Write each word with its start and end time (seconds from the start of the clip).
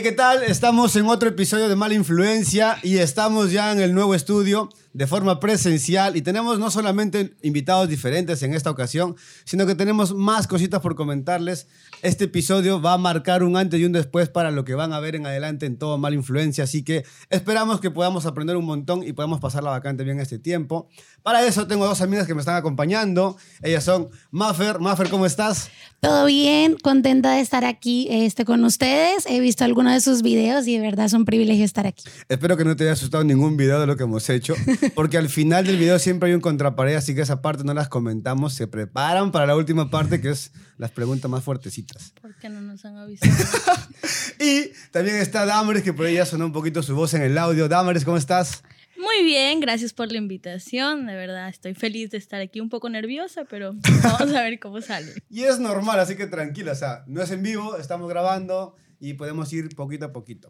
¿qué 0.00 0.10
tal? 0.10 0.42
Estamos 0.42 0.96
en 0.96 1.06
otro 1.06 1.28
episodio 1.28 1.68
de 1.68 1.76
Mala 1.76 1.92
Influencia 1.92 2.78
y 2.82 2.96
estamos 2.96 3.52
ya 3.52 3.70
en 3.72 3.80
el 3.80 3.94
nuevo 3.94 4.14
estudio 4.14 4.70
de 4.92 5.06
forma 5.06 5.40
presencial 5.40 6.16
y 6.16 6.22
tenemos 6.22 6.58
no 6.58 6.70
solamente 6.70 7.34
invitados 7.42 7.88
diferentes 7.88 8.42
en 8.42 8.54
esta 8.54 8.70
ocasión, 8.70 9.16
sino 9.44 9.66
que 9.66 9.74
tenemos 9.74 10.14
más 10.14 10.46
cositas 10.46 10.80
por 10.80 10.94
comentarles. 10.94 11.66
Este 12.02 12.24
episodio 12.24 12.80
va 12.80 12.94
a 12.94 12.98
marcar 12.98 13.42
un 13.42 13.56
antes 13.56 13.80
y 13.80 13.84
un 13.84 13.92
después 13.92 14.28
para 14.28 14.50
lo 14.50 14.64
que 14.64 14.74
van 14.74 14.92
a 14.92 15.00
ver 15.00 15.16
en 15.16 15.26
adelante 15.26 15.66
en 15.66 15.78
todo 15.78 15.98
Mala 15.98 16.16
Influencia, 16.16 16.64
así 16.64 16.82
que 16.82 17.04
esperamos 17.30 17.80
que 17.80 17.90
podamos 17.90 18.26
aprender 18.26 18.56
un 18.56 18.64
montón 18.64 19.02
y 19.02 19.12
podamos 19.12 19.40
pasar 19.40 19.62
la 19.62 19.70
vacante 19.70 20.04
bien 20.04 20.20
este 20.20 20.38
tiempo. 20.38 20.88
Para 21.22 21.46
eso 21.46 21.66
tengo 21.66 21.86
dos 21.86 22.00
amigas 22.00 22.26
que 22.26 22.34
me 22.34 22.40
están 22.40 22.56
acompañando. 22.56 23.36
Ellas 23.62 23.84
son 23.84 24.08
Maffer. 24.30 24.80
Maffer, 24.80 25.08
¿cómo 25.08 25.26
estás? 25.26 25.70
Todo 26.00 26.26
bien, 26.26 26.76
contenta 26.82 27.32
de 27.32 27.40
estar 27.40 27.64
aquí 27.64 28.08
este, 28.10 28.44
con 28.44 28.64
ustedes. 28.64 29.24
He 29.26 29.38
visto 29.38 29.64
algunos 29.64 29.92
de 29.92 30.00
sus 30.00 30.22
videos 30.22 30.66
y 30.66 30.76
de 30.76 30.82
verdad 30.82 31.06
es 31.06 31.12
un 31.12 31.24
privilegio 31.24 31.64
estar 31.64 31.86
aquí. 31.86 32.02
Espero 32.28 32.56
que 32.56 32.64
no 32.64 32.74
te 32.74 32.82
haya 32.84 32.94
asustado 32.94 33.22
ningún 33.22 33.56
video 33.56 33.80
de 33.80 33.86
lo 33.86 33.96
que 33.96 34.02
hemos 34.02 34.28
hecho, 34.28 34.54
porque 34.94 35.18
al 35.18 35.28
final 35.28 35.66
del 35.66 35.76
video 35.76 35.98
siempre 35.98 36.28
hay 36.28 36.34
un 36.34 36.40
contrapared, 36.40 36.94
así 36.94 37.14
que 37.14 37.22
esa 37.22 37.42
parte 37.42 37.64
no 37.64 37.74
las 37.74 37.88
comentamos. 37.88 38.54
Se 38.54 38.66
preparan 38.66 39.32
para 39.32 39.46
la 39.46 39.56
última 39.56 39.90
parte, 39.90 40.20
que 40.20 40.30
es 40.30 40.52
las 40.78 40.90
preguntas 40.90 41.30
más 41.30 41.44
fuertecitas. 41.44 42.12
¿Por 42.20 42.34
qué 42.36 42.48
no 42.48 42.60
nos 42.60 42.84
han 42.84 42.96
avisado? 42.96 43.32
y 44.40 44.72
también 44.90 45.16
está 45.16 45.46
Damaris, 45.46 45.82
que 45.82 45.92
por 45.92 46.06
ahí 46.06 46.14
ya 46.14 46.26
sonó 46.26 46.46
un 46.46 46.52
poquito 46.52 46.82
su 46.82 46.94
voz 46.94 47.14
en 47.14 47.22
el 47.22 47.38
audio. 47.38 47.68
Damaris, 47.68 48.04
¿cómo 48.04 48.16
estás? 48.16 48.62
Muy 49.02 49.24
bien, 49.24 49.58
gracias 49.58 49.92
por 49.92 50.12
la 50.12 50.18
invitación. 50.18 51.06
De 51.06 51.14
verdad, 51.14 51.48
estoy 51.48 51.74
feliz 51.74 52.10
de 52.10 52.18
estar 52.18 52.40
aquí, 52.40 52.60
un 52.60 52.68
poco 52.68 52.88
nerviosa, 52.88 53.44
pero 53.44 53.74
vamos 54.04 54.34
a 54.34 54.42
ver 54.42 54.60
cómo 54.60 54.80
sale. 54.80 55.12
Y 55.28 55.42
es 55.42 55.58
normal, 55.58 55.98
así 55.98 56.14
que 56.14 56.26
tranquila, 56.26 56.72
o 56.72 56.76
sea, 56.76 57.02
no 57.08 57.20
es 57.20 57.30
en 57.32 57.42
vivo, 57.42 57.76
estamos 57.76 58.08
grabando 58.08 58.76
y 59.00 59.14
podemos 59.14 59.52
ir 59.52 59.74
poquito 59.74 60.04
a 60.04 60.12
poquito. 60.12 60.48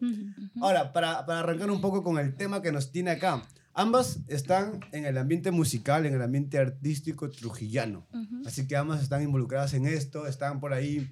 Ahora, 0.61 0.93
para, 0.93 1.25
para 1.25 1.41
arrancar 1.41 1.71
un 1.71 1.81
poco 1.81 2.03
con 2.03 2.19
el 2.19 2.35
tema 2.35 2.61
que 2.61 2.73
nos 2.73 2.93
tiene 2.93 3.13
acá, 3.13 3.43
ambas 3.75 4.21
están 4.29 4.81
en 4.93 5.07
el 5.07 5.19
ambiente 5.19 5.51
musical, 5.51 6.07
en 6.07 6.15
el 6.15 6.23
ambiente 6.23 6.59
artístico 6.59 7.31
trujillano. 7.31 8.07
Así 8.47 8.67
que 8.67 8.77
ambas 8.77 9.03
están 9.03 9.23
involucradas 9.23 9.75
en 9.75 9.87
esto, 9.87 10.27
están 10.27 10.61
por 10.61 10.73
ahí 10.73 11.11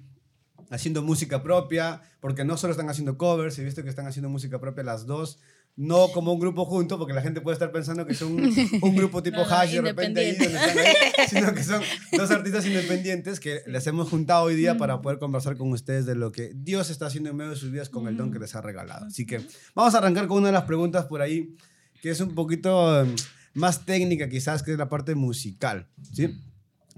haciendo 0.69 1.03
música 1.03 1.43
propia, 1.43 2.01
porque 2.19 2.45
no 2.45 2.57
solo 2.57 2.71
están 2.71 2.89
haciendo 2.89 3.17
covers, 3.17 3.59
he 3.59 3.63
visto 3.63 3.83
que 3.83 3.89
están 3.89 4.07
haciendo 4.07 4.29
música 4.29 4.59
propia 4.59 4.83
las 4.83 5.05
dos, 5.05 5.39
no 5.75 6.09
como 6.09 6.33
un 6.33 6.39
grupo 6.39 6.65
junto, 6.65 6.97
porque 6.97 7.13
la 7.13 7.21
gente 7.21 7.41
puede 7.41 7.53
estar 7.53 7.71
pensando 7.71 8.05
que 8.05 8.13
son 8.13 8.37
un 8.81 8.95
grupo 8.95 9.23
tipo 9.23 9.37
No, 9.37 9.45
hash 9.45 9.73
de 9.73 9.81
repente 9.81 10.19
ahí, 10.19 10.35
donde 10.35 10.55
están 10.55 10.77
ahí, 10.77 10.93
sino 11.29 11.53
que 11.53 11.63
son 11.63 11.81
dos 12.11 12.31
artistas 12.31 12.65
independientes 12.65 13.39
que 13.39 13.61
les 13.67 13.85
hemos 13.87 14.09
juntado 14.09 14.43
hoy 14.43 14.55
día 14.55 14.77
para 14.77 15.01
poder 15.01 15.19
conversar 15.19 15.57
con 15.57 15.71
ustedes 15.71 16.05
de 16.05 16.15
lo 16.15 16.31
que 16.31 16.51
Dios 16.55 16.89
está 16.89 17.07
haciendo 17.07 17.29
en 17.29 17.37
medio 17.37 17.51
de 17.51 17.57
sus 17.57 17.71
vidas 17.71 17.89
con 17.89 18.07
el 18.07 18.17
don 18.17 18.31
que 18.31 18.39
les 18.39 18.55
ha 18.55 18.61
regalado. 18.61 19.05
Así 19.05 19.25
que 19.25 19.41
vamos 19.73 19.95
a 19.95 19.99
arrancar 19.99 20.27
con 20.27 20.37
una 20.37 20.47
de 20.47 20.53
las 20.53 20.63
preguntas 20.63 21.05
por 21.05 21.21
ahí, 21.21 21.55
que 22.01 22.09
es 22.09 22.19
un 22.19 22.35
poquito 22.35 23.03
eh, 23.03 23.15
más 23.53 23.85
técnica 23.85 24.29
quizás, 24.29 24.63
que 24.63 24.71
es 24.71 24.77
la 24.77 24.89
parte 24.89 25.15
musical, 25.15 25.87
¿sí? 26.13 26.41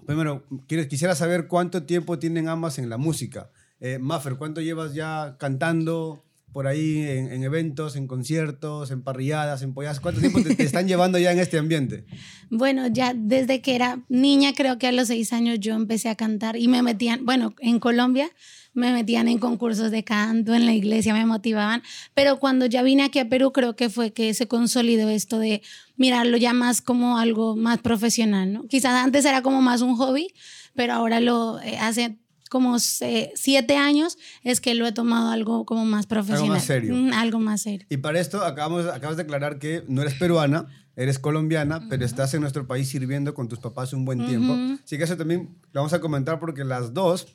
Primero, 0.06 0.44
quisiera 0.68 1.16
saber 1.16 1.48
cuánto 1.48 1.84
tiempo 1.84 2.20
tienen 2.20 2.50
ambas 2.50 2.78
en 2.78 2.90
la 2.90 2.98
música. 2.98 3.50
Eh, 3.80 4.00
Maffer, 4.00 4.36
¿cuánto 4.36 4.60
llevas 4.60 4.94
ya 4.94 5.38
cantando 5.40 6.26
por 6.54 6.68
ahí 6.68 7.02
en, 7.02 7.32
en 7.32 7.44
eventos, 7.44 7.96
en 7.96 8.08
conciertos, 8.08 8.92
en 8.92 9.02
parrilladas, 9.02 9.64
en 9.64 9.74
polladas? 9.74 10.00
¿Cuánto 10.00 10.22
tiempo 10.22 10.42
te, 10.42 10.56
te 10.56 10.64
están 10.64 10.88
llevando 10.88 11.18
ya 11.18 11.32
en 11.32 11.40
este 11.40 11.58
ambiente? 11.58 12.06
Bueno, 12.56 12.86
ya 12.86 13.16
desde 13.16 13.62
que 13.62 13.74
era 13.74 14.04
niña, 14.10 14.54
creo 14.54 14.78
que 14.78 14.86
a 14.86 14.92
los 14.92 15.08
seis 15.08 15.34
años 15.34 15.60
yo 15.60 15.74
empecé 15.74 16.10
a 16.10 16.16
cantar 16.16 16.56
y 16.56 16.68
me 16.68 16.84
metían, 16.84 17.26
bueno, 17.26 17.56
en 17.60 17.80
Colombia 17.80 18.30
me 18.74 18.92
metían 18.92 19.28
en 19.28 19.40
concursos 19.40 19.92
de 19.92 20.04
canto, 20.04 20.54
en 20.54 20.66
la 20.66 20.74
iglesia 20.74 21.14
me 21.14 21.26
motivaban, 21.26 21.84
pero 22.14 22.40
cuando 22.40 22.66
ya 22.66 22.82
vine 22.82 23.04
aquí 23.04 23.20
a 23.20 23.30
Perú 23.30 23.52
creo 23.52 23.76
que 23.76 23.90
fue 23.90 24.14
que 24.14 24.34
se 24.34 24.48
consolidó 24.48 25.10
esto 25.10 25.40
de 25.40 25.62
mirarlo 25.96 26.38
ya 26.38 26.54
más 26.54 26.82
como 26.82 27.18
algo 27.18 27.56
más 27.56 27.80
profesional, 27.80 28.54
¿no? 28.54 28.68
Quizás 28.68 28.94
antes 28.94 29.26
era 29.26 29.42
como 29.42 29.62
más 29.62 29.82
un 29.82 29.96
hobby, 29.96 30.34
pero 30.76 30.94
ahora 30.94 31.20
lo 31.20 31.60
eh, 31.62 31.78
hace 31.78 32.18
como 32.54 32.78
siete 32.78 33.78
años 33.78 34.20
es 34.44 34.62
que 34.62 34.76
lo 34.76 34.86
he 34.86 34.92
tomado 34.92 35.32
algo 35.32 35.66
como 35.66 35.86
más 35.86 36.06
profesional. 36.06 36.62
serio. 36.62 36.94
Mm, 36.94 37.12
algo 37.14 37.40
más 37.40 37.62
serio. 37.64 37.88
Y 37.90 37.98
para 37.98 38.20
esto 38.20 38.46
acabamos, 38.46 38.86
acabas 38.86 39.18
de 39.18 39.24
aclarar 39.24 39.58
que 39.58 39.84
no 39.88 40.04
eres 40.04 40.14
peruana, 40.14 40.68
eres 40.96 41.18
colombiana, 41.18 41.88
pero 41.90 42.06
estás 42.06 42.32
en 42.36 42.42
nuestro 42.42 42.68
país 42.68 42.88
sirviendo 42.88 43.34
con 43.34 43.50
tus 43.50 43.58
papás 43.58 43.92
un 43.92 44.06
buen 44.06 44.28
tiempo. 44.28 44.54
Así 44.84 45.00
que 45.00 45.04
eso 45.04 45.18
también 45.18 45.50
lo 45.72 45.82
vamos 45.82 45.94
a 45.94 46.00
comentar 46.00 46.40
porque 46.40 46.64
las 46.64 46.94
dos 46.94 47.34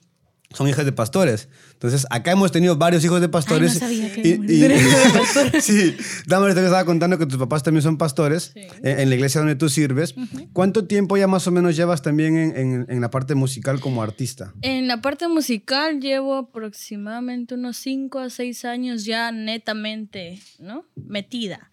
son 0.50 0.66
hijas 0.68 0.84
de 0.86 0.92
pastores. 0.92 1.48
Entonces, 1.74 2.06
acá 2.10 2.32
hemos 2.32 2.50
tenido 2.52 2.76
varios 2.76 3.04
hijos 3.04 3.20
de 3.20 3.28
pastores. 3.28 3.74
no 3.74 3.80
sabía 3.80 4.12
que 4.12 4.40
y, 4.48 4.64
eran 4.64 4.78
y- 4.78 5.60
sí, 5.60 5.96
Damaris 6.26 6.54
te 6.56 6.64
estaba 6.64 6.84
contando 6.86 7.18
que 7.18 7.26
tus 7.26 7.38
papás 7.38 7.62
también 7.62 7.82
son 7.82 7.98
pastores 7.98 8.52
Sí. 8.54 8.60
en, 8.82 9.00
en 9.00 9.08
la 9.10 9.14
iglesia 9.14 9.40
donde 9.40 9.56
tú 9.56 9.68
sirves. 9.68 10.14
¿Cuánto 10.54 10.86
tiempo 10.86 11.16
ya 11.18 11.26
más 11.26 11.46
o 11.46 11.50
menos 11.50 11.76
llevas 11.76 12.00
también 12.02 12.36
en, 12.38 12.56
en- 12.56 12.86
en 12.88 13.00
la 13.00 13.10
parte 13.10 13.34
musical 13.34 13.78
como 13.80 14.02
artista? 14.02 14.54
En 14.62 14.88
la 14.88 15.02
parte 15.02 15.28
musical 15.28 16.00
llevo 16.00 16.34
aproximadamente 16.36 17.54
unos 17.54 17.76
5 17.76 18.18
a 18.18 18.30
6 18.30 18.64
años 18.64 19.04
ya 19.04 19.30
netamente, 19.32 20.40
¿no? 20.58 20.84
Metida. 20.96 21.70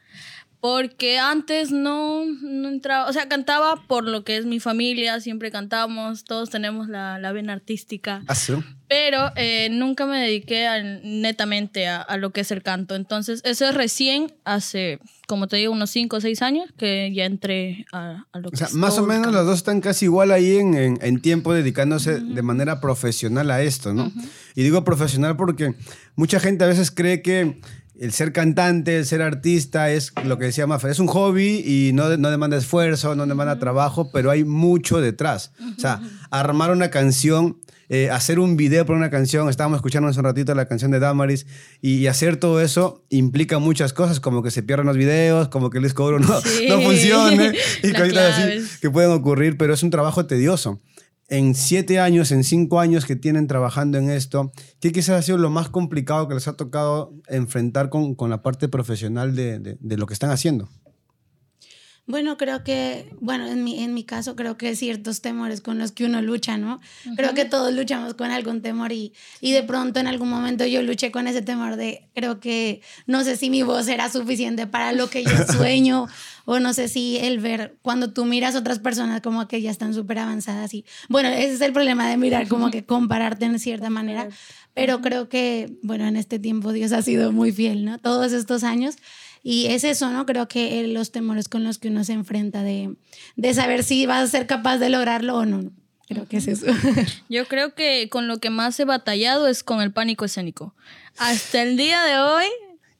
Porque 0.59 1.19
antes 1.19 1.71
no, 1.71 2.25
no 2.25 2.69
entraba, 2.69 3.07
o 3.07 3.13
sea, 3.13 3.27
cantaba 3.29 3.83
por 3.87 4.03
lo 4.03 4.23
que 4.23 4.37
es 4.37 4.45
mi 4.45 4.59
familia, 4.59 5.19
siempre 5.19 5.51
cantamos, 5.51 6.23
todos 6.23 6.49
tenemos 6.49 6.87
la, 6.89 7.19
la 7.19 7.31
vena 7.31 7.53
artística. 7.53 8.23
¿Ah, 8.27 8.33
sí? 8.33 8.53
Pero 8.87 9.31
eh, 9.35 9.69
nunca 9.71 10.05
me 10.07 10.19
dediqué 10.19 10.65
al- 10.67 11.01
netamente 11.03 11.87
a, 11.87 12.01
a 12.01 12.17
lo 12.17 12.31
que 12.31 12.41
es 12.41 12.51
el 12.51 12.63
canto. 12.63 12.95
Entonces, 12.95 13.41
eso 13.43 13.67
es 13.67 13.75
recién 13.75 14.33
hace, 14.43 14.99
como 15.27 15.47
te 15.47 15.57
digo, 15.57 15.71
unos 15.73 15.89
5 15.91 16.17
o 16.17 16.21
6 16.21 16.41
años 16.41 16.65
que 16.77 17.11
ya 17.13 17.25
entré 17.25 17.85
a, 17.91 18.25
a 18.31 18.39
lo 18.39 18.49
que 18.49 18.55
O 18.55 18.57
sea, 18.57 18.67
es 18.67 18.73
más 18.73 18.97
o 18.97 19.05
menos 19.05 19.33
las 19.33 19.45
dos 19.45 19.57
están 19.57 19.81
casi 19.81 20.05
igual 20.05 20.31
ahí 20.31 20.57
en, 20.57 20.73
en- 20.75 20.99
en 21.01 21.21
tiempo 21.21 21.53
dedicándose 21.53 22.19
de 22.19 22.41
manera 22.41 22.79
profesional 22.79 23.51
a 23.51 23.61
esto, 23.61 23.93
¿no? 23.93 24.11
Y 24.55 24.63
digo 24.63 24.83
profesional 24.83 25.35
porque 25.35 25.75
mucha 26.15 26.39
gente 26.39 26.63
a 26.63 26.67
veces 26.67 26.89
cree 26.91 27.21
que 27.21 27.59
el 27.99 28.11
ser 28.11 28.31
cantante, 28.33 28.97
el 28.97 29.05
ser 29.05 29.21
artista 29.21 29.91
es 29.91 30.11
lo 30.25 30.37
que 30.37 30.45
decía 30.45 30.67
Mafer, 30.67 30.91
es 30.91 30.99
un 30.99 31.07
hobby 31.07 31.63
y 31.65 31.91
no, 31.93 32.15
no 32.17 32.29
demanda 32.29 32.57
esfuerzo, 32.57 33.15
no 33.15 33.25
demanda 33.25 33.57
trabajo, 33.59 34.11
pero 34.11 34.31
hay 34.31 34.43
mucho 34.43 35.01
detrás. 35.01 35.51
O 35.77 35.79
sea, 35.79 36.01
armar 36.29 36.71
una 36.71 36.89
canción, 36.89 37.57
eh, 37.89 38.09
hacer 38.09 38.39
un 38.39 38.57
video 38.57 38.85
para 38.85 38.97
una 38.97 39.09
canción, 39.09 39.47
estábamos 39.49 39.77
escuchando 39.77 40.09
hace 40.09 40.19
un 40.19 40.25
ratito 40.25 40.53
la 40.55 40.67
canción 40.67 40.91
de 40.91 40.99
Damaris, 40.99 41.45
y, 41.81 41.95
y 41.97 42.07
hacer 42.07 42.37
todo 42.37 42.61
eso 42.61 43.03
implica 43.09 43.59
muchas 43.59 43.93
cosas, 43.93 44.19
como 44.19 44.43
que 44.43 44.51
se 44.51 44.63
pierdan 44.63 44.87
los 44.87 44.97
videos, 44.97 45.47
como 45.49 45.69
que 45.69 45.77
el 45.77 45.83
disco 45.83 46.11
no, 46.19 46.41
Sí. 46.41 46.65
no 46.67 46.81
funcione, 46.81 47.53
y 47.83 47.87
Las 47.91 48.01
cositas 48.01 48.37
así 48.39 48.79
que 48.81 48.89
pueden 48.89 49.11
ocurrir, 49.11 49.57
pero 49.57 49.73
es 49.73 49.83
un 49.83 49.89
trabajo 49.89 50.25
tedioso. 50.25 50.81
En 51.27 51.55
siete 51.55 51.99
años, 51.99 52.31
en 52.31 52.43
cinco 52.43 52.79
años 52.79 53.05
que 53.05 53.15
tienen 53.15 53.47
trabajando 53.47 53.97
en 53.97 54.09
esto, 54.11 54.51
¿qué 54.79 54.91
quizás 54.91 55.09
ha 55.19 55.21
sido 55.23 55.39
lo 55.39 55.49
más 55.49 55.69
complicado 55.69 56.27
que 56.27 56.35
les 56.35 56.47
ha 56.47 56.55
tocado 56.55 57.13
enfrentar 57.27 57.89
con, 57.89 58.13
con 58.13 58.29
la 58.29 58.43
parte 58.43 58.67
profesional 58.67 59.35
de, 59.35 59.57
de- 59.59 59.77
de 59.79 59.97
lo 59.97 60.05
que 60.05 60.13
están 60.13 60.29
haciendo? 60.29 60.69
Bueno, 62.07 62.37
creo 62.37 62.63
que, 62.63 63.11
bueno, 63.19 63.47
en 63.47 63.63
mi, 63.63 63.83
en 63.83 63.95
mi 63.95 64.03
caso 64.03 64.35
creo 64.35 64.57
que 64.57 64.75
ciertos 64.75 65.21
temores 65.21 65.59
con 65.59 65.79
los 65.79 65.91
que 65.91 66.05
uno 66.05 66.21
lucha, 66.21 66.55
¿no? 66.55 66.79
Creo 67.15 67.33
que 67.33 67.45
todos 67.45 67.73
luchamos 67.73 68.13
con 68.13 68.29
algún 68.29 68.61
temor 68.61 68.91
y, 68.91 69.13
y 69.41 69.53
de 69.53 69.63
pronto 69.63 69.99
en 69.99 70.05
algún 70.05 70.29
momento 70.29 70.67
yo 70.67 70.83
luché 70.83 71.09
con 71.11 71.27
ese 71.27 71.41
temor 71.41 71.77
de, 71.77 72.07
creo 72.13 72.39
que 72.39 72.81
no 73.07 73.23
sé 73.23 73.37
si 73.37 73.49
mi 73.49 73.63
voz 73.63 73.87
era 73.87 74.07
suficiente 74.11 74.67
para 74.67 74.91
lo 74.91 75.09
que 75.09 75.23
yo 75.23 75.31
sueño 75.51 76.07
o 76.45 76.59
no 76.59 76.73
sé 76.73 76.89
si 76.89 77.17
el 77.17 77.39
ver 77.39 77.75
cuando 77.81 78.13
tú 78.13 78.25
miras 78.25 78.53
a 78.53 78.59
otras 78.59 78.77
personas 78.77 79.21
como 79.21 79.47
que 79.47 79.63
ya 79.63 79.71
están 79.71 79.95
súper 79.95 80.19
avanzadas 80.19 80.75
y, 80.75 80.85
bueno, 81.09 81.29
ese 81.29 81.53
es 81.53 81.61
el 81.61 81.73
problema 81.73 82.07
de 82.07 82.17
mirar 82.17 82.47
como 82.47 82.69
que 82.69 82.85
compararte 82.85 83.45
en 83.45 83.57
cierta 83.57 83.89
manera, 83.89 84.29
pero 84.75 85.01
creo 85.01 85.27
que, 85.27 85.75
bueno, 85.81 86.05
en 86.05 86.17
este 86.17 86.37
tiempo 86.37 86.71
Dios 86.71 86.91
ha 86.91 87.01
sido 87.01 87.31
muy 87.31 87.51
fiel, 87.51 87.83
¿no? 87.83 87.97
Todos 87.97 88.31
estos 88.31 88.63
años. 88.63 88.97
Y 89.47 89.67
es 89.67 89.83
eso, 89.83 90.09
¿no? 90.09 90.25
Creo 90.25 90.47
que 90.47 90.79
eh, 90.79 90.87
los 90.87 91.11
temores 91.11 91.47
con 91.47 91.63
los 91.63 91.77
que 91.77 91.89
uno 91.89 92.03
se 92.03 92.13
enfrenta 92.13 92.63
de, 92.63 92.95
de 93.35 93.53
saber 93.53 93.83
si 93.83 94.07
vas 94.07 94.23
a 94.23 94.27
ser 94.27 94.47
capaz 94.47 94.79
de 94.79 94.89
lograrlo 94.89 95.35
o 95.37 95.45
no. 95.45 95.71
Creo 96.07 96.27
que 96.27 96.37
es 96.37 96.47
eso. 96.47 96.65
Yo 97.29 97.47
creo 97.47 97.75
que 97.75 98.09
con 98.09 98.27
lo 98.27 98.39
que 98.39 98.49
más 98.49 98.79
he 98.79 98.85
batallado 98.85 99.47
es 99.47 99.63
con 99.63 99.81
el 99.83 99.91
pánico 99.93 100.25
escénico. 100.25 100.73
Hasta 101.19 101.61
el 101.61 101.77
día 101.77 102.03
de 102.05 102.17
hoy. 102.19 102.45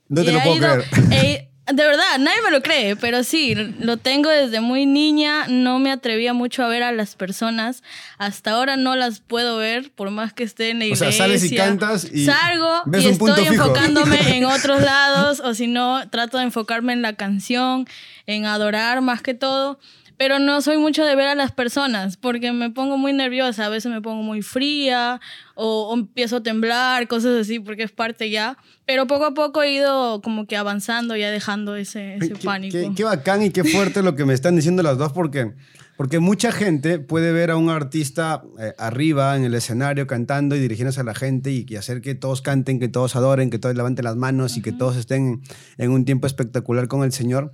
No 0.08 0.22
te 0.24 0.30
lo 0.30 0.40
puedo 0.40 0.56
ido- 0.56 0.84
creer. 1.08 1.24
he- 1.24 1.50
de 1.66 1.84
verdad, 1.84 2.18
nadie 2.20 2.40
me 2.44 2.50
lo 2.52 2.62
cree, 2.62 2.94
pero 2.96 3.24
sí, 3.24 3.54
lo 3.54 3.96
tengo 3.96 4.28
desde 4.30 4.60
muy 4.60 4.86
niña. 4.86 5.46
No 5.48 5.78
me 5.80 5.90
atrevía 5.90 6.32
mucho 6.32 6.64
a 6.64 6.68
ver 6.68 6.82
a 6.84 6.92
las 6.92 7.16
personas. 7.16 7.82
Hasta 8.18 8.52
ahora 8.52 8.76
no 8.76 8.94
las 8.94 9.20
puedo 9.20 9.56
ver, 9.56 9.90
por 9.90 10.10
más 10.10 10.32
que 10.32 10.44
esté 10.44 10.70
en 10.70 10.78
la 10.78 10.84
O 10.84 10.88
iglesia. 10.88 11.10
sea, 11.12 11.26
sales 11.26 11.44
y 11.44 11.54
cantas 11.56 12.04
y 12.12 12.24
Salgo 12.24 12.82
ves 12.86 13.04
y 13.04 13.08
un 13.08 13.18
punto 13.18 13.34
estoy 13.36 13.50
fijo. 13.50 13.64
enfocándome 13.64 14.18
en 14.36 14.44
otros 14.44 14.80
lados, 14.82 15.40
o 15.40 15.54
si 15.54 15.66
no, 15.66 16.08
trato 16.10 16.38
de 16.38 16.44
enfocarme 16.44 16.92
en 16.92 17.02
la 17.02 17.14
canción, 17.14 17.86
en 18.26 18.44
adorar 18.46 19.00
más 19.00 19.20
que 19.22 19.34
todo. 19.34 19.78
Pero 20.16 20.38
no 20.38 20.62
soy 20.62 20.78
mucho 20.78 21.04
de 21.04 21.14
ver 21.14 21.28
a 21.28 21.34
las 21.34 21.52
personas 21.52 22.16
porque 22.16 22.52
me 22.52 22.70
pongo 22.70 22.96
muy 22.96 23.12
nerviosa, 23.12 23.66
a 23.66 23.68
veces 23.68 23.92
me 23.92 24.00
pongo 24.00 24.22
muy 24.22 24.42
fría 24.42 25.20
o, 25.54 25.92
empiezo 25.94 26.36
a 26.36 26.42
temblar, 26.42 27.06
cosas 27.08 27.40
así, 27.40 27.60
porque 27.60 27.82
es 27.82 27.92
parte 27.92 28.30
ya. 28.30 28.56
Pero 28.86 29.06
poco 29.06 29.24
a 29.24 29.34
poco 29.34 29.62
he 29.62 29.72
ido 29.72 30.22
como 30.22 30.46
que 30.46 30.56
avanzando, 30.56 31.16
ya 31.16 31.30
dejando 31.30 31.76
ese, 31.76 32.16
ese 32.16 32.36
pánico. 32.36 32.76
Qué, 32.76 32.92
qué, 32.94 33.04
bacán 33.04 33.42
y 33.42 33.50
qué 33.50 33.64
fuerte 33.64 34.02
lo 34.02 34.14
que 34.14 34.24
me 34.24 34.34
están 34.34 34.56
diciendo 34.56 34.82
las 34.82 34.96
dos, 34.96 35.12
porque, 35.12 35.54
porque 35.96 36.18
mucha 36.18 36.52
gente 36.52 36.98
puede 36.98 37.32
ver 37.32 37.50
a 37.50 37.56
un 37.56 37.68
artista 37.68 38.42
eh, 38.58 38.74
arriba 38.78 39.36
en 39.36 39.44
el 39.44 39.54
escenario 39.54 40.06
cantando 40.06 40.56
y 40.56 40.60
dirigiéndose 40.60 41.00
a 41.00 41.04
la 41.04 41.14
gente 41.14 41.50
y, 41.50 41.66
y, 41.68 41.76
hacer 41.76 42.00
que 42.00 42.14
todos 42.14 42.42
canten, 42.42 42.78
que 42.78 42.88
todos 42.88 43.16
adoren, 43.16 43.50
que 43.50 43.58
todos 43.58 43.74
levanten 43.74 44.04
las 44.04 44.16
manos 44.16 44.52
uh 44.52 44.54
-huh. 44.54 44.58
y 44.58 44.62
que 44.62 44.72
todos 44.72 44.96
estén 44.96 45.42
en 45.78 45.90
un 45.90 46.04
tiempo 46.04 46.26
espectacular 46.26 46.86
con 46.86 47.02
el 47.02 47.12
Señor 47.12 47.52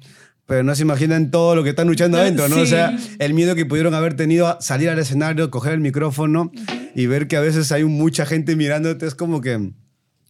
pero 0.52 0.64
no 0.64 0.75
se 0.75 0.82
imaginan 0.82 1.31
todo 1.31 1.56
lo 1.56 1.64
que 1.64 1.70
están 1.70 1.88
luchando 1.88 2.19
adentro, 2.19 2.46
¿no? 2.46 2.56
Sí. 2.56 2.60
O 2.60 2.66
sea, 2.66 2.94
el 3.19 3.32
miedo 3.32 3.54
que 3.54 3.64
pudieron 3.64 3.94
haber 3.94 4.16
tenido 4.16 4.49
a 4.49 4.60
salir 4.60 4.90
al 4.90 4.99
escenario, 4.99 5.50
coger 5.50 5.72
el 5.72 5.81
micrófono 5.81 6.52
y 6.94 7.06
ver 7.06 7.26
que 7.26 7.38
a 7.38 7.40
veces 7.40 7.72
hay 7.72 7.84
mucha 7.84 8.26
gente 8.26 8.54
mirándote, 8.54 9.06
es 9.06 9.14
como 9.14 9.40
que 9.40 9.72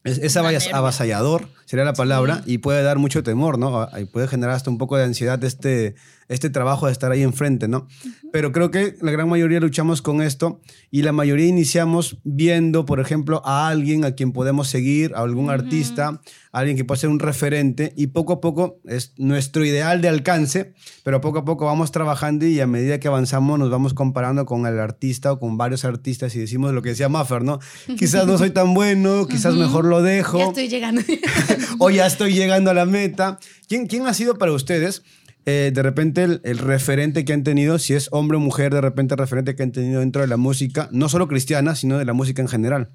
es, 0.04 0.18
es 0.18 0.36
avasallador, 0.36 1.48
sería 1.64 1.84
la 1.84 1.94
palabra, 1.94 2.42
sí. 2.44 2.52
y 2.52 2.58
puede 2.58 2.84
dar 2.84 2.98
mucho 2.98 3.24
temor, 3.24 3.58
¿no? 3.58 3.88
Y 3.98 4.04
puede 4.04 4.28
generar 4.28 4.54
hasta 4.54 4.70
un 4.70 4.78
poco 4.78 4.96
de 4.96 5.02
ansiedad 5.02 5.42
este, 5.42 5.96
este 6.28 6.50
trabajo 6.50 6.86
de 6.86 6.92
estar 6.92 7.10
ahí 7.12 7.22
enfrente, 7.22 7.68
¿no? 7.68 7.78
Uh 7.78 8.08
-huh. 8.08 8.30
Pero 8.32 8.52
creo 8.52 8.70
que 8.70 8.96
la 9.00 9.10
gran 9.10 9.28
mayoría 9.28 9.60
luchamos 9.60 10.02
con 10.02 10.22
esto 10.22 10.60
y 10.90 11.02
la 11.02 11.12
mayoría 11.12 11.46
iniciamos 11.46 12.18
viendo, 12.24 12.84
por 12.84 13.00
ejemplo, 13.00 13.42
a 13.44 13.68
alguien 13.68 14.04
a 14.04 14.12
quien 14.12 14.32
podemos 14.32 14.68
seguir, 14.68 15.12
a 15.14 15.20
algún 15.20 15.46
uh 15.46 15.48
-huh. 15.48 15.54
artista, 15.54 16.20
a 16.52 16.58
alguien 16.58 16.76
que 16.76 16.84
puede 16.84 17.00
ser 17.00 17.10
un 17.10 17.18
referente 17.18 17.92
y 17.96 18.08
poco 18.08 18.34
a 18.34 18.40
poco 18.40 18.80
es 18.86 19.12
nuestro 19.16 19.64
ideal 19.64 20.00
de 20.00 20.08
alcance, 20.08 20.74
pero 21.04 21.20
poco 21.20 21.40
a 21.40 21.44
poco 21.44 21.66
vamos 21.66 21.92
trabajando 21.92 22.46
y 22.46 22.60
a 22.60 22.66
medida 22.66 23.00
que 23.00 23.08
avanzamos 23.08 23.58
nos 23.58 23.70
vamos 23.70 23.94
comparando 23.94 24.46
con 24.46 24.66
el 24.66 24.78
artista 24.78 25.32
o 25.32 25.38
con 25.38 25.56
varios 25.56 25.84
artistas 25.84 26.34
y 26.36 26.40
decimos 26.40 26.72
lo 26.72 26.82
que 26.82 26.90
decía 26.90 27.08
Maffer, 27.08 27.42
¿no? 27.42 27.58
Quizás 27.98 28.26
no 28.26 28.38
soy 28.38 28.50
tan 28.50 28.74
bueno, 28.74 29.26
quizás 29.26 29.54
uh 29.54 29.56
-huh. 29.56 29.60
mejor 29.60 29.84
lo 29.84 30.02
dejo. 30.02 30.38
Ya 30.38 30.46
estoy 30.46 30.68
llegando. 30.68 31.02
o 31.78 31.90
ya 31.90 32.06
estoy 32.12 32.34
llegando 32.34 32.70
a 32.70 32.74
la 32.74 32.86
meta. 32.86 33.38
¿Quién, 33.68 33.86
quién 33.86 34.06
ha 34.06 34.14
sido 34.14 34.36
para 34.36 34.52
ustedes? 34.52 35.02
Eh, 35.44 35.72
de 35.74 35.82
repente 35.82 36.22
el, 36.22 36.40
el, 36.44 36.58
referente 36.58 37.24
que 37.24 37.32
han 37.32 37.42
tenido, 37.42 37.78
si 37.78 37.94
es 37.94 38.08
hombre 38.12 38.36
o 38.36 38.40
mujer, 38.40 38.72
de 38.72 38.80
repente 38.80 39.14
el 39.14 39.18
referente 39.18 39.56
que 39.56 39.64
han 39.64 39.72
tenido 39.72 40.00
dentro 40.00 40.22
de 40.22 40.28
la 40.28 40.36
música, 40.36 40.88
no 40.92 41.08
solo 41.08 41.26
cristiana, 41.26 41.74
sino 41.74 41.98
de 41.98 42.04
la 42.04 42.12
música 42.12 42.42
en 42.42 42.48
general. 42.48 42.90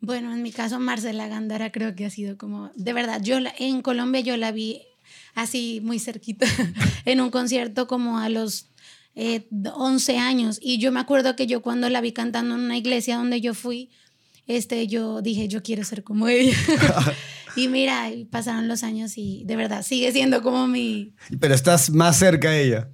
Bueno, 0.00 0.34
en 0.34 0.42
mi 0.42 0.52
caso, 0.52 0.78
Marcela 0.80 1.28
Gándara 1.28 1.72
creo 1.72 1.94
que 1.94 2.04
ha 2.04 2.10
sido 2.10 2.36
como, 2.36 2.70
de 2.76 2.92
verdad, 2.92 3.22
yo 3.22 3.40
la, 3.40 3.54
en 3.58 3.80
Colombia 3.80 4.20
yo 4.20 4.36
la 4.36 4.52
vi 4.52 4.82
así 5.34 5.80
muy 5.82 5.98
cerquita, 5.98 6.46
en 7.04 7.20
un 7.20 7.30
concierto 7.30 7.86
como 7.86 8.18
a 8.18 8.28
los 8.28 8.68
eh, 9.14 9.46
11 9.74 10.18
años. 10.18 10.58
Y 10.60 10.78
yo 10.78 10.92
me 10.92 11.00
acuerdo 11.00 11.36
que 11.36 11.46
yo 11.46 11.62
cuando 11.62 11.88
la 11.88 12.00
vi 12.00 12.12
cantando 12.12 12.54
en 12.54 12.60
una 12.60 12.76
iglesia 12.76 13.16
donde 13.16 13.40
yo 13.40 13.54
fui, 13.54 13.90
este, 14.46 14.86
yo 14.88 15.22
dije, 15.22 15.48
yo 15.48 15.62
quiero 15.62 15.84
ser 15.84 16.04
como 16.04 16.28
ella. 16.28 16.56
y 17.56 17.68
mira, 17.68 18.10
pasaron 18.30 18.68
los 18.68 18.82
años 18.82 19.16
y 19.16 19.42
de 19.44 19.56
verdad 19.56 19.82
sigue 19.82 20.12
siendo 20.12 20.42
como 20.42 20.66
mi... 20.66 21.14
Pero 21.40 21.54
estás 21.54 21.90
más 21.90 22.18
cerca 22.18 22.50
de 22.50 22.64
ella. 22.64 22.88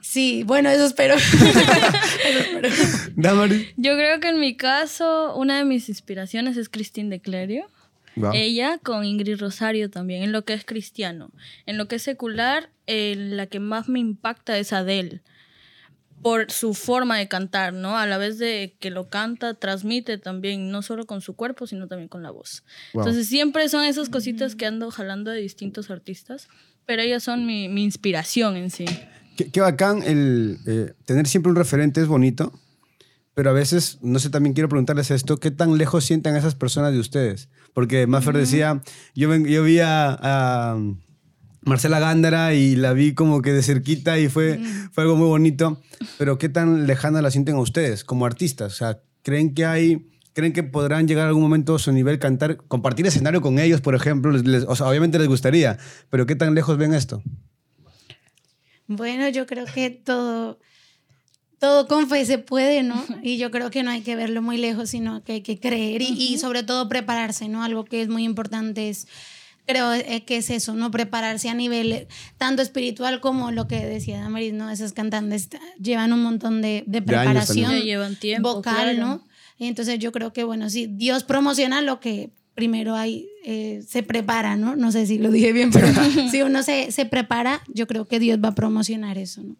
Sí, 0.00 0.42
bueno, 0.44 0.70
eso 0.70 0.86
espero. 0.86 1.14
eso 2.24 2.40
espero. 2.40 2.68
Damari. 3.16 3.68
Yo 3.76 3.94
creo 3.94 4.20
que 4.20 4.28
en 4.28 4.40
mi 4.40 4.56
caso, 4.56 5.36
una 5.36 5.58
de 5.58 5.64
mis 5.64 5.88
inspiraciones 5.88 6.56
es 6.56 6.68
Christine 6.68 7.10
de 7.10 7.20
Clerio. 7.20 7.66
Wow. 8.16 8.32
Ella 8.34 8.78
con 8.82 9.04
Ingrid 9.04 9.38
Rosario 9.38 9.90
también, 9.90 10.22
en 10.22 10.32
lo 10.32 10.44
que 10.44 10.54
es 10.54 10.64
cristiano. 10.64 11.30
En 11.66 11.78
lo 11.78 11.86
que 11.86 11.96
es 11.96 12.02
secular, 12.02 12.70
eh, 12.86 13.14
la 13.16 13.46
que 13.46 13.60
más 13.60 13.88
me 13.88 14.00
impacta 14.00 14.58
es 14.58 14.72
Adele 14.72 15.22
por 16.22 16.50
su 16.50 16.74
forma 16.74 17.16
de 17.18 17.28
cantar, 17.28 17.72
¿no? 17.72 17.96
A 17.96 18.06
la 18.06 18.18
vez 18.18 18.38
de 18.38 18.76
que 18.78 18.90
lo 18.90 19.08
canta, 19.08 19.54
transmite 19.54 20.18
también, 20.18 20.70
no 20.70 20.82
solo 20.82 21.06
con 21.06 21.20
su 21.20 21.34
cuerpo, 21.34 21.66
sino 21.66 21.88
también 21.88 22.08
con 22.08 22.22
la 22.22 22.30
voz. 22.30 22.62
Wow. 22.92 23.02
Entonces 23.02 23.26
siempre 23.28 23.68
son 23.68 23.84
esas 23.84 24.08
cositas 24.08 24.54
que 24.54 24.66
ando 24.66 24.90
jalando 24.90 25.30
de 25.30 25.40
distintos 25.40 25.90
artistas, 25.90 26.48
pero 26.86 27.02
ellas 27.02 27.22
son 27.22 27.46
mi, 27.46 27.68
mi 27.68 27.84
inspiración 27.84 28.56
en 28.56 28.70
sí. 28.70 28.84
Qué, 29.36 29.50
qué 29.50 29.60
bacán 29.60 30.02
el 30.02 30.58
eh, 30.66 30.92
tener 31.06 31.26
siempre 31.26 31.50
un 31.50 31.56
referente 31.56 32.00
es 32.00 32.06
bonito, 32.06 32.52
pero 33.34 33.50
a 33.50 33.54
veces, 33.54 33.98
no 34.02 34.18
sé, 34.18 34.28
también 34.28 34.52
quiero 34.52 34.68
preguntarles 34.68 35.10
esto, 35.10 35.38
¿qué 35.38 35.50
tan 35.50 35.78
lejos 35.78 36.04
sientan 36.04 36.36
esas 36.36 36.54
personas 36.54 36.92
de 36.92 36.98
ustedes? 36.98 37.48
Porque 37.72 38.06
Maffer 38.06 38.34
mm. 38.34 38.38
decía, 38.38 38.82
yo, 39.14 39.34
yo 39.36 39.62
vi 39.62 39.78
a, 39.78 40.18
a 40.20 40.76
Marcela 41.62 41.98
Gándara 42.00 42.54
y 42.54 42.76
la 42.76 42.92
vi 42.92 43.14
como 43.14 43.42
que 43.42 43.52
de 43.52 43.62
cerquita 43.62 44.18
y 44.18 44.28
fue, 44.28 44.58
mm. 44.58 44.90
fue 44.92 45.04
algo 45.04 45.16
muy 45.16 45.28
bonito. 45.28 45.80
Pero 46.18 46.38
¿qué 46.38 46.48
tan 46.48 46.86
lejana 46.86 47.22
la 47.22 47.30
sienten 47.30 47.56
a 47.56 47.60
ustedes 47.60 48.04
como 48.04 48.26
artistas? 48.26 48.72
O 48.72 48.76
sea, 48.76 49.00
¿creen 49.22 49.54
que 49.54 49.66
hay... 49.66 50.06
¿Creen 50.32 50.52
que 50.52 50.62
podrán 50.62 51.08
llegar 51.08 51.24
a 51.24 51.28
algún 51.28 51.42
momento 51.42 51.74
a 51.74 51.78
su 51.80 51.90
nivel 51.90 52.20
cantar, 52.20 52.58
compartir 52.68 53.04
escenario 53.04 53.40
con 53.40 53.58
ellos, 53.58 53.80
por 53.80 53.96
ejemplo? 53.96 54.30
Les, 54.30 54.46
les, 54.46 54.62
o 54.62 54.76
sea, 54.76 54.86
obviamente 54.86 55.18
les 55.18 55.26
gustaría, 55.26 55.76
pero 56.08 56.24
¿qué 56.24 56.36
tan 56.36 56.54
lejos 56.54 56.78
ven 56.78 56.94
esto? 56.94 57.20
Bueno, 58.86 59.28
yo 59.28 59.46
creo 59.46 59.66
que 59.66 59.90
todo, 59.90 60.60
todo 61.58 61.88
con 61.88 62.08
fe 62.08 62.24
se 62.26 62.38
puede, 62.38 62.84
¿no? 62.84 63.04
Y 63.24 63.38
yo 63.38 63.50
creo 63.50 63.72
que 63.72 63.82
no 63.82 63.90
hay 63.90 64.02
que 64.02 64.14
verlo 64.14 64.40
muy 64.40 64.56
lejos, 64.56 64.90
sino 64.90 65.24
que 65.24 65.32
hay 65.32 65.40
que 65.42 65.58
creer 65.58 66.00
y, 66.00 66.06
uh 66.06 66.08
-huh. 66.14 66.18
y 66.34 66.38
sobre 66.38 66.62
todo 66.62 66.88
prepararse, 66.88 67.48
¿no? 67.48 67.64
Algo 67.64 67.84
que 67.84 68.00
es 68.00 68.08
muy 68.08 68.22
importante 68.22 68.88
es 68.88 69.08
creo 69.70 69.94
eh, 69.94 70.24
que 70.26 70.38
es 70.38 70.50
eso, 70.50 70.74
¿no? 70.74 70.90
Prepararse 70.90 71.48
a 71.48 71.54
nivel 71.54 71.92
eh, 71.92 72.08
tanto 72.38 72.62
espiritual 72.62 73.20
como 73.20 73.50
lo 73.52 73.68
que 73.68 73.84
decía 73.86 74.20
Damaris, 74.20 74.52
¿no? 74.52 74.70
Esas 74.70 74.92
cantantes 74.92 75.48
llevan 75.80 76.12
un 76.12 76.22
montón 76.22 76.62
de, 76.62 76.84
de 76.86 77.02
preparación 77.02 77.72
de 77.72 77.82
llevan 77.82 78.16
tiempo, 78.16 78.54
vocal, 78.54 78.96
claro. 78.96 78.98
¿no? 78.98 79.24
Y 79.58 79.66
entonces 79.66 79.98
yo 79.98 80.10
creo 80.10 80.32
que, 80.32 80.44
bueno, 80.44 80.70
sí, 80.70 80.86
Dios 80.90 81.24
promociona 81.24 81.82
lo 81.82 82.00
que 82.00 82.30
primero 82.54 82.94
hay, 82.94 83.28
eh, 83.44 83.82
se 83.86 84.02
prepara, 84.02 84.56
¿no? 84.56 84.76
No 84.76 84.92
sé 84.92 85.06
si 85.06 85.18
lo 85.18 85.30
dije 85.30 85.52
bien, 85.52 85.70
pero 85.70 85.86
si 86.30 86.42
uno 86.42 86.62
se, 86.62 86.92
se 86.92 87.06
prepara, 87.06 87.62
yo 87.68 87.86
creo 87.86 88.06
que 88.06 88.18
Dios 88.18 88.38
va 88.42 88.48
a 88.48 88.54
promocionar 88.54 89.18
eso, 89.18 89.42
¿no? 89.42 89.56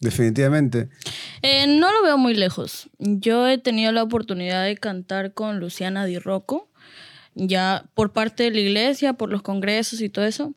Definitivamente. 0.00 0.88
Eh, 1.42 1.66
no 1.66 1.92
lo 1.92 2.02
veo 2.02 2.16
muy 2.16 2.34
lejos. 2.34 2.88
Yo 2.98 3.46
he 3.46 3.58
tenido 3.58 3.92
la 3.92 4.02
oportunidad 4.02 4.64
de 4.64 4.76
cantar 4.76 5.34
con 5.34 5.60
Luciana 5.60 6.06
Di 6.06 6.18
Rocco 6.18 6.69
ya 7.34 7.84
por 7.94 8.12
parte 8.12 8.44
de 8.44 8.50
la 8.50 8.60
iglesia, 8.60 9.14
por 9.14 9.30
los 9.30 9.42
congresos 9.42 10.00
y 10.00 10.08
todo 10.08 10.24
eso. 10.24 10.54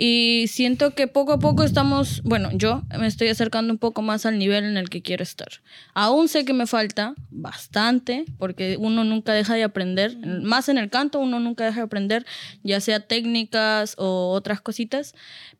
Y 0.00 0.46
siento 0.46 0.94
que 0.94 1.08
poco 1.08 1.32
a 1.32 1.40
poco 1.40 1.64
estamos, 1.64 2.22
bueno, 2.22 2.50
yo 2.52 2.84
me 2.96 3.08
estoy 3.08 3.28
acercando 3.28 3.72
un 3.72 3.78
poco 3.78 4.00
más 4.00 4.26
al 4.26 4.38
nivel 4.38 4.64
en 4.64 4.76
el 4.76 4.90
que 4.90 5.02
quiero 5.02 5.24
estar. 5.24 5.48
Aún 5.92 6.28
sé 6.28 6.44
que 6.44 6.52
me 6.52 6.68
falta 6.68 7.16
bastante, 7.30 8.24
porque 8.38 8.76
uno 8.78 9.02
nunca 9.02 9.32
deja 9.32 9.54
de 9.54 9.64
aprender, 9.64 10.16
más 10.44 10.68
en 10.68 10.78
el 10.78 10.88
canto 10.88 11.18
uno 11.18 11.40
nunca 11.40 11.64
deja 11.64 11.80
de 11.80 11.86
aprender, 11.86 12.24
ya 12.62 12.80
sea 12.80 13.00
técnicas 13.00 13.96
o 13.98 14.30
otras 14.30 14.60
cositas, 14.60 15.16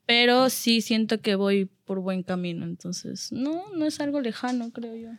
pero 0.06 0.50
sí 0.50 0.82
siento 0.82 1.20
que 1.20 1.34
voy 1.34 1.68
por 1.84 1.98
buen 1.98 2.22
camino, 2.22 2.64
entonces 2.64 3.32
no, 3.32 3.64
no 3.74 3.86
es 3.86 3.98
algo 3.98 4.20
lejano, 4.20 4.70
creo 4.70 4.94
yo. 4.94 5.10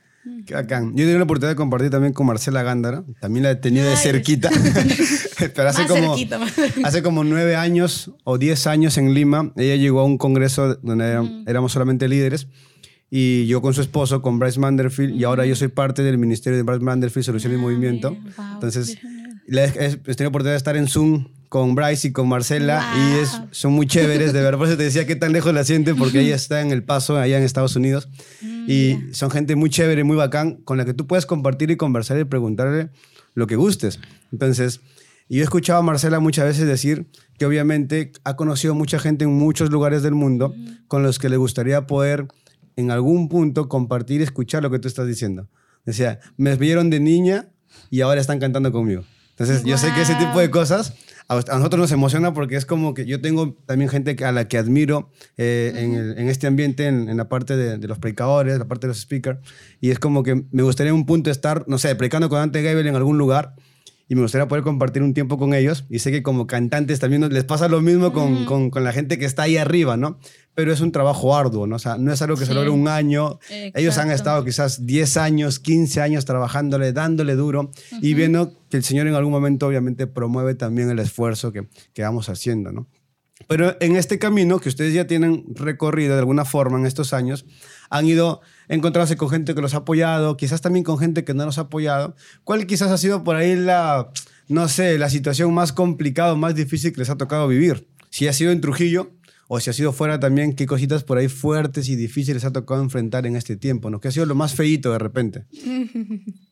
Qué 0.45 0.53
bacán. 0.53 0.95
Yo 0.95 1.05
tuve 1.05 1.17
la 1.17 1.23
oportunidad 1.23 1.51
de 1.51 1.55
compartir 1.55 1.89
también 1.89 2.13
con 2.13 2.25
Marcela 2.25 2.63
Gándara. 2.63 3.03
También 3.19 3.43
la 3.43 3.51
he 3.51 3.55
tenido 3.55 3.89
de 3.89 3.95
cerquita. 3.95 4.49
Pero 5.55 5.69
hace 5.69 5.85
como, 5.85 6.15
cerquita, 6.15 6.39
hace 6.83 7.03
como 7.03 7.23
nueve 7.23 7.55
años 7.55 8.11
o 8.23 8.37
diez 8.37 8.67
años 8.67 8.97
en 8.97 9.13
Lima, 9.13 9.51
ella 9.55 9.75
llegó 9.75 10.01
a 10.01 10.03
un 10.05 10.17
congreso 10.17 10.75
donde 10.75 11.19
mm. 11.19 11.43
éramos 11.47 11.71
solamente 11.71 12.07
líderes. 12.07 12.47
Y 13.11 13.47
yo 13.47 13.61
con 13.61 13.73
su 13.73 13.81
esposo, 13.81 14.21
con 14.21 14.37
Bryce 14.39 14.59
Manderfield, 14.59 15.15
mm. 15.15 15.19
y 15.19 15.23
ahora 15.23 15.45
yo 15.45 15.55
soy 15.55 15.69
parte 15.69 16.03
del 16.03 16.17
ministerio 16.17 16.57
de 16.57 16.63
Bryce 16.63 16.83
Manderfield, 16.83 17.25
Solución 17.25 17.53
ah, 17.53 17.55
y 17.55 17.59
Movimiento. 17.59 18.11
Wow, 18.11 18.45
Entonces, 18.53 18.97
he 19.47 19.51
tenido 19.51 20.23
la 20.23 20.27
oportunidad 20.27 20.53
de 20.53 20.57
estar 20.57 20.75
en 20.75 20.87
Zoom 20.87 21.27
con 21.49 21.73
Bryce 21.73 22.09
y 22.09 22.11
con 22.11 22.29
Marcela 22.29 22.93
wow. 22.93 23.01
y 23.01 23.19
es, 23.19 23.41
son 23.51 23.73
muy 23.73 23.87
chéveres, 23.87 24.33
de 24.33 24.41
verdad. 24.41 24.59
Por 24.59 24.67
eso 24.67 24.77
te 24.77 24.83
decía 24.83 25.05
qué 25.07 25.15
tan 25.15 25.33
lejos 25.33 25.53
la 25.53 25.63
siente, 25.63 25.95
porque 25.95 26.21
ella 26.21 26.35
está 26.35 26.61
en 26.61 26.71
El 26.71 26.83
Paso, 26.83 27.17
allá 27.17 27.37
en 27.37 27.43
Estados 27.43 27.75
Unidos. 27.75 28.07
Mm, 28.41 28.65
y 28.67 28.87
yeah. 28.87 29.07
son 29.13 29.31
gente 29.31 29.55
muy 29.55 29.71
chévere, 29.71 30.03
muy 30.03 30.15
bacán, 30.15 30.57
con 30.63 30.77
la 30.77 30.85
que 30.85 30.93
tú 30.93 31.07
puedes 31.07 31.25
compartir 31.25 31.71
y 31.71 31.75
conversar 31.75 32.19
y 32.19 32.23
preguntarle 32.23 32.89
lo 33.33 33.47
que 33.47 33.55
gustes. 33.55 33.99
Entonces, 34.31 34.81
yo 35.27 35.41
he 35.41 35.43
escuchado 35.43 35.79
a 35.79 35.81
Marcela 35.81 36.19
muchas 36.19 36.45
veces 36.45 36.67
decir 36.67 37.07
que 37.37 37.45
obviamente 37.45 38.11
ha 38.23 38.35
conocido 38.35 38.75
mucha 38.75 38.99
gente 38.99 39.25
en 39.25 39.31
muchos 39.31 39.71
lugares 39.71 40.03
del 40.03 40.13
mundo 40.13 40.53
mm. 40.55 40.87
con 40.87 41.01
los 41.01 41.17
que 41.17 41.29
le 41.29 41.37
gustaría 41.37 41.87
poder 41.87 42.27
en 42.75 42.91
algún 42.91 43.27
punto 43.27 43.69
compartir 43.69 44.21
y 44.21 44.23
escuchar 44.23 44.61
lo 44.61 44.69
que 44.69 44.77
tú 44.77 44.87
estás 44.87 45.07
diciendo. 45.07 45.49
Decía, 45.83 46.19
me 46.37 46.55
vieron 46.55 46.91
de 46.91 46.99
niña 46.99 47.49
y 47.89 48.01
ahora 48.01 48.21
están 48.21 48.39
cantando 48.39 48.71
conmigo. 48.71 49.03
Entonces, 49.31 49.61
wow. 49.61 49.71
yo 49.71 49.77
sé 49.77 49.91
que 49.93 50.01
ese 50.01 50.15
tipo 50.15 50.39
de 50.39 50.51
cosas 50.51 50.93
a, 51.29 51.35
nosotros 51.35 51.79
nos 51.79 51.91
emociona 51.91 52.33
porque 52.33 52.55
es 52.55 52.65
como 52.65 52.95
que 52.95 53.05
yo 53.05 53.21
tengo 53.21 53.55
también 53.67 53.89
gente 53.89 54.17
a 54.25 54.31
la 54.31 54.47
que 54.47 54.57
admiro 54.57 55.11
eh, 55.37 55.71
uh 55.71 55.77
-huh. 55.77 55.83
en, 55.83 55.93
el, 55.93 56.17
en, 56.17 56.27
este 56.27 56.47
ambiente, 56.47 56.87
en, 56.87 57.07
en 57.07 57.17
la 57.17 57.29
parte 57.29 57.55
de, 57.55 57.77
de, 57.77 57.87
los 57.87 57.99
predicadores, 57.99 58.57
la 58.57 58.67
parte 58.67 58.87
de 58.87 58.89
los 58.89 58.99
speakers, 58.99 59.39
y 59.79 59.91
es 59.91 59.99
como 59.99 60.23
que 60.23 60.43
me 60.51 60.63
gustaría 60.63 60.89
en 60.89 60.95
un 60.95 61.05
punto 61.05 61.29
estar, 61.29 61.65
no 61.67 61.77
sé, 61.77 61.95
predicando 61.95 62.29
con 62.29 62.39
Dante 62.39 62.63
Gabriel 62.63 62.87
en 62.87 62.95
algún 62.95 63.19
lugar 63.19 63.53
y 64.09 64.15
me 64.15 64.23
gustaría 64.23 64.47
poder 64.47 64.63
compartir 64.63 65.03
un 65.03 65.13
tiempo 65.13 65.37
con 65.37 65.53
ellos. 65.53 65.85
Y 65.87 65.99
sé 65.99 66.11
que 66.11 66.23
como 66.23 66.47
cantantes 66.47 66.99
también 66.99 67.31
les 67.31 67.43
pasa 67.43 67.67
lo 67.67 67.79
mismo 67.79 68.11
con, 68.11 68.45
con, 68.45 68.71
con, 68.71 68.83
la 68.83 68.91
gente 68.91 69.19
que 69.19 69.25
está 69.25 69.43
ahí 69.43 69.55
arriba, 69.55 69.97
¿no? 69.97 70.19
Pero 70.55 70.73
es 70.73 70.81
un 70.81 70.91
trabajo 70.91 71.37
arduo, 71.37 71.67
¿no? 71.67 71.75
O 71.75 71.79
sea, 71.79 71.97
no 71.99 72.11
es 72.11 72.21
algo 72.23 72.35
que 72.35 72.47
se 72.47 72.55
logra 72.55 72.71
un 72.71 72.87
año. 72.87 73.39
Ellos 73.49 73.99
han 73.99 74.09
estado 74.09 74.43
quizás 74.43 74.87
10 74.87 75.17
años, 75.17 75.59
15 75.59 76.01
años 76.01 76.25
trabajándole, 76.25 76.91
dándole 76.91 77.35
duro 77.35 77.69
y 78.01 78.15
viendo 78.15 78.51
que 78.69 78.77
el 78.77 78.83
Señor 78.83 79.05
en 79.05 79.13
algún 79.13 79.31
momento 79.31 79.67
obviamente 79.67 80.07
promueve 80.07 80.55
también 80.55 80.89
el 80.89 80.97
esfuerzo 80.97 81.53
que, 81.53 81.67
que 81.93 82.01
vamos 82.01 82.29
haciendo, 82.29 82.71
¿no? 82.71 82.87
Pero 83.47 83.75
en 83.79 83.95
este 83.95 84.19
camino 84.19 84.59
que 84.59 84.69
ustedes 84.69 84.93
ya 84.93 85.07
tienen 85.07 85.43
recorrido 85.55 86.13
de 86.13 86.19
alguna 86.19 86.45
forma 86.45 86.77
en 86.77 86.85
estos 86.85 87.13
años, 87.13 87.45
han 87.89 88.05
ido 88.05 88.41
encontrándose 88.67 89.17
con 89.17 89.29
gente 89.29 89.55
que 89.55 89.61
los 89.61 89.73
ha 89.73 89.77
apoyado, 89.77 90.37
quizás 90.37 90.61
también 90.61 90.83
con 90.83 90.99
gente 90.99 91.23
que 91.23 91.33
no 91.33 91.45
los 91.45 91.57
ha 91.57 91.61
apoyado. 91.61 92.15
¿Cuál 92.43 92.67
quizás 92.67 92.91
ha 92.91 92.97
sido 92.97 93.23
por 93.23 93.35
ahí 93.35 93.55
la, 93.55 94.11
no 94.47 94.67
sé, 94.67 94.97
la 94.99 95.09
situación 95.09 95.53
más 95.53 95.73
complicada, 95.73 96.35
más 96.35 96.55
difícil 96.55 96.93
que 96.93 96.99
les 96.99 97.09
ha 97.09 97.17
tocado 97.17 97.47
vivir? 97.47 97.87
Si 98.09 98.27
ha 98.27 98.33
sido 98.33 98.51
en 98.51 98.61
Trujillo 98.61 99.11
o 99.47 99.59
si 99.59 99.69
ha 99.69 99.73
sido 99.73 99.93
fuera 99.93 100.19
también, 100.19 100.53
¿qué 100.53 100.67
cositas 100.67 101.03
por 101.03 101.17
ahí 101.17 101.27
fuertes 101.27 101.89
y 101.89 101.95
difíciles 101.95 102.45
ha 102.45 102.51
tocado 102.51 102.81
enfrentar 102.83 103.25
en 103.25 103.35
este 103.35 103.55
tiempo? 103.55 103.89
¿no? 103.89 103.99
¿Qué 103.99 104.09
ha 104.09 104.11
sido 104.11 104.25
lo 104.25 104.35
más 104.35 104.53
feíto 104.53 104.91
de 104.91 104.99
repente? 104.99 105.45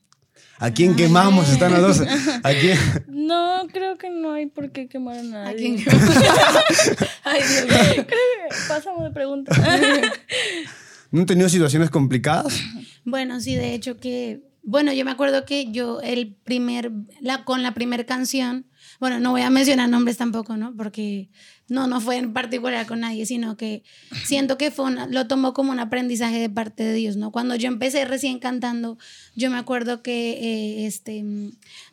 ¿A 0.60 0.72
quién 0.72 0.96
quemamos? 0.96 1.50
Están 1.50 1.80
las. 1.82 2.02
¿A 2.02 2.52
quién? 2.60 2.78
No, 3.08 3.68
creo 3.72 3.98
que 3.98 4.10
no 4.10 4.34
hay 4.34 4.48
por 4.48 4.72
qué 4.72 4.88
quemar 4.88 5.20
a 5.20 5.24
nadie. 5.24 5.52
¿A 5.52 5.56
quién 5.56 5.76
Ay, 7.24 7.42
Dios 7.42 7.66
mío. 7.66 8.06
Creo 8.06 8.06
que 8.06 8.56
pasamos 8.68 9.04
de 9.04 9.12
preguntas. 9.12 9.58
¿No 11.12 11.22
han 11.22 11.26
tenido 11.26 11.48
situaciones 11.48 11.90
complicadas? 11.90 12.62
Bueno, 13.06 13.40
sí, 13.40 13.56
de 13.56 13.74
hecho 13.74 13.98
que, 13.98 14.42
bueno, 14.64 14.92
yo 14.94 15.06
me 15.06 15.12
acuerdo 15.12 15.46
que 15.46 15.72
yo 15.72 16.02
el 16.02 16.36
primer, 16.44 16.92
la, 17.22 17.46
con 17.46 17.64
la 17.64 17.74
primera 17.74 18.06
canción, 18.06 18.66
bueno, 19.00 19.20
no 19.20 19.32
voy 19.32 19.42
a 19.42 19.50
mencionar 19.50 19.88
nombres 19.90 20.18
tampoco, 20.18 20.58
¿no? 20.58 20.76
Porque 20.76 21.30
no, 21.70 21.88
no 21.88 22.00
fue 22.00 22.18
en 22.18 22.34
particular 22.34 22.86
con 22.86 23.02
nadie, 23.02 23.26
sino 23.26 23.58
que 23.58 23.84
siento 24.26 24.58
que 24.58 24.72
fue 24.72 24.92
lo 25.10 25.28
tomó 25.28 25.54
como 25.54 25.72
un 25.72 25.80
aprendizaje 25.80 26.40
de 26.40 26.50
parte 26.50 26.84
de 26.84 26.94
Dios, 26.94 27.18
¿no? 27.18 27.32
Cuando 27.32 27.56
yo 27.56 27.68
empecé 27.68 28.06
recién 28.06 28.40
cantando, 28.40 28.98
yo 29.36 29.52
me 29.52 29.58
acuerdo 29.58 30.02
que 30.02 30.32
eh, 30.32 30.86
este, 30.86 31.24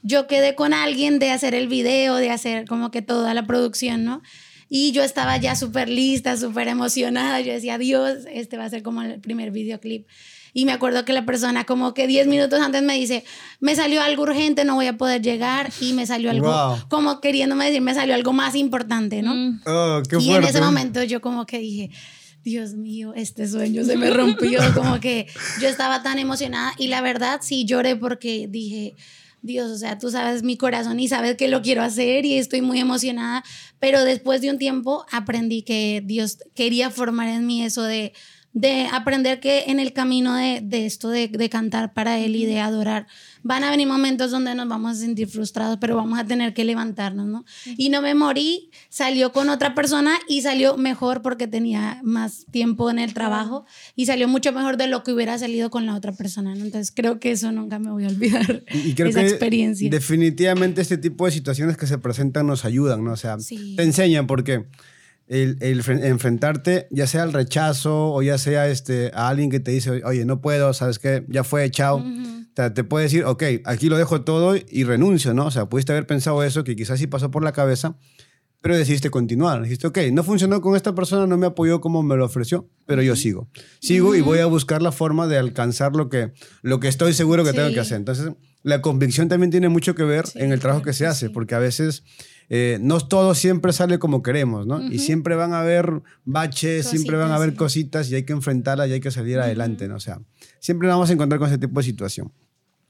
yo 0.02 0.26
quedé 0.26 0.54
con 0.54 0.72
alguien 0.72 1.18
de 1.18 1.30
hacer 1.30 1.54
el 1.54 1.68
video, 1.68 2.16
de 2.16 2.30
hacer 2.30 2.66
como 2.66 2.90
que 2.90 3.02
toda 3.02 3.34
la 3.34 3.46
producción, 3.46 4.04
¿no? 4.04 4.22
Y 4.68 4.92
yo 4.92 5.02
estaba 5.02 5.36
ya 5.36 5.56
súper 5.56 5.88
lista, 5.88 6.36
súper 6.36 6.68
emocionada. 6.68 7.40
Yo 7.40 7.52
decía, 7.52 7.78
Dios, 7.78 8.24
este 8.30 8.56
va 8.56 8.64
a 8.64 8.70
ser 8.70 8.82
como 8.82 9.02
el 9.02 9.20
primer 9.20 9.50
videoclip. 9.50 10.06
Y 10.56 10.64
me 10.66 10.72
acuerdo 10.72 11.04
que 11.04 11.12
la 11.12 11.26
persona 11.26 11.64
como 11.64 11.94
que 11.94 12.06
10 12.06 12.28
minutos 12.28 12.60
antes 12.60 12.80
me 12.82 12.94
dice, 12.94 13.24
me 13.58 13.74
salió 13.74 14.00
algo 14.00 14.22
urgente, 14.22 14.64
no 14.64 14.76
voy 14.76 14.86
a 14.86 14.96
poder 14.96 15.20
llegar. 15.20 15.72
Y 15.80 15.92
me 15.94 16.06
salió 16.06 16.30
algo, 16.30 16.78
como 16.88 17.20
queriéndome 17.20 17.66
decir, 17.66 17.82
me 17.82 17.92
salió 17.92 18.14
algo 18.14 18.32
más 18.32 18.54
importante, 18.54 19.20
¿no? 19.20 19.34
Mm. 19.34 19.60
Oh, 19.66 20.00
qué 20.08 20.16
y 20.20 20.32
en 20.32 20.44
ese 20.44 20.60
momento 20.60 21.02
yo 21.02 21.20
como 21.20 21.44
que 21.44 21.58
dije, 21.58 21.90
Dios 22.44 22.74
mío, 22.74 23.14
este 23.16 23.48
sueño 23.48 23.84
se 23.84 23.96
me 23.96 24.10
rompió. 24.10 24.60
como 24.74 25.00
que 25.00 25.26
yo 25.60 25.68
estaba 25.68 26.04
tan 26.04 26.20
emocionada. 26.20 26.72
Y 26.78 26.86
la 26.86 27.00
verdad 27.00 27.40
sí 27.42 27.64
lloré 27.64 27.96
porque 27.96 28.46
dije, 28.48 28.94
Dios, 29.42 29.70
o 29.72 29.76
sea, 29.76 29.98
tú 29.98 30.08
sabes 30.08 30.44
mi 30.44 30.56
corazón 30.56 31.00
y 31.00 31.08
sabes 31.08 31.36
que 31.36 31.48
lo 31.48 31.62
quiero 31.62 31.82
hacer 31.82 32.24
y 32.24 32.38
estoy 32.38 32.62
muy 32.62 32.78
emocionada, 32.78 33.42
pero 33.80 34.04
después 34.04 34.40
de 34.40 34.50
un 34.50 34.58
tiempo 34.58 35.04
aprendí 35.10 35.62
que 35.62 36.00
Dios 36.04 36.38
quería 36.54 36.90
formar 36.90 37.28
en 37.28 37.44
mí 37.44 37.64
eso 37.64 37.82
de, 37.82 38.12
de 38.54 38.86
aprender 38.92 39.40
que 39.40 39.64
en 39.66 39.80
el 39.80 39.92
camino 39.92 40.36
de, 40.36 40.60
de 40.62 40.86
esto 40.86 41.10
de, 41.10 41.26
de, 41.26 41.48
cantar 41.50 41.92
para 41.92 42.20
Él 42.20 42.36
y 42.36 42.46
de 42.46 42.60
adorar, 42.60 43.08
van 43.42 43.64
a 43.64 43.70
venir 43.70 43.88
momentos 43.88 44.30
donde 44.30 44.54
nos 44.54 44.68
vamos 44.68 44.92
a 44.92 45.00
sentir 45.00 45.26
frustrados, 45.26 45.78
pero 45.80 45.96
vamos 45.96 46.20
a 46.20 46.24
tener 46.24 46.54
que 46.54 46.64
levantarnos, 46.64 47.26
¿no? 47.26 47.44
Y 47.76 47.88
no 47.88 48.00
me 48.00 48.14
morí, 48.14 48.70
salió 48.88 49.32
con 49.32 49.48
otra 49.48 49.74
persona 49.74 50.16
y 50.28 50.42
salió 50.42 50.76
mejor 50.76 51.20
porque 51.20 51.48
tenía 51.48 51.98
más 52.04 52.46
tiempo 52.52 52.88
en 52.90 53.00
el 53.00 53.12
trabajo 53.12 53.66
y 53.96 54.06
salió 54.06 54.28
mucho 54.28 54.52
mejor 54.52 54.76
de 54.76 54.86
lo 54.86 55.02
que 55.02 55.12
hubiera 55.12 55.36
salido 55.36 55.68
con 55.68 55.84
la 55.84 55.96
otra 55.96 56.12
persona, 56.12 56.54
¿no? 56.54 56.64
Entonces 56.64 56.92
creo 56.94 57.18
que 57.18 57.32
eso 57.32 57.50
nunca 57.50 57.80
me 57.80 57.90
voy 57.90 58.04
a 58.04 58.08
olvidar, 58.08 58.62
y 58.72 58.94
creo 58.94 59.08
esa 59.08 59.20
que 59.20 59.26
experiencia. 59.26 59.90
Definitivamente 59.90 60.80
este 60.80 60.96
tipo 60.96 61.26
de 61.26 61.32
situaciones 61.32 61.76
que 61.76 61.88
se 61.88 61.98
presentan 61.98 62.46
nos 62.46 62.64
ayudan, 62.64 63.02
¿no? 63.02 63.12
O 63.12 63.16
sea, 63.16 63.36
Sí. 63.40 63.74
te 63.76 63.82
enseñan 63.82 64.28
porque 64.28 64.66
el, 65.28 65.56
el 65.60 65.82
fre- 65.82 66.04
enfrentarte, 66.04 66.86
ya 66.90 67.06
sea 67.06 67.22
al 67.22 67.32
rechazo 67.32 68.12
o 68.12 68.22
ya 68.22 68.38
sea 68.38 68.68
este, 68.68 69.10
a 69.14 69.28
alguien 69.28 69.50
que 69.50 69.60
te 69.60 69.70
dice, 69.70 70.02
oye, 70.04 70.24
no 70.24 70.40
puedo, 70.40 70.72
¿sabes 70.74 70.98
qué? 70.98 71.24
Ya 71.28 71.44
fue, 71.44 71.70
chao. 71.70 71.96
O 71.98 72.54
sea, 72.56 72.72
te 72.72 72.84
puede 72.84 73.04
decir, 73.04 73.24
ok, 73.24 73.42
aquí 73.64 73.88
lo 73.88 73.96
dejo 73.98 74.22
todo 74.22 74.54
y 74.56 74.84
renuncio, 74.84 75.34
¿no? 75.34 75.46
O 75.46 75.50
sea, 75.50 75.66
pudiste 75.66 75.92
haber 75.92 76.06
pensado 76.06 76.42
eso, 76.44 76.62
que 76.62 76.76
quizás 76.76 76.98
sí 77.00 77.06
pasó 77.06 77.30
por 77.30 77.42
la 77.42 77.52
cabeza, 77.52 77.96
pero 78.60 78.76
decidiste 78.76 79.10
continuar. 79.10 79.62
Dijiste, 79.62 79.86
ok, 79.88 79.98
no 80.12 80.22
funcionó 80.22 80.60
con 80.60 80.76
esta 80.76 80.94
persona, 80.94 81.26
no 81.26 81.36
me 81.36 81.46
apoyó 81.46 81.80
como 81.80 82.02
me 82.02 82.16
lo 82.16 82.24
ofreció, 82.24 82.68
pero 82.86 83.02
yo 83.02 83.16
sigo. 83.16 83.48
Sigo 83.80 84.14
y 84.14 84.20
voy 84.20 84.38
a 84.38 84.46
buscar 84.46 84.82
la 84.82 84.92
forma 84.92 85.26
de 85.26 85.36
alcanzar 85.38 85.96
lo 85.96 86.08
que, 86.08 86.32
lo 86.62 86.78
que 86.80 86.88
estoy 86.88 87.12
seguro 87.12 87.44
que 87.44 87.52
tengo 87.52 87.72
que 87.74 87.80
hacer. 87.80 87.96
Entonces, 87.96 88.30
la 88.62 88.80
convicción 88.82 89.28
también 89.28 89.50
tiene 89.50 89.68
mucho 89.68 89.94
que 89.94 90.04
ver 90.04 90.26
Sí, 90.28 90.38
en 90.38 90.52
el 90.52 90.60
trabajo 90.60 90.82
que 90.82 90.92
se 90.92 91.06
hace, 91.06 91.26
sí. 91.26 91.32
porque 91.32 91.54
a 91.54 91.58
veces 91.58 92.04
eh, 92.48 92.78
no 92.80 93.00
todo 93.00 93.34
siempre 93.34 93.72
sale 93.72 93.98
como 93.98 94.22
queremos, 94.22 94.66
¿no? 94.66 94.82
Y 94.82 94.98
siempre 94.98 95.34
van 95.34 95.52
a 95.52 95.60
haber 95.60 96.02
baches, 96.24 96.86
siempre 96.86 97.16
van 97.16 97.30
a 97.30 97.36
haber 97.36 97.54
cositas 97.54 98.10
y 98.10 98.14
hay 98.14 98.24
que 98.24 98.32
enfrentarlas 98.32 98.88
y 98.88 98.92
hay 98.92 99.00
que 99.00 99.10
salir 99.10 99.38
adelante, 99.38 99.88
¿no? 99.88 99.96
O 99.96 100.00
sea, 100.00 100.20
siempre 100.60 100.88
nos 100.88 100.96
vamos 100.96 101.10
a 101.10 101.12
encontrar 101.14 101.38
con 101.38 101.48
ese 101.48 101.58
tipo 101.58 101.80
de 101.80 101.84
situación. 101.84 102.32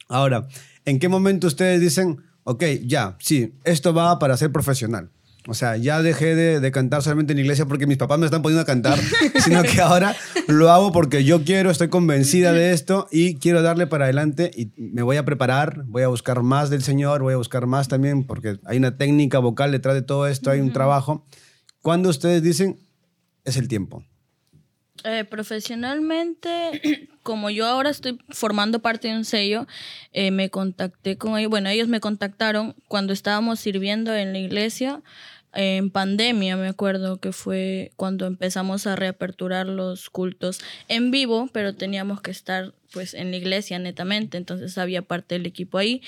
Ahora, 0.08 0.48
¿en 0.84 0.98
qué 0.98 1.08
momento 1.08 1.46
ustedes 1.46 1.80
dicen, 1.80 2.18
ok, 2.44 2.64
ya, 2.84 3.16
sí, 3.20 3.54
esto 3.64 3.94
va 3.94 4.18
para 4.18 4.36
ser 4.36 4.52
profesional? 4.52 5.10
O 5.46 5.52
sea, 5.52 5.76
ya 5.76 6.00
dejé 6.00 6.34
de, 6.34 6.58
de 6.58 6.72
cantar 6.72 7.02
solamente 7.02 7.34
en 7.34 7.38
iglesia 7.38 7.66
porque 7.66 7.86
mis 7.86 7.98
papás 7.98 8.18
me 8.18 8.24
están 8.24 8.40
poniendo 8.40 8.62
a 8.62 8.64
cantar, 8.64 8.98
sino 9.44 9.62
que 9.62 9.80
ahora 9.82 10.16
lo 10.48 10.70
hago 10.70 10.90
porque 10.90 11.22
yo 11.22 11.44
quiero, 11.44 11.70
estoy 11.70 11.88
convencida 11.88 12.52
de 12.52 12.72
esto 12.72 13.08
y 13.10 13.34
quiero 13.36 13.60
darle 13.60 13.86
para 13.86 14.04
adelante 14.04 14.50
y 14.54 14.72
me 14.76 15.02
voy 15.02 15.18
a 15.18 15.24
preparar, 15.26 15.84
voy 15.84 16.02
a 16.02 16.08
buscar 16.08 16.42
más 16.42 16.70
del 16.70 16.82
Señor, 16.82 17.22
voy 17.22 17.34
a 17.34 17.36
buscar 17.36 17.66
más 17.66 17.88
también 17.88 18.24
porque 18.24 18.58
hay 18.64 18.78
una 18.78 18.96
técnica 18.96 19.38
vocal 19.38 19.70
detrás 19.70 19.94
de 19.94 20.02
todo 20.02 20.26
esto, 20.26 20.50
hay 20.50 20.60
un 20.60 20.72
trabajo. 20.72 21.26
¿Cuándo 21.82 22.08
ustedes 22.08 22.42
dicen, 22.42 22.78
es 23.44 23.58
el 23.58 23.68
tiempo? 23.68 24.02
Eh, 25.02 25.24
profesionalmente, 25.24 27.08
como 27.22 27.50
yo 27.50 27.66
ahora 27.66 27.90
estoy 27.90 28.18
formando 28.30 28.78
parte 28.78 29.08
de 29.08 29.16
un 29.16 29.24
sello, 29.26 29.66
eh, 30.12 30.30
me 30.30 30.48
contacté 30.48 31.18
con 31.18 31.36
ellos. 31.36 31.50
Bueno, 31.50 31.68
ellos 31.68 31.88
me 31.88 32.00
contactaron 32.00 32.74
cuando 32.88 33.12
estábamos 33.12 33.60
sirviendo 33.60 34.14
en 34.14 34.32
la 34.32 34.38
iglesia. 34.38 35.02
En 35.54 35.90
pandemia, 35.90 36.56
me 36.56 36.66
acuerdo 36.66 37.18
que 37.18 37.32
fue 37.32 37.92
cuando 37.96 38.26
empezamos 38.26 38.86
a 38.86 38.96
reaperturar 38.96 39.66
los 39.66 40.10
cultos 40.10 40.60
en 40.88 41.10
vivo, 41.12 41.48
pero 41.52 41.74
teníamos 41.74 42.20
que 42.20 42.32
estar 42.32 42.74
pues 42.92 43.14
en 43.14 43.30
la 43.30 43.36
iglesia 43.36 43.78
netamente, 43.78 44.36
entonces 44.36 44.78
había 44.78 45.02
parte 45.02 45.34
del 45.36 45.46
equipo 45.46 45.78
ahí. 45.78 46.02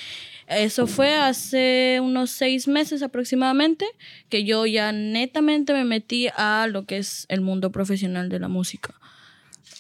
Eso 0.47 0.87
fue 0.87 1.17
hace 1.17 1.99
unos 2.01 2.31
seis 2.31 2.69
meses 2.69 3.03
aproximadamente, 3.03 3.87
que 4.29 4.45
yo 4.45 4.67
ya 4.67 4.93
netamente 4.93 5.73
me 5.73 5.85
metí 5.85 6.29
a 6.37 6.67
lo 6.69 6.85
que 6.85 6.99
es 6.99 7.27
el 7.29 7.41
mundo 7.41 7.71
profesional 7.71 8.29
de 8.29 8.39
la 8.39 8.49
música. 8.49 8.95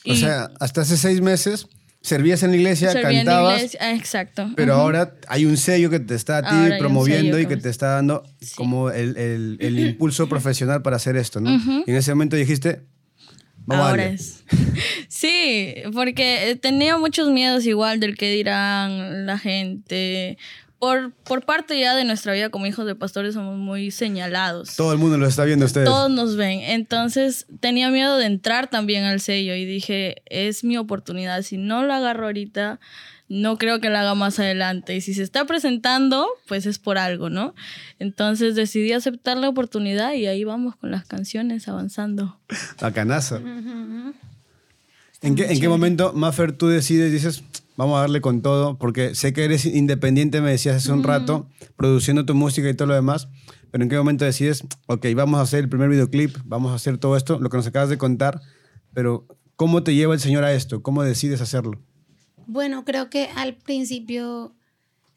O 0.09 0.15
sea, 0.15 0.51
hasta 0.61 0.83
hace 0.83 0.97
seis 0.97 1.21
meses 1.21 1.69
servías 2.07 2.43
en 2.43 2.51
la 2.53 2.57
iglesia, 2.57 2.93
serví 2.93 3.17
en 3.17 3.27
la 3.27 3.33
cantabas, 3.33 3.57
iglesia, 3.59 3.81
ah, 3.83 3.95
exacto. 3.95 4.51
pero 4.57 4.75
ahora 4.75 5.15
hay 5.29 5.45
un 5.45 5.57
sello 5.57 5.91
que 5.91 5.99
te 6.01 6.15
está 6.15 6.39
a 6.39 6.43
ti 6.43 6.49
Ahora 6.55 6.79
promoviendo 6.79 7.39
y 7.41 7.47
que 7.47 7.57
te 7.57 7.69
está 7.69 7.89
dando 7.95 8.23
como 8.55 8.91
el, 8.91 9.17
el- 9.17 9.57
el 9.61 9.79
impulso 9.81 10.29
profesional 10.29 10.83
para 10.83 10.97
hacer 10.97 11.17
esto, 11.17 11.41
¿no? 11.41 11.51
Y 11.87 11.91
en 11.91 11.97
ese 11.97 12.13
momento 12.15 12.37
dijiste, 12.37 12.83
vamos 13.67 13.87
a 13.87 13.91
Ahora 13.91 14.07
es. 14.07 14.45
Sí, 15.09 15.75
porque 15.95 16.51
eh, 16.51 16.57
tenía 16.57 16.99
muchos 16.99 17.31
miedos 17.31 17.65
igual 17.67 17.99
del 18.01 18.17
que 18.17 18.31
dirán 18.31 19.25
la 19.27 19.39
gente. 19.39 20.37
Por, 20.87 21.11
por 21.25 21.45
parte 21.45 21.81
ya 21.81 21.97
de 21.97 22.05
nuestra 22.05 22.33
vida 22.33 22.49
como 22.49 22.65
hijos 22.67 22.87
de 22.87 22.95
pastores 22.95 23.35
somos 23.35 23.59
muy 23.59 23.91
señalados. 23.91 24.77
Todo 24.77 24.93
el 24.93 24.99
mundo 24.99 25.19
lo 25.19 25.27
está 25.27 25.45
viendo 25.45 25.65
a 25.65 25.67
ustedes. 25.67 25.89
Todos 25.89 26.09
nos 26.13 26.37
ven. 26.37 26.61
Entonces 26.61 27.47
tenía 27.59 27.91
miedo 27.91 28.17
de 28.19 28.27
entrar 28.27 28.69
también 28.69 29.03
al 29.03 29.21
sello 29.21 29.57
y 29.57 29.65
dije, 29.65 30.23
es 30.27 30.63
mi 30.63 30.77
oportunidad. 30.77 31.43
Si 31.43 31.57
no 31.57 31.83
lo 31.83 31.93
agarro 31.93 32.27
ahorita, 32.27 32.79
no 33.29 33.59
creo 33.59 33.81
que 33.81 33.91
lo 33.91 33.99
haga 33.99 34.15
más 34.15 34.39
adelante. 34.39 34.95
Y 34.95 35.01
si 35.01 35.13
se 35.13 35.25
está 35.25 35.45
presentando, 35.45 36.29
pues 36.47 36.67
es 36.67 36.79
por 36.79 36.99
algo, 36.99 37.31
¿no? 37.31 37.57
Entonces 37.99 38.55
decidí 38.55 38.93
aceptar 38.93 39.37
la 39.39 39.49
oportunidad 39.49 40.13
y 40.13 40.27
ahí 40.29 40.45
vamos 40.45 40.77
con 40.77 40.93
las 40.93 41.05
canciones 41.05 41.67
avanzando. 41.67 42.39
Bacanazo. 42.81 43.41
¿En 45.21 45.35
qué, 45.35 45.47
¿En 45.47 45.59
qué 45.59 45.69
momento, 45.69 46.13
Maffer, 46.13 46.53
tú 46.53 46.69
decides, 46.69 47.11
dices, 47.11 47.43
vamos 47.77 47.97
a 47.99 48.01
darle 48.01 48.21
con 48.21 48.43
todo? 48.43 48.79
Porque 48.79 49.15
sé 49.15 49.33
que 49.33 49.45
eres 49.45 49.65
independiente, 49.65 50.41
me 50.41 50.51
decías 50.51 50.77
hace 50.77 50.93
un 50.93 51.03
rato, 51.03 51.49
produciendo 51.77 52.27
tu 52.27 52.35
música 52.35 52.69
y 52.69 52.75
todo 52.75 52.89
lo 52.89 52.95
demás. 52.95 53.29
Pero 53.71 53.85
¿en 53.85 53.91
qué 53.91 53.97
momento 53.97 54.25
decides, 54.25 54.65
ok, 54.87 55.07
vamos 55.15 55.39
a 55.39 55.43
hacer 55.43 55.61
el 55.61 55.69
primer 55.69 55.89
videoclip, 55.89 56.37
vamos 56.45 56.73
a 56.73 56.77
hacer 56.77 56.99
todo 56.99 57.17
esto, 57.17 57.39
lo 57.39 57.51
que 57.51 57.57
nos 57.57 57.67
acabas 57.67 57.89
de 57.89 57.99
contar, 57.99 58.41
pero 58.95 59.27
¿cómo 59.57 59.83
te 59.83 59.95
lleva 59.95 60.15
el 60.15 60.21
Señor 60.21 60.45
a 60.45 60.53
esto? 60.53 60.83
¿Cómo 60.83 61.03
decides 61.03 61.41
hacerlo? 61.41 61.83
Bueno, 62.47 62.85
creo 62.85 63.11
que 63.11 63.29
al 63.35 63.55
principio 63.55 64.55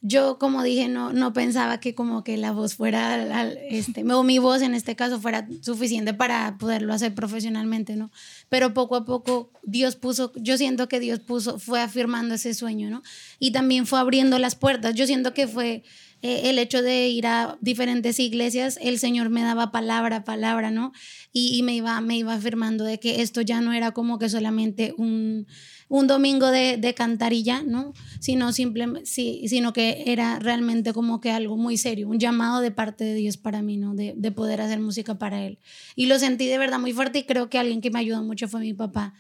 yo 0.01 0.38
como 0.39 0.63
dije, 0.63 0.88
no, 0.88 1.12
no 1.12 1.34
pensaba 1.34 1.79
que 1.79 1.94
como 1.94 2.24
que 2.24 2.38
la 2.38 2.51
voz 2.53 2.75
fuera, 2.75 3.15
al- 3.15 3.58
este, 3.70 4.03
o 4.13 4.24
mi 4.24 4.39
voz 4.39 4.62
en 4.62 4.74
este 4.74 4.96
caso 4.96 5.20
fuera 5.20 5.48
suficiente 5.62 6.13
para 6.13 6.58
poderlo 6.58 6.94
hacer 6.94 7.13
profesionalmente, 7.13 7.96
¿no? 7.96 8.10
Pero 8.48 8.74
poco 8.74 8.96
a 8.96 9.03
poco 9.06 9.51
Dios 9.63 9.96
puso, 9.98 10.32
yo 10.36 10.58
siento 10.58 10.88
que 10.88 11.00
Dios 11.00 11.20
puso, 11.20 11.60
fue 11.60 11.82
afirmando 11.82 12.36
ese 12.36 12.53
sueño, 12.53 12.89
¿no? 12.89 13.03
Y 13.39 13.51
también 13.51 13.86
fue 13.86 14.00
abriendo 14.00 14.39
las 14.39 14.56
puertas. 14.56 14.96
Yo 14.96 15.06
siento 15.06 15.34
que 15.34 15.48
fue 15.48 15.84
eh, 16.22 16.50
el 16.50 16.60
hecho 16.60 16.82
de 16.82 17.08
ir 17.10 17.27
a 17.27 17.58
diferentes 17.62 18.20
iglesias, 18.20 18.77
el 18.82 19.00
Señor 19.00 19.29
me 19.29 19.41
daba 19.41 19.72
palabra 19.72 20.24
palabra, 20.24 20.72
¿no? 20.72 20.91
Y, 21.34 21.58
y 21.58 21.63
me, 21.63 21.75
iba, 21.75 22.00
me 22.01 22.18
iba 22.18 22.34
afirmando 22.34 22.84
de 22.84 23.00
que 23.00 23.22
esto 23.22 23.41
ya 23.41 23.62
no 23.62 23.74
era 23.74 23.91
como 23.91 24.18
que 24.20 24.29
solamente 24.29 24.94
un, 24.98 25.46
un 25.89 26.05
domingo 26.05 26.51
de, 26.51 26.77
de 26.77 26.93
cantar 26.93 27.34
y 27.34 27.43
ya, 27.43 27.63
¿no? 27.63 27.93
Sino, 28.19 28.53
simplemente, 28.53 29.08
sí, 29.08 29.43
sino 29.48 29.74
que 29.74 30.03
era 30.05 30.38
realmente 30.39 30.93
como 30.93 31.19
que 31.19 31.31
algo 31.31 31.58
muy 31.58 31.77
serio, 31.77 32.08
un 32.08 32.19
llamado 32.19 32.62
de 32.62 32.72
parte 32.72 33.03
de 33.03 33.15
Dios 33.15 33.38
para 33.38 33.63
mí, 33.63 33.75
¿no? 33.75 33.96
De, 33.96 34.13
de 34.15 34.31
poder 34.31 34.62
hacer 34.62 34.79
música 34.79 35.17
para 35.17 35.43
Él. 35.43 35.58
Y 35.96 36.05
lo 36.05 36.19
sentí 36.19 36.48
de 36.48 36.60
verdad 36.60 36.79
muy 36.79 36.93
fuerte 36.93 37.19
y 37.19 37.24
creo 37.24 37.50
que 37.50 37.58
alguien 37.58 37.81
que 37.81 37.89
me 37.89 38.00
ayudó 38.00 38.24
mucho 38.24 38.48
fue 38.48 38.62
mi 38.62 38.74
papá, 38.74 39.15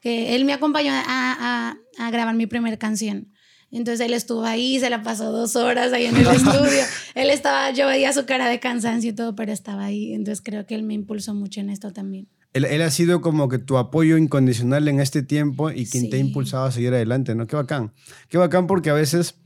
que 0.00 0.34
él 0.34 0.44
me 0.44 0.52
acompañó 0.52 0.92
a, 0.92 1.02
a, 1.06 1.76
a 1.98 2.10
grabar 2.10 2.34
mi 2.36 2.46
primera 2.46 2.76
canción. 2.76 3.32
Entonces 3.72 4.06
él 4.06 4.12
estuvo 4.12 4.44
ahí, 4.44 4.78
se 4.78 4.90
la 4.90 5.02
pasó 5.02 5.32
dos 5.32 5.56
horas 5.56 5.92
ahí 5.92 6.06
en 6.06 6.16
el 6.16 6.26
estudio. 6.28 6.84
Él 7.14 7.30
estaba, 7.30 7.70
yo 7.72 7.86
veía 7.86 8.12
su 8.12 8.26
cara 8.26 8.48
de 8.48 8.60
cansancio 8.60 9.10
y 9.10 9.14
todo, 9.14 9.34
pero 9.34 9.50
estaba 9.50 9.86
ahí. 9.86 10.12
Entonces 10.12 10.42
creo 10.44 10.66
que 10.66 10.74
él 10.74 10.82
me 10.82 10.94
impulsó 10.94 11.34
mucho 11.34 11.60
en 11.60 11.70
esto 11.70 11.92
también. 11.92 12.28
Él, 12.54 12.64
él 12.66 12.82
ha 12.82 12.90
sido 12.90 13.20
como 13.20 13.48
que 13.48 13.58
tu 13.58 13.78
apoyo 13.78 14.16
incondicional 14.16 14.86
en 14.88 15.00
este 15.00 15.22
tiempo 15.22 15.70
y 15.70 15.86
quien 15.86 16.10
te 16.10 16.16
ha 16.16 16.20
Sí. 16.20 16.26
impulsado 16.26 16.64
a 16.64 16.72
seguir 16.72 16.92
adelante, 16.92 17.34
¿no? 17.34 17.46
Qué 17.46 17.56
bacán. 17.56 17.92
Qué 18.28 18.36
bacán 18.38 18.66
porque 18.66 18.90
a 18.90 18.94
veces 18.94 19.36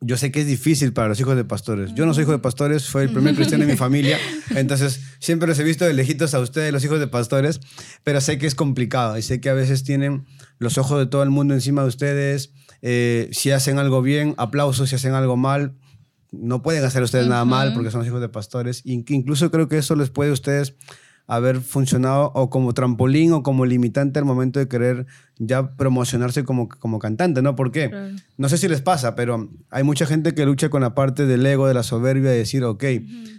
yo 0.00 0.16
sé 0.18 0.30
que 0.30 0.42
es 0.42 0.46
difícil 0.46 0.92
para 0.92 1.08
los 1.08 1.18
hijos 1.18 1.36
de 1.36 1.44
pastores. 1.44 1.94
Yo 1.94 2.04
no 2.06 2.12
soy 2.14 2.24
hijo 2.24 2.32
de 2.32 2.38
pastores, 2.38 2.82
soy 2.82 3.04
el 3.06 3.12
primer 3.12 3.34
cristiano 3.34 3.64
de 3.64 3.72
mi 3.72 3.76
familia, 3.78 4.18
entonces 4.54 5.00
siempre 5.20 5.48
los 5.48 5.58
he 5.58 5.64
visto 5.64 5.84
de 5.86 5.94
lejitos 5.94 6.34
a 6.34 6.40
ustedes, 6.40 6.72
los 6.72 6.84
hijos 6.84 7.00
de 7.00 7.06
pastores, 7.08 7.60
pero 8.04 8.20
sé 8.20 8.36
que 8.38 8.46
es 8.46 8.54
complicado 8.54 9.16
y 9.16 9.22
sé 9.22 9.40
que 9.40 9.48
a 9.48 9.54
veces 9.54 9.82
tienen 9.84 10.26
los 10.58 10.76
ojos 10.78 10.98
de 10.98 11.06
todo 11.06 11.22
el 11.22 11.30
mundo 11.30 11.54
encima 11.54 11.82
de 11.82 11.88
ustedes. 11.88 12.52
eh, 12.82 13.30
si 13.32 13.50
hacen 13.50 13.78
algo 13.78 14.02
bien, 14.02 14.34
aplausos, 14.36 14.90
si 14.90 14.96
hacen 14.96 15.14
algo 15.14 15.36
mal, 15.38 15.72
no 16.30 16.62
pueden 16.62 16.84
hacer 16.84 17.02
ustedes 17.02 17.26
nada 17.26 17.44
mal 17.46 17.72
porque 17.72 17.90
son 17.90 18.00
los 18.00 18.06
hijos 18.06 18.20
de 18.20 18.28
pastores. 18.28 18.82
Incluso 18.84 19.50
creo 19.50 19.66
que 19.68 19.78
eso 19.78 19.96
les 19.96 20.10
puede 20.10 20.30
a 20.30 20.34
ustedes 20.34 20.74
haber 21.28 21.60
funcionado 21.60 22.30
o 22.34 22.50
como 22.50 22.72
trampolín 22.72 23.32
o 23.32 23.42
como 23.42 23.66
limitante 23.66 24.18
al 24.20 24.24
momento 24.24 24.60
de 24.60 24.68
querer 24.68 25.06
ya 25.38 25.72
promocionarse 25.76 26.44
como, 26.44 26.68
como 26.68 26.98
cantante, 26.98 27.42
¿no? 27.42 27.56
¿Por 27.56 27.72
qué? 27.72 27.90
Claro. 27.90 28.14
No 28.38 28.48
sé 28.48 28.56
si 28.58 28.68
les 28.68 28.80
pasa, 28.80 29.14
pero 29.16 29.50
hay 29.70 29.82
mucha 29.82 30.06
gente 30.06 30.34
que 30.34 30.46
lucha 30.46 30.68
con 30.70 30.82
la 30.82 30.94
parte 30.94 31.26
del 31.26 31.44
ego, 31.44 31.66
de 31.66 31.74
la 31.74 31.82
soberbia, 31.82 32.30
de 32.30 32.38
decir, 32.38 32.62
ok, 32.64 32.84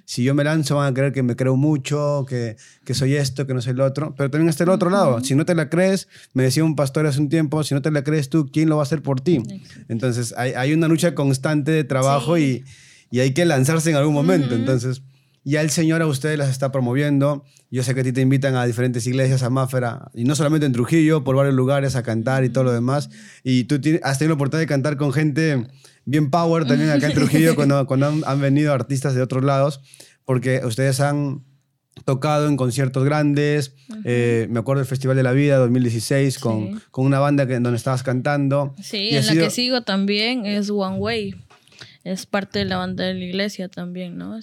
si 0.06 0.24
yo 0.24 0.36
me 0.36 0.44
lanzo 0.44 0.76
van 0.76 0.92
a 0.92 0.94
creer 0.94 1.14
que 1.14 1.24
me 1.24 1.36
creo 1.36 1.56
mucho, 1.56 2.26
que, 2.28 2.58
que 2.84 2.94
soy 2.94 3.16
esto, 3.16 3.48
que 3.48 3.54
no 3.54 3.62
soy 3.62 3.74
lo 3.74 3.86
otro, 3.86 4.14
pero 4.18 4.30
también 4.30 4.50
está 4.50 4.64
el 4.66 4.70
otro 4.70 4.90
lado. 4.90 5.24
Si 5.24 5.34
no 5.34 5.46
te 5.46 5.56
la 5.56 5.70
crees, 5.70 6.08
me 6.34 6.44
decía 6.44 6.64
un 6.64 6.76
pastor 6.76 7.06
hace 7.08 7.20
un 7.22 7.30
tiempo, 7.30 7.64
si 7.64 7.74
no 7.74 7.82
te 7.82 7.90
la 7.90 8.04
crees 8.04 8.30
tú, 8.30 8.50
¿quién 8.52 8.70
lo 8.70 8.76
va 8.76 8.82
a 8.82 8.86
hacer 8.86 9.02
por 9.02 9.22
ti? 9.22 9.42
Entonces 9.88 10.34
hay, 10.38 10.52
hay 10.52 10.74
una 10.74 10.88
lucha 10.88 11.16
constante 11.16 11.72
de 11.72 11.84
trabajo 11.84 12.36
Sí. 12.36 12.64
y, 13.12 13.18
y 13.18 13.20
hay 13.22 13.32
que 13.34 13.46
lanzarse 13.46 13.90
en 13.90 13.96
algún 13.96 14.14
momento. 14.14 14.54
Entonces, 14.56 15.02
ya 15.52 15.62
el 15.62 15.70
Señor 15.70 16.02
a 16.02 16.08
ustedes 16.08 16.38
las 16.38 16.50
está 16.50 16.72
promoviendo. 16.72 17.44
Yo 17.72 17.84
sé 17.84 17.94
que 17.96 18.02
a 18.02 18.04
ti 18.04 18.12
te 18.14 18.22
invitan 18.22 18.56
a 18.56 18.66
diferentes 18.66 19.06
iglesias, 19.08 19.44
a 19.44 19.50
Máfera, 19.50 20.10
y 20.14 20.24
no 20.24 20.36
solamente 20.36 20.66
en 20.66 20.74
Trujillo, 20.74 21.24
por 21.24 21.36
varios 21.36 21.56
lugares 21.56 21.96
a 21.96 22.04
cantar 22.04 22.44
y 22.44 22.50
todo 22.50 22.64
lo 22.66 22.72
demás. 22.74 23.10
Y 23.44 23.66
tú 23.66 23.76
has 24.04 24.18
tenido 24.20 24.30
la 24.32 24.36
oportunidad 24.36 24.62
de 24.62 24.68
cantar 24.68 24.98
con 24.98 25.12
gente 25.14 25.68
bien 26.06 26.30
power 26.30 26.66
también 26.66 26.90
acá 26.90 27.08
en 27.08 27.14
Trujillo 27.16 27.56
cuando, 27.56 27.86
cuando 27.88 28.08
han, 28.08 28.22
han 28.26 28.40
venido 28.42 28.74
artistas 28.74 29.16
de 29.16 29.22
otros 29.22 29.44
lados, 29.44 29.82
porque 30.26 30.62
ustedes 30.66 31.00
han 31.02 31.44
tocado 32.06 32.48
en 32.48 32.58
conciertos 32.58 33.04
grandes. 33.04 33.74
Eh, 34.06 34.48
me 34.50 34.60
acuerdo 34.60 34.80
del 34.82 34.88
Festival 34.88 35.18
de 35.18 35.24
la 35.24 35.32
Vida 35.32 35.58
2016 35.58 36.40
con, 36.40 36.74
Sí. 36.74 36.80
con 36.92 37.06
una 37.06 37.20
banda 37.20 37.48
que, 37.48 37.54
donde 37.60 37.76
estabas 37.76 38.04
cantando. 38.04 38.76
Sí, 38.82 38.98
Y 38.98 39.16
en 39.16 39.26
la 39.26 39.32
sido- 39.32 39.44
que 39.46 39.50
sigo 39.50 39.82
también 39.82 40.46
es 40.46 40.70
One 40.70 40.98
Way. 40.98 41.36
Es 42.04 42.26
parte 42.26 42.60
de 42.60 42.66
la 42.66 42.78
banda 42.78 43.04
de 43.06 43.14
la 43.16 43.26
iglesia 43.26 43.68
también, 43.68 44.18
¿no? 44.18 44.38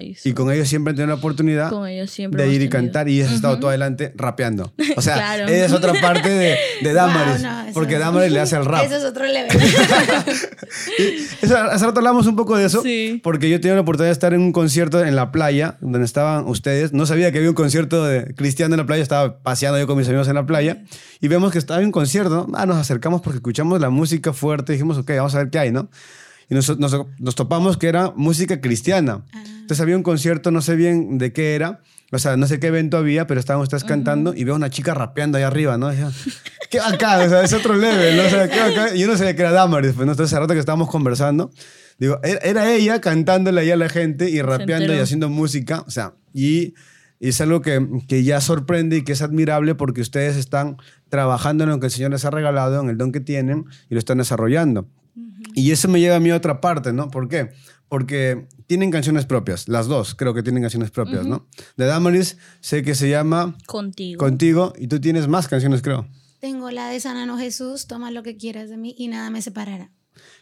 Y 0.00 0.32
con 0.32 0.50
ellos 0.52 0.68
siempre 0.68 0.90
han 0.90 0.96
tenido 0.96 1.08
la 1.08 1.18
oportunidad 1.18 1.70
de 1.70 2.48
ir 2.52 2.62
y 2.62 2.68
cantar 2.68 3.08
y 3.08 3.22
has 3.22 3.32
estado 3.32 3.58
tú 3.58 3.68
adelante 3.68 4.12
rapeando. 4.16 4.72
O 4.96 5.02
sea, 5.02 5.14
Claro. 5.36 5.46
es 5.48 5.72
otra 5.72 5.92
parte 6.00 6.28
de, 6.28 6.56
de 6.82 6.92
Damaris. 6.94 7.42
Wow, 7.42 7.50
no, 7.66 7.72
porque 7.74 7.98
Damaris 7.98 8.32
le 8.32 8.40
hace 8.40 8.56
el 8.56 8.64
rap. 8.64 8.84
Eso 8.84 8.96
es 8.96 9.04
otro 9.04 9.24
level. 9.26 9.48
Eso- 11.42 11.56
hace 11.56 11.84
rato 11.86 11.98
hablamos 11.98 12.26
un 12.26 12.36
poco 12.36 12.56
de 12.56 12.66
eso, 12.66 12.82
Sí. 12.82 13.20
porque 13.22 13.48
yo 13.50 13.60
tenía 13.60 13.74
la 13.74 13.80
oportunidad 13.82 14.08
de 14.08 14.12
estar 14.12 14.34
en 14.34 14.40
un 14.40 14.52
concierto 14.52 15.04
en 15.04 15.16
la 15.16 15.32
playa, 15.32 15.76
donde 15.80 16.04
estaban 16.04 16.46
ustedes. 16.46 16.92
No 16.92 17.06
sabía 17.06 17.32
que 17.32 17.38
había 17.38 17.50
un 17.50 17.54
concierto 17.54 18.04
de 18.04 18.34
cristiano 18.34 18.74
en 18.74 18.78
la 18.80 18.86
playa, 18.86 19.02
estaba 19.02 19.38
paseando 19.38 19.78
yo 19.78 19.86
con 19.86 19.96
mis 19.98 20.08
amigos 20.08 20.28
en 20.28 20.34
la 20.34 20.46
playa, 20.46 20.82
y 21.20 21.28
vemos 21.28 21.52
que 21.52 21.58
estaba 21.58 21.80
en 21.80 21.86
un 21.86 21.92
concierto. 21.92 22.46
Ah, 22.54 22.66
nos 22.66 22.76
acercamos 22.76 23.20
porque 23.22 23.36
escuchamos 23.38 23.80
la 23.80 23.90
música 23.90 24.32
fuerte, 24.32 24.72
dijimos, 24.72 24.98
ok, 24.98 25.10
vamos 25.16 25.34
a 25.34 25.38
ver 25.38 25.50
qué 25.50 25.58
hay, 25.58 25.72
¿no? 25.72 25.88
Y 26.48 26.54
nos, 26.54 26.78
nos, 26.78 26.96
nos 27.18 27.34
topamos 27.34 27.76
que 27.76 27.88
era 27.88 28.12
música 28.14 28.60
cristiana. 28.60 29.22
Entonces 29.66 29.80
había 29.80 29.96
un 29.96 30.04
concierto, 30.04 30.52
no 30.52 30.62
sé 30.62 30.76
bien 30.76 31.18
de 31.18 31.32
qué 31.32 31.56
era, 31.56 31.80
o 32.12 32.20
sea, 32.20 32.36
no 32.36 32.46
sé 32.46 32.60
qué 32.60 32.68
evento 32.68 32.96
había, 32.98 33.26
pero 33.26 33.40
estaban 33.40 33.60
ustedes 33.60 33.82
cantando 33.82 34.32
y 34.32 34.44
veo 34.44 34.54
una 34.54 34.70
chica 34.70 34.94
rapeando 34.94 35.38
ahí 35.38 35.42
arriba, 35.42 35.76
¿no? 35.76 35.92
Yo, 35.92 36.08
qué 36.70 36.78
bacán, 36.78 37.26
o 37.26 37.28
sea, 37.28 37.42
es 37.42 37.52
otro 37.52 37.74
level, 37.74 38.16
¿no? 38.16 38.26
O 38.26 38.30
sea, 38.30 38.48
qué 38.48 38.60
bacán. 38.60 38.96
Y 38.96 39.00
yo 39.00 39.08
no 39.08 39.16
sabía 39.16 39.34
que 39.34 39.42
era 39.42 39.50
Damaris, 39.50 39.94
pues, 39.96 40.06
¿no? 40.06 40.12
Entonces, 40.12 40.32
hace 40.32 40.40
rato 40.40 40.54
que 40.54 40.60
estábamos 40.60 40.88
conversando, 40.88 41.50
digo, 41.98 42.20
era, 42.22 42.38
era 42.42 42.72
ella 42.72 43.00
cantándole 43.00 43.62
ahí 43.62 43.72
a 43.72 43.76
la 43.76 43.88
gente 43.88 44.30
y 44.30 44.40
rapeando 44.40 44.94
y 44.94 44.98
haciendo 44.98 45.28
música, 45.30 45.82
o 45.84 45.90
sea, 45.90 46.14
y, 46.32 46.74
y 47.18 47.30
es 47.30 47.40
algo 47.40 47.60
que, 47.60 47.84
que 48.06 48.22
ya 48.22 48.40
sorprende 48.40 48.98
y 48.98 49.02
que 49.02 49.10
es 49.10 49.22
admirable 49.22 49.74
porque 49.74 50.00
ustedes 50.00 50.36
están 50.36 50.76
trabajando 51.08 51.64
en 51.64 51.70
lo 51.70 51.80
que 51.80 51.86
el 51.86 51.92
Señor 51.92 52.12
les 52.12 52.24
ha 52.24 52.30
regalado, 52.30 52.80
en 52.80 52.88
el 52.88 52.98
don 52.98 53.10
que 53.10 53.18
tienen 53.18 53.64
y 53.90 53.94
lo 53.94 53.98
están 53.98 54.18
desarrollando. 54.18 54.86
Y 55.54 55.70
eso 55.70 55.88
me 55.88 55.98
lleva 55.98 56.16
a 56.16 56.20
mí 56.20 56.30
a 56.30 56.36
otra 56.36 56.60
parte, 56.60 56.92
¿no? 56.92 57.10
¿Por 57.10 57.28
qué? 57.28 57.50
Porque 57.88 58.48
tienen 58.66 58.90
canciones 58.90 59.26
propias, 59.26 59.68
las 59.68 59.86
dos 59.86 60.14
creo 60.14 60.34
que 60.34 60.42
tienen 60.42 60.62
canciones 60.62 60.90
propias, 60.90 61.24
¿no? 61.26 61.46
De 61.76 61.86
Damaris 61.86 62.36
sé 62.60 62.82
que 62.82 62.94
se 62.94 63.08
llama 63.08 63.56
Contigo. 63.66 64.18
Contigo 64.18 64.72
y 64.76 64.88
tú 64.88 65.00
tienes 65.00 65.28
más 65.28 65.46
canciones, 65.46 65.82
creo. 65.82 66.06
Tengo 66.40 66.70
la 66.70 66.88
de 66.88 67.00
Sanano 67.00 67.38
Jesús, 67.38 67.86
toma 67.86 68.10
lo 68.10 68.22
que 68.22 68.36
quieras 68.36 68.68
de 68.68 68.76
mí 68.76 68.94
y 68.98 69.08
nada 69.08 69.30
me 69.30 69.40
separará. 69.40 69.90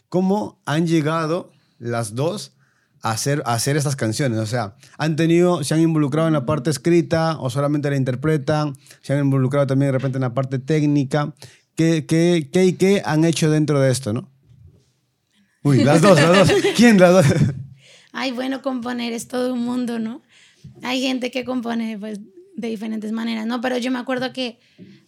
¿Cómo 0.09 0.61
han 0.65 0.87
llegado 0.87 1.51
las 1.77 2.15
dos 2.15 2.53
a 3.01 3.11
hacer, 3.11 3.43
a 3.45 3.53
hacer 3.53 3.77
estas 3.77 3.95
canciones? 3.95 4.39
O 4.39 4.45
sea, 4.45 4.75
¿han 4.97 5.15
tenido, 5.15 5.63
se 5.63 5.73
han 5.73 5.81
involucrado 5.81 6.27
en 6.27 6.33
la 6.33 6.45
parte 6.45 6.69
escrita 6.69 7.37
o 7.39 7.49
solamente 7.49 7.89
la 7.89 7.95
interpretan? 7.95 8.75
¿Se 9.01 9.13
han 9.13 9.19
involucrado 9.19 9.67
también 9.67 9.89
de 9.89 9.97
repente 9.97 10.17
en 10.17 10.23
la 10.23 10.33
parte 10.33 10.59
técnica? 10.59 11.33
¿Qué, 11.75 12.05
qué, 12.05 12.49
qué 12.51 12.65
y 12.65 12.73
qué 12.73 13.01
han 13.05 13.25
hecho 13.25 13.49
dentro 13.49 13.79
de 13.79 13.91
esto, 13.91 14.13
no? 14.13 14.29
Uy, 15.65 15.83
las 15.83 15.99
dos, 15.99 16.21
las 16.21 16.47
dos. 16.47 16.61
¿Quién 16.75 16.99
las 16.99 17.11
dos? 17.11 17.25
Ay, 18.11 18.31
bueno, 18.31 18.61
componer 18.61 19.13
es 19.13 19.27
todo 19.27 19.51
un 19.51 19.65
mundo, 19.65 19.97
¿no? 19.97 20.21
Hay 20.83 21.01
gente 21.01 21.31
que 21.31 21.43
compone 21.43 21.97
pues 21.97 22.19
de 22.55 22.67
diferentes 22.69 23.11
maneras, 23.11 23.47
¿no? 23.47 23.61
Pero 23.61 23.79
yo 23.79 23.89
me 23.89 23.97
acuerdo 23.97 24.31
que, 24.31 24.59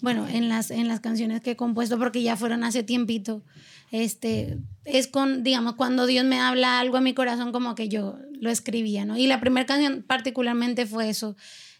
bueno, 0.01 0.27
en 0.27 0.49
las, 0.49 0.71
en 0.71 0.87
las 0.87 0.99
canciones 0.99 1.41
que 1.41 1.51
he 1.51 1.55
compuesto, 1.55 1.99
porque 1.99 2.23
ya 2.23 2.35
fueron 2.35 2.63
hace 2.63 2.81
tiempito, 2.81 3.43
este, 3.91 4.57
es 4.83 5.07
con, 5.07 5.43
digamos, 5.43 5.75
cuando 5.75 6.07
Dios 6.07 6.25
me 6.25 6.39
habla 6.39 6.79
algo 6.79 6.97
a 6.97 7.01
mi 7.01 7.13
corazón, 7.13 7.51
como 7.51 7.75
que 7.75 7.87
yo 7.87 8.17
lo 8.41 8.49
escribía, 8.49 9.05
¿no? 9.05 9.15
Y 9.15 9.27
la 9.27 9.39
primera 9.39 9.67
canción 9.67 10.03
particularmente 10.05 10.87
fue 10.87 11.07
eso. 11.07 11.37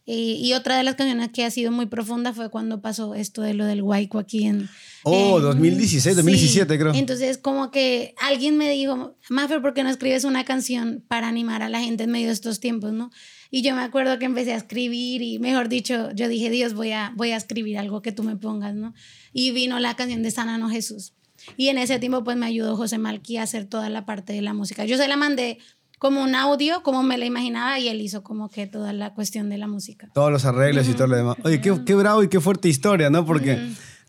Y, 0.10 0.40
y 0.42 0.54
otra 0.54 0.78
de 0.78 0.84
las 0.84 0.96
canciones 0.96 1.32
que 1.34 1.44
ha 1.44 1.52
sido 1.52 1.70
muy 1.70 1.86
profunda 1.86 2.32
fue 2.32 2.50
cuando 2.50 2.80
pasó 2.82 3.14
esto 3.14 3.42
de 3.42 3.54
lo 3.54 3.66
del 3.66 3.84
Guayco 3.84 4.20
aquí 4.20 4.46
en... 4.46 4.70
Oh, 5.04 5.38
en- 5.38 5.44
2016, 5.44 6.16
2017 6.16 6.80
creo. 6.80 6.94
Entonces, 6.94 7.38
como 7.38 7.72
que 7.72 8.16
alguien 8.22 8.56
me 8.58 8.70
dijo, 8.72 9.18
Mafer, 9.30 9.62
¿por 9.62 9.74
qué 9.74 9.84
no 9.84 9.90
escribes 9.90 10.24
una 10.24 10.46
canción 10.46 11.04
para 11.10 11.28
animar 11.28 11.62
a 11.62 11.68
la 11.68 11.82
gente 11.82 12.06
en 12.06 12.12
medio 12.12 12.28
de 12.28 12.34
estos 12.34 12.62
tiempos, 12.62 12.94
no? 12.94 13.12
Y 13.52 13.64
yo 13.64 13.76
me 13.76 13.82
acuerdo 13.82 14.18
que 14.18 14.24
empecé 14.26 14.54
a 14.54 14.58
escribir 14.58 15.22
y, 15.22 15.40
mejor 15.40 15.68
dicho, 15.68 16.10
yo 16.16 16.30
dije, 16.30 16.50
Dios, 16.50 16.74
voy 16.74 16.92
a, 16.92 17.12
voy 17.18 17.32
a 17.32 17.38
escribir 17.38 17.78
algo 17.78 18.02
que 18.02 18.14
tú 18.14 18.24
me 18.24 18.38
pongas, 18.38 18.76
¿no? 18.76 18.94
Y 19.34 19.52
vino 19.52 19.78
la 19.80 19.98
canción 19.98 20.24
de 20.24 20.32
Sanano 20.32 20.70
Jesús. 20.70 21.14
Y 21.58 21.68
en 21.68 21.78
ese 21.78 22.00
tiempo, 22.00 22.24
pues, 22.24 22.36
me 22.38 22.46
ayudó 22.46 22.76
José 22.78 22.98
Malqui 22.98 23.38
a 23.38 23.44
hacer 23.44 23.66
toda 23.66 23.90
la 23.90 24.06
parte 24.06 24.34
de 24.34 24.42
la 24.42 24.54
música. 24.54 24.86
Yo 24.86 24.98
se 24.98 25.08
la 25.08 25.18
mandé 25.18 25.60
como 25.98 26.22
un 26.24 26.36
audio, 26.36 26.84
como 26.84 27.04
me 27.04 27.18
la 27.18 27.26
imaginaba, 27.26 27.80
y 27.80 27.88
él 27.88 28.02
hizo 28.02 28.24
como 28.24 28.50
que 28.50 28.68
toda 28.68 28.94
la 28.94 29.14
cuestión 29.14 29.50
de 29.50 29.58
la 29.58 29.68
música. 29.68 30.10
Todos 30.14 30.32
los 30.32 30.46
arreglos 30.46 30.88
y 30.88 30.94
todo 30.94 31.08
lo 31.08 31.16
demás. 31.16 31.38
Oye, 31.44 31.60
qué, 31.62 31.76
qué 31.86 31.96
bravo 31.96 32.24
y 32.24 32.28
qué 32.28 32.40
fuerte 32.40 32.70
historia, 32.70 33.10
¿no? 33.10 33.26
Porque 33.26 33.54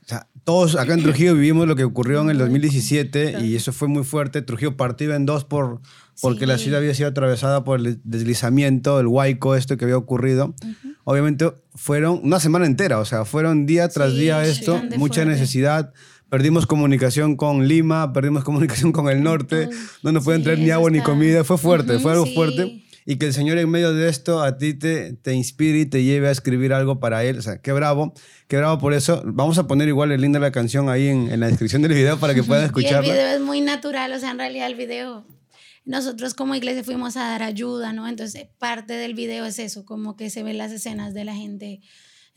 o 0.04 0.08
sea, 0.08 0.26
todos 0.44 0.76
acá 0.76 0.94
en 0.94 1.02
Trujillo 1.02 1.34
vivimos 1.34 1.66
lo 1.66 1.76
que 1.76 1.84
ocurrió 1.84 2.20
en 2.22 2.30
el 2.30 2.38
2017 2.38 3.40
y 3.44 3.56
eso 3.56 3.72
fue 3.72 3.88
muy 3.88 4.04
fuerte. 4.04 4.40
Trujillo 4.42 4.76
partido 4.76 5.14
en 5.14 5.26
dos 5.26 5.44
por, 5.44 5.80
porque 6.22 6.46
la 6.46 6.56
Sí. 6.58 6.64
ciudad 6.64 6.80
había 6.80 6.94
sido 6.94 7.08
atravesada 7.10 7.64
por 7.64 7.78
el 7.80 8.00
deslizamiento, 8.04 9.00
el 9.00 9.06
huaico, 9.06 9.54
esto 9.54 9.76
que 9.76 9.84
había 9.84 9.96
ocurrido. 9.98 10.54
Obviamente 11.04 11.50
fueron 11.74 12.20
una 12.22 12.40
semana 12.40 12.66
entera, 12.66 12.98
o 12.98 13.04
sea, 13.04 13.24
fueron 13.24 13.64
día 13.66 13.88
tras 13.88 14.12
Sí, 14.12 14.18
día 14.20 14.44
esto, 14.44 14.74
mucha 14.96 15.22
fuerte. 15.22 15.26
necesidad 15.26 15.92
perdimos 16.28 16.66
comunicación 16.66 17.36
con 17.36 17.66
Lima, 17.68 18.12
perdimos 18.12 18.44
comunicación 18.44 18.92
con 18.92 19.08
el 19.08 19.22
norte, 19.22 19.68
no 20.02 20.12
nos 20.12 20.24
pueden 20.24 20.40
Sí, 20.40 20.44
traer 20.44 20.58
ni 20.58 20.70
agua 20.70 20.90
ni 20.90 21.00
comida, 21.00 21.44
fue 21.44 21.58
fuerte, 21.58 21.98
fue 21.98 22.12
algo 22.12 22.26
sí. 22.26 22.34
fuerte. 22.34 22.84
Y 23.06 23.16
que 23.16 23.24
el 23.24 23.32
Señor 23.32 23.56
en 23.56 23.70
medio 23.70 23.94
de 23.94 24.06
esto 24.10 24.42
a 24.42 24.58
ti 24.58 24.74
te, 24.74 25.14
te 25.14 25.32
inspire 25.32 25.78
y 25.78 25.86
te 25.86 26.04
lleve 26.04 26.28
a 26.28 26.30
escribir 26.30 26.74
algo 26.74 27.00
para 27.00 27.24
Él. 27.24 27.38
O 27.38 27.42
sea, 27.42 27.56
qué 27.62 27.72
bravo, 27.72 28.12
qué 28.48 28.58
bravo 28.58 28.78
por 28.78 28.92
eso. 28.92 29.22
Vamos 29.24 29.56
a 29.56 29.66
poner 29.66 29.88
igual 29.88 30.12
el 30.12 30.20
link 30.20 30.34
de 30.34 30.40
la 30.40 30.52
canción 30.52 30.90
ahí 30.90 31.08
en, 31.08 31.30
en 31.30 31.40
la 31.40 31.46
descripción 31.46 31.80
del 31.80 31.94
video 31.94 32.18
para 32.18 32.34
que 32.34 32.42
puedan 32.42 32.64
Y 32.64 32.64
el 32.64 32.68
escucharla. 32.68 33.10
video 33.14 33.28
es 33.28 33.40
muy 33.40 33.62
natural, 33.62 34.12
o 34.12 34.18
sea, 34.18 34.30
en 34.32 34.38
realidad 34.38 34.66
el 34.66 34.74
video, 34.74 35.24
nosotros 35.86 36.34
como 36.34 36.54
iglesia 36.54 36.84
fuimos 36.84 37.16
a 37.16 37.20
dar 37.30 37.42
ayuda, 37.42 37.94
¿no? 37.94 38.06
Entonces, 38.06 38.48
parte 38.58 38.92
del 38.92 39.14
video 39.14 39.46
es 39.46 39.58
eso, 39.58 39.86
como 39.86 40.14
que 40.14 40.28
se 40.28 40.42
ven 40.42 40.58
las 40.58 40.70
escenas 40.70 41.14
de 41.14 41.24
la 41.24 41.34
gente 41.34 41.80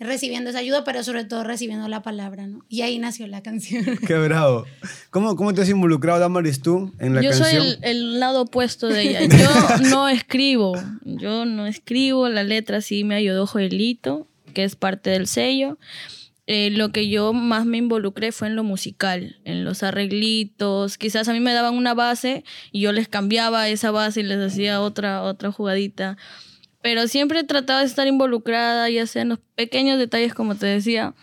recibiendo 0.01 0.49
esa 0.49 0.59
ayuda, 0.59 0.83
pero 0.83 1.03
sobre 1.03 1.25
todo 1.25 1.43
recibiendo 1.43 1.87
la 1.87 2.01
palabra, 2.01 2.47
¿no? 2.47 2.65
Y 2.69 2.81
ahí 2.81 2.97
nació 2.99 3.27
la 3.27 3.41
canción. 3.41 3.85
Qué 4.07 4.17
bravo. 4.17 4.65
¿Cómo, 5.11 5.35
cómo 5.35 5.53
te 5.53 5.61
has 5.61 5.69
involucrado, 5.69 6.19
Damaris, 6.19 6.61
tú 6.61 6.91
en 6.99 7.15
la 7.15 7.21
yo 7.21 7.29
canción? 7.29 7.49
soy 7.49 7.57
el, 7.57 7.79
el 7.83 8.19
lado 8.19 8.41
opuesto 8.41 8.87
de 8.87 9.01
ella. 9.01 9.21
Yo 9.25 9.89
no 9.89 10.09
escribo. 10.09 10.73
Yo 11.05 11.45
no 11.45 11.67
escribo. 11.67 12.27
La 12.29 12.43
letra 12.43 12.81
sí 12.81 13.03
me 13.03 13.15
ayudó 13.15 13.45
Joelito, 13.45 14.27
que 14.53 14.63
es 14.63 14.75
parte 14.75 15.11
del 15.11 15.27
sello. 15.27 15.77
Eh, 16.47 16.69
lo 16.71 16.91
que 16.91 17.07
yo 17.07 17.31
más 17.31 17.65
me 17.65 17.77
involucré 17.77 18.31
fue 18.31 18.47
en 18.47 18.57
lo 18.57 18.63
musical, 18.63 19.37
en 19.45 19.63
los 19.63 19.83
arreglitos. 19.83 20.97
Quizás 20.97 21.29
a 21.29 21.33
mí 21.33 21.39
me 21.39 21.53
daban 21.53 21.75
una 21.75 21.93
base 21.93 22.43
y 22.71 22.81
yo 22.81 22.91
les 22.91 23.07
cambiaba 23.07 23.69
esa 23.69 23.91
base 23.91 24.19
y 24.19 24.23
les 24.23 24.39
hacía 24.39 24.81
otra, 24.81 25.21
otra 25.21 25.51
jugadita. 25.51 26.17
Pero 26.81 27.07
siempre 27.07 27.43
trataba 27.43 27.81
de 27.81 27.85
estar 27.85 28.07
involucrada, 28.07 28.89
ya 28.89 29.05
sea 29.05 29.21
en 29.21 29.29
los 29.29 29.39
pequeños 29.55 29.99
detalles, 29.99 30.33
como 30.33 30.55
te 30.55 30.65
decía, 30.65 31.13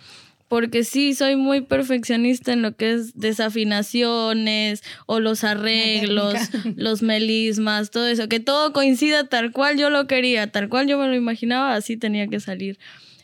porque 0.49 0.83
sí 0.83 1.15
soy 1.15 1.37
muy 1.37 1.61
perfeccionista 1.61 2.53
en 2.53 2.63
lo 2.63 2.75
que 2.75 2.93
es 2.93 3.19
desafinaciones 3.19 4.83
o 5.07 5.21
los 5.21 5.45
arreglos, 5.45 6.35
los 6.77 7.03
melismas, 7.03 7.91
todo 7.91 8.09
eso, 8.09 8.29
que 8.29 8.41
todo 8.41 8.73
coincida 8.73 9.29
tal 9.29 9.53
cual 9.53 9.79
yo 9.79 9.91
lo 9.91 10.07
quería, 10.07 10.51
tal 10.51 10.69
cual 10.69 10.87
yo 10.87 10.99
me 10.99 11.07
lo 11.07 11.15
imaginaba, 11.15 11.75
así 11.75 11.97
tenía 11.97 12.27
que 12.29 12.41
salir. 12.41 12.79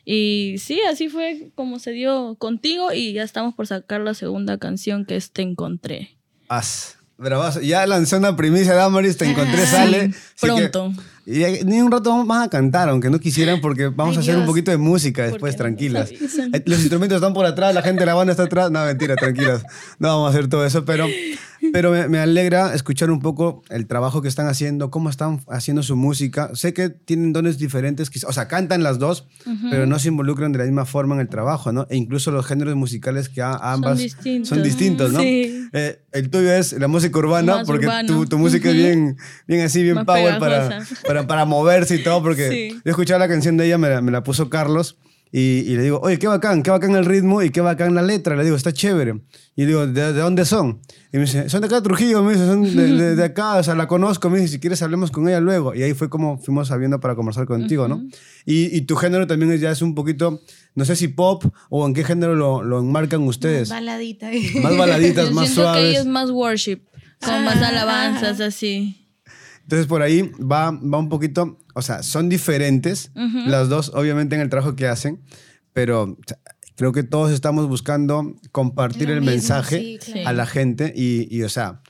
Y 0.05 0.57
sí, 0.59 0.81
así 0.89 1.09
fue 1.09 1.51
como 1.55 1.79
se 1.79 1.93
dio 1.93 2.37
contigo 2.37 2.93
y 2.93 3.15
ya 3.15 3.23
estamos 3.23 3.55
por 3.55 3.67
sacar 3.67 4.03
la 4.03 4.13
segunda 4.13 4.59
canción 4.59 5.07
que 5.07 5.17
es 5.17 5.33
Te 5.33 5.41
Encontré. 5.41 6.19
As. 6.49 6.99
Bravazo. 7.17 7.61
Ya 7.61 7.87
lanzó 7.87 8.17
una 8.19 8.37
primicia, 8.37 8.75
Damaris, 8.75 9.17
te 9.17 9.25
encontré, 9.31 9.65
sale. 9.67 10.11
Que- 10.11 10.15
Pronto. 10.41 10.93
y 11.27 11.65
ni 11.65 11.81
un 11.81 11.91
rato 11.93 12.25
van 12.27 12.43
a 12.43 12.49
cantar, 12.51 12.89
aunque 12.89 13.09
no 13.09 13.19
quisieran, 13.21 13.61
porque 13.61 13.87
vamos 13.89 14.15
Ay, 14.15 14.19
a 14.19 14.21
hacer 14.23 14.37
un 14.37 14.47
poquito 14.47 14.71
de 14.73 14.77
música 14.79 15.23
después, 15.23 15.55
no 15.55 15.59
tranquilas. 15.59 16.11
Los 16.67 16.81
instrumentos 16.81 17.17
están 17.17 17.33
por 17.33 17.47
atrás, 17.47 17.73
la 17.75 17.83
gente 17.83 18.01
de 18.01 18.07
la 18.07 18.15
banda 18.15 18.33
está 18.33 18.43
atrás. 18.45 18.71
No, 18.71 18.85
mentira, 18.85 19.15
tranquilas. 19.17 19.63
No 19.99 20.09
vamos 20.09 20.27
a 20.27 20.31
hacer 20.37 20.49
todo 20.49 20.67
eso, 20.67 20.85
pero, 20.85 21.07
pero 21.73 21.91
me, 21.91 22.09
me 22.09 22.19
alegra 22.19 22.75
escuchar 22.75 23.11
un 23.11 23.21
poco 23.21 23.63
el 23.71 23.87
trabajo 23.87 24.23
que 24.23 24.29
están 24.29 24.47
haciendo, 24.49 24.91
cómo 24.91 25.11
están 25.11 25.41
haciendo 25.49 25.83
su 25.83 25.97
música. 25.97 26.51
Sé 26.55 26.73
que 26.75 26.89
tienen 26.91 27.33
dones 27.33 27.59
diferentes, 27.59 28.11
quizá- 28.11 28.29
o 28.29 28.33
sea, 28.33 28.49
cantan 28.49 28.83
las 28.83 28.99
dos, 28.99 29.27
pero 29.71 29.87
no 29.87 29.99
se 29.99 30.09
involucran 30.09 30.53
de 30.53 30.59
la 30.59 30.65
misma 30.65 30.85
forma 30.85 31.15
en 31.15 31.21
el 31.23 31.29
trabajo, 31.29 31.73
¿no? 31.73 31.87
E 31.91 31.97
incluso 31.97 32.31
los 32.31 32.47
géneros 32.47 32.75
musicales 32.77 33.29
que 33.29 33.43
a- 33.43 33.55
ambas 33.73 33.99
distintos. 33.99 34.49
son 34.49 34.63
distintos, 34.63 35.13
¿no? 35.13 35.21
Sí. 35.21 35.69
Eh, 35.73 36.01
el 36.13 36.31
tuyo 36.31 36.53
es 36.53 36.73
la 36.75 36.89
música 36.89 37.19
urbana, 37.19 37.57
Más 37.57 37.67
porque 37.67 37.89
tu, 38.07 38.27
tu 38.27 38.39
música 38.39 38.69
es 38.71 38.75
Ujú. 38.77 38.85
bien, 38.85 39.17
bien 39.49 39.61
así, 39.63 39.83
bien 39.83 39.95
Más 39.97 40.05
power 40.05 40.39
para, 40.39 40.85
para, 41.07 41.27
para 41.27 41.45
moverse 41.45 41.97
y 41.97 42.03
todo, 42.05 42.23
porque 42.23 42.49
Sí. 42.51 42.81
yo 42.85 42.91
escuchaba 42.91 43.19
la 43.19 43.29
canción 43.29 43.57
de 43.57 43.67
ella, 43.67 43.79
me 43.79 43.89
la, 43.89 44.01
me 44.01 44.13
la 44.13 44.23
puso 44.23 44.49
Carlos, 44.51 44.97
y, 45.33 45.41
y 45.67 45.75
le 45.77 45.83
digo, 45.83 45.99
oye, 46.01 46.17
qué 46.21 46.29
bacán, 46.29 46.63
qué 46.63 46.71
bacán 46.71 46.95
el 46.95 47.05
ritmo 47.05 47.43
y 47.43 47.51
qué 47.51 47.61
bacán 47.61 47.93
la 47.97 48.03
letra. 48.03 48.37
Le 48.37 48.45
digo, 48.45 48.55
está 48.55 48.73
chévere. 48.73 49.21
Y 49.57 49.63
le 49.63 49.67
digo, 49.69 49.87
¿de, 49.87 50.13
de 50.13 50.21
dónde 50.21 50.45
son? 50.45 50.81
Y 51.13 51.17
me 51.19 51.25
dice, 51.27 51.49
son 51.49 51.61
de 51.61 51.67
acá 51.69 51.77
de 51.77 51.83
Trujillo, 51.83 52.25
me 52.25 52.33
dice, 52.33 52.45
son 52.45 52.65
de, 52.65 52.87
de- 52.93 53.15
de 53.15 53.25
acá, 53.31 53.55
o 53.57 53.63
sea, 53.63 53.75
la 53.77 53.87
conozco, 53.87 54.29
me 54.29 54.39
dice, 54.41 54.55
si 54.55 54.59
quieres 54.61 54.83
hablemos 54.83 55.13
con 55.13 55.29
ella 55.29 55.39
luego. 55.41 55.75
Y 55.75 55.83
ahí 55.85 55.95
fue 55.95 56.11
como 56.11 56.39
fuimos 56.39 56.69
sabiendo 56.69 56.99
para 56.99 57.15
conversar 57.15 57.47
contigo, 57.47 57.87
¿no? 57.87 58.03
Y, 58.45 58.77
y 58.77 58.81
tu 58.83 58.97
género 58.97 59.27
también 59.29 59.57
ya 59.59 59.71
es 59.71 59.81
un 59.81 59.95
poquito, 59.95 60.41
no 60.75 60.85
sé 60.85 60.97
si 60.97 61.07
pop 61.09 61.45
o 61.71 61.87
en 61.87 61.95
qué 61.95 62.03
género 62.03 62.35
lo, 62.35 62.63
lo 62.65 62.81
enmarcan 62.81 63.23
ustedes. 63.23 63.69
Baladita. 63.71 64.29
Más 64.61 64.77
baladitas, 64.77 65.27
Yo 65.29 65.35
más 65.35 65.47
siento 65.51 65.63
que 65.73 65.79
suaves. 65.79 65.99
es 66.01 66.07
más 66.07 66.31
worship, 66.31 66.81
con 67.25 67.45
más 67.45 67.59
Ah, 67.63 67.69
alabanzas, 67.69 68.41
así. 68.41 69.09
Entonces 69.63 69.87
por 69.87 70.03
ahí 70.03 70.31
va, 70.41 70.73
va 70.73 70.99
un 70.99 71.09
poquito, 71.09 71.59
o 71.75 71.81
sea, 71.81 72.03
son 72.03 72.29
diferentes 72.29 73.13
las 73.15 73.69
dos, 73.69 73.93
obviamente 73.95 74.35
en 74.35 74.41
el 74.43 74.51
trabajo 74.51 74.75
que 74.77 74.87
hacen, 74.89 75.23
pero 75.73 76.03
o 76.03 76.17
sea, 76.27 76.39
creo 76.77 76.93
que 76.93 77.03
todos 77.03 77.33
estamos 77.33 77.69
buscando 77.69 78.35
compartir 78.53 79.09
Lo 79.09 79.15
el 79.15 79.21
mismo, 79.21 79.33
mensaje 79.33 79.79
sí, 79.79 80.13
claro. 80.13 80.29
a 80.29 80.33
la 80.33 80.47
gente 80.47 80.93
y, 80.95 81.29
y, 81.35 81.43
o 81.43 81.49
sea, 81.49 81.81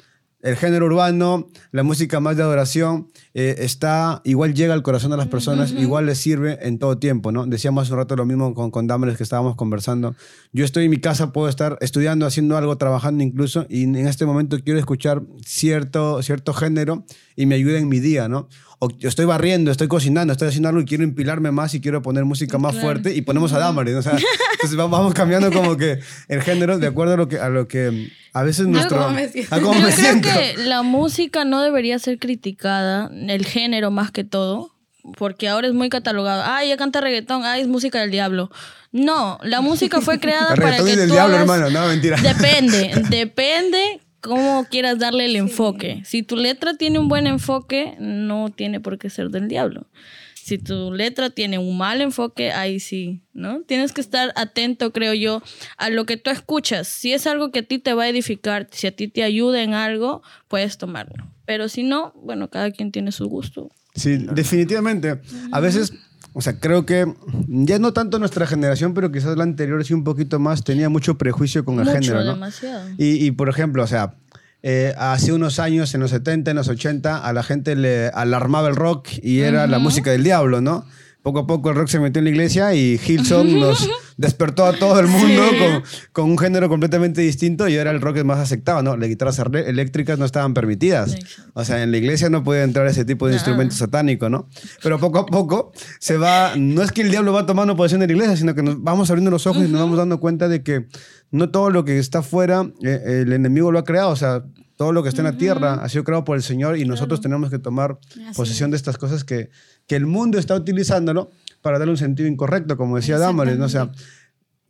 el 0.45 0.57
género 0.57 0.85
urbano, 0.85 1.49
la 1.73 1.83
música 1.83 2.21
más 2.21 2.37
de 2.37 2.43
adoración, 2.43 3.09
eh, 3.33 3.55
está, 3.61 4.21
igual 4.25 4.53
llega 4.53 4.75
al 4.75 4.83
corazón 4.83 5.11
de 5.11 5.17
las 5.17 5.27
personas, 5.27 5.73
igual 5.73 6.05
les 6.05 6.19
sirve 6.19 6.59
en 6.61 6.79
todo 6.79 6.99
tiempo, 6.99 7.33
¿no? 7.33 7.47
Decíamos 7.47 7.85
hace 7.85 7.95
un 7.95 7.99
rato 8.01 8.15
lo 8.15 8.27
mismo 8.27 8.53
con, 8.53 8.71
con 8.71 8.87
Damaris 8.87 9.17
que 9.17 9.23
estábamos 9.23 9.57
conversando. 9.57 10.15
Yo 10.53 10.67
estoy 10.67 10.85
en 10.85 10.91
mi 10.91 10.99
casa, 10.99 11.33
puedo 11.33 11.49
estar 11.49 11.79
estudiando, 11.81 12.27
haciendo 12.27 12.59
algo, 12.59 12.77
trabajando 12.77 13.25
incluso, 13.25 13.65
y 13.71 13.85
en 13.85 14.07
este 14.07 14.27
momento 14.27 14.59
quiero 14.63 14.79
escuchar 14.79 15.23
cierto, 15.47 16.23
cierto 16.23 16.53
género 16.53 17.07
y 17.37 17.47
me 17.47 17.55
ayuda 17.55 17.79
en 17.79 17.89
mi 17.89 18.01
día, 18.01 18.29
¿no? 18.29 18.51
O 18.85 18.99
yo 18.99 19.09
estoy 19.09 19.25
barriendo, 19.25 19.71
estoy 19.71 19.89
cocinando, 19.89 20.33
estoy 20.33 20.49
haciendo 20.49 20.69
algo 20.69 20.81
y 20.81 20.85
quiero 20.85 21.05
empilarme 21.05 21.51
más 21.51 21.75
y 21.75 21.81
quiero 21.81 22.03
poner 22.03 22.25
música 22.25 22.59
más 22.59 22.73
Claro. 22.73 22.87
fuerte 22.87 23.15
y 23.15 23.23
ponemos 23.23 23.53
a 23.53 23.59
Damaris, 23.59 23.95
¿no? 23.95 24.01
O 24.01 24.03
sea, 24.03 24.13
entonces 24.53 24.79
va- 24.79 24.87
vamos 24.87 25.15
cambiando 25.15 25.53
como 25.53 25.77
que 25.77 26.01
el 26.29 26.43
género 26.43 26.79
de 26.79 26.87
acuerdo 26.87 27.15
a 27.15 27.17
lo 27.17 27.29
que, 27.29 27.39
a 27.39 27.49
lo 27.49 27.69
que 27.69 28.11
a 28.33 28.43
veces 28.43 28.67
nuestro... 28.67 28.99
cómo 28.99 29.11
me 29.11 29.29
siento. 29.29 29.61
cómo 29.61 29.75
Yo 29.75 29.81
me 29.87 29.93
creo 29.93 29.97
siento. 29.97 30.29
que 30.29 30.57
la 30.65 30.83
música 30.83 31.45
no 31.45 31.63
debería 31.63 31.99
ser 31.99 32.19
criticada, 32.19 33.11
el 33.29 33.45
género 33.47 33.91
más 33.91 34.11
que 34.11 34.25
todo, 34.25 34.71
porque 35.19 35.49
ahora 35.49 35.67
es 35.69 35.75
muy 35.75 35.89
catalogado. 35.91 36.43
Ay, 36.47 36.69
ella 36.69 36.77
canta 36.77 37.01
reggaetón, 37.01 37.45
ay, 37.45 37.61
es 37.63 37.69
música 37.69 38.01
del 38.01 38.11
diablo. 38.11 38.51
No, 38.91 39.39
la 39.43 39.61
música 39.61 40.01
fue 40.01 40.19
creada 40.21 40.55
para 40.57 40.77
que 40.79 40.83
del 40.97 41.09
todas- 41.09 41.11
diablo, 41.13 41.37
hermano. 41.37 41.71
No, 41.71 41.87
mentira. 41.89 42.17
Depende, 42.21 42.93
depende 43.11 44.01
cómo 44.25 44.67
quieras 44.71 44.99
darle 44.99 45.27
el 45.27 45.37
enfoque. 45.37 46.01
Si 46.07 46.23
tu 46.23 46.37
letra 46.37 46.75
tiene 46.75 46.99
un 46.99 47.09
buen 47.09 47.27
enfoque, 47.27 47.95
no 48.01 48.49
tiene 48.49 48.81
por 48.81 48.99
qué 48.99 49.11
ser 49.11 49.29
del 49.29 49.49
diablo. 49.49 49.87
Si 50.35 50.57
tu 50.57 50.93
letra 50.93 51.29
tiene 51.29 51.59
un 51.59 51.77
mal 51.77 52.01
enfoque, 52.01 52.51
ahí 52.51 52.81
sí, 52.81 53.23
¿no? 53.35 53.63
Tienes 53.63 53.93
que 53.93 54.01
estar 54.01 54.33
atento, 54.37 54.93
creo 54.93 55.13
yo, 55.13 55.43
a 55.77 55.91
lo 55.91 56.07
que 56.07 56.17
tú 56.17 56.31
escuchas. 56.31 56.89
Si 56.89 57.13
es 57.13 57.27
algo 57.27 57.51
que 57.51 57.61
a 57.61 57.63
ti 57.63 57.79
te 57.79 57.93
va 57.93 58.05
a 58.05 58.09
edificar, 58.09 58.69
si 58.71 58.87
a 58.87 58.97
ti 58.97 59.09
te 59.09 59.23
ayuda 59.23 59.63
en 59.63 59.75
algo, 59.75 60.23
puedes 60.49 60.79
tomarlo. 60.79 61.31
Pero 61.45 61.69
si 61.69 61.83
no, 61.83 62.15
bueno, 62.17 62.49
cada 62.49 62.71
quien 62.71 62.93
tiene 62.93 63.13
su 63.13 63.27
gusto. 63.27 63.71
Sí, 63.95 64.17
definitivamente. 64.33 65.21
A 65.53 65.61
veces, 65.61 65.93
o 66.35 66.43
sea, 66.43 66.59
creo 66.59 66.85
que 66.85 67.15
ya 67.49 67.79
no 67.79 67.93
tanto 67.93 68.19
nuestra 68.19 68.47
generación, 68.47 68.93
pero 68.93 69.11
quizás 69.13 69.37
la 69.37 69.45
anterior 69.45 69.85
sí 69.85 69.95
un 69.95 70.03
poquito 70.05 70.41
más, 70.41 70.65
tenía 70.65 70.89
mucho 70.89 71.17
prejuicio 71.17 71.65
con 71.65 71.79
el 71.79 71.87
Mucho, 71.87 71.93
género, 71.95 72.25
¿no? 72.25 72.35
demasiado. 72.35 72.91
Y, 72.99 73.25
y, 73.25 73.31
por 73.31 73.49
ejemplo, 73.49 73.85
o 73.85 73.87
sea, 73.87 74.17
eh, 74.63 74.95
hace 74.99 75.33
unos 75.33 75.61
años, 75.61 75.95
en 75.95 76.01
los 76.01 76.11
70, 76.11 76.51
en 76.51 76.57
los 76.57 76.69
80, 76.69 77.19
a 77.19 77.33
la 77.33 77.43
gente 77.43 77.77
le 77.77 78.09
alarmaba 78.09 78.69
el 78.69 78.75
rock 78.77 79.09
y 79.23 79.41
era 79.41 79.67
la 79.69 79.79
música 79.79 80.11
del 80.11 80.25
diablo, 80.25 80.61
¿no? 80.61 80.85
Poco 81.23 81.41
a 81.41 81.47
poco 81.47 81.71
el 81.71 81.77
rock 81.77 81.89
se 81.89 82.01
metió 82.01 82.19
en 82.19 82.25
la 82.25 82.31
iglesia 82.31 82.75
y 82.75 82.99
Hillsong 82.99 83.61
nos 83.61 83.89
despertó 84.17 84.67
a 84.67 84.73
todo 84.73 84.99
el 85.01 85.07
mundo 85.07 85.43
con, 85.59 85.83
con 86.13 86.31
un 86.31 86.39
género 86.39 86.69
completamente 86.69 87.21
distinto 87.21 87.69
y 87.69 87.77
ahora 87.79 87.91
el 87.91 88.01
rock 88.01 88.19
es 88.19 88.25
más 88.25 88.39
aceptado, 88.39 88.83
¿no? 88.83 88.97
Las 88.97 89.09
guitarras 89.09 89.39
eléctricas 89.39 90.19
no 90.19 90.25
estaban 90.25 90.55
permitidas. 90.55 91.17
O 91.55 91.65
sea, 91.65 91.83
en 91.83 91.91
la 91.91 91.97
iglesia 91.97 92.31
no 92.31 92.45
podía 92.45 92.63
entrar 92.63 92.87
ese 92.87 93.05
tipo 93.05 93.27
de 93.27 93.33
Nada. 93.33 93.41
instrumento 93.41 93.75
satánico, 93.75 94.29
¿no? 94.29 94.49
Pero 94.83 94.99
poco 94.99 95.19
a 95.19 95.27
poco 95.27 95.73
se 95.99 96.17
va, 96.17 96.53
no 96.57 96.83
es 96.83 96.93
que 96.93 97.03
el 97.03 97.11
diablo 97.11 97.33
va 97.33 97.47
tomando 97.47 97.77
posición 97.77 98.03
en 98.03 98.09
la 98.09 98.13
iglesia, 98.13 98.37
sino 98.37 98.55
que 98.55 98.63
nos 98.63 98.83
vamos 98.83 99.11
abriendo 99.11 99.31
los 99.31 99.47
ojos 99.47 99.65
y 99.65 99.69
nos 99.69 99.81
vamos 99.81 99.99
dando 99.99 100.21
cuenta 100.21 100.49
de 100.49 100.63
que 100.63 100.87
no 101.31 101.51
todo 101.51 101.71
lo 101.71 101.85
que 101.85 101.99
está 101.99 102.21
afuera, 102.21 102.71
eh, 102.83 103.23
el 103.23 103.33
enemigo 103.33 103.73
lo 103.73 103.81
ha 103.81 103.85
creado, 103.85 104.11
o 104.11 104.17
sea, 104.17 104.45
todo 104.77 104.93
lo 104.93 105.03
que 105.03 105.09
está 105.09 105.21
en 105.23 105.27
la 105.27 105.37
tierra 105.37 105.75
ha 105.75 105.89
sido 105.89 106.05
creado 106.05 106.25
por 106.25 106.37
el 106.37 106.43
Señor 106.43 106.77
y 106.79 106.85
nosotros 106.85 107.21
tenemos 107.21 107.51
que 107.51 107.59
tomar 107.59 107.99
Así 108.11 108.35
posesión 108.37 108.71
de 108.71 108.77
estas 108.77 108.99
cosas 108.99 109.25
que, 109.25 109.51
que 109.87 109.97
el 109.97 110.07
mundo 110.07 110.39
está 110.39 110.55
utilizándolo 110.55 111.31
para 111.65 111.79
darle 111.79 111.93
un 111.93 111.97
sentido 111.97 112.29
incorrecto, 112.29 112.77
como 112.77 112.97
decía 112.97 113.17
Damaris, 113.17 113.57
¿no? 113.57 113.65
O 113.65 113.69
sea, 113.71 113.91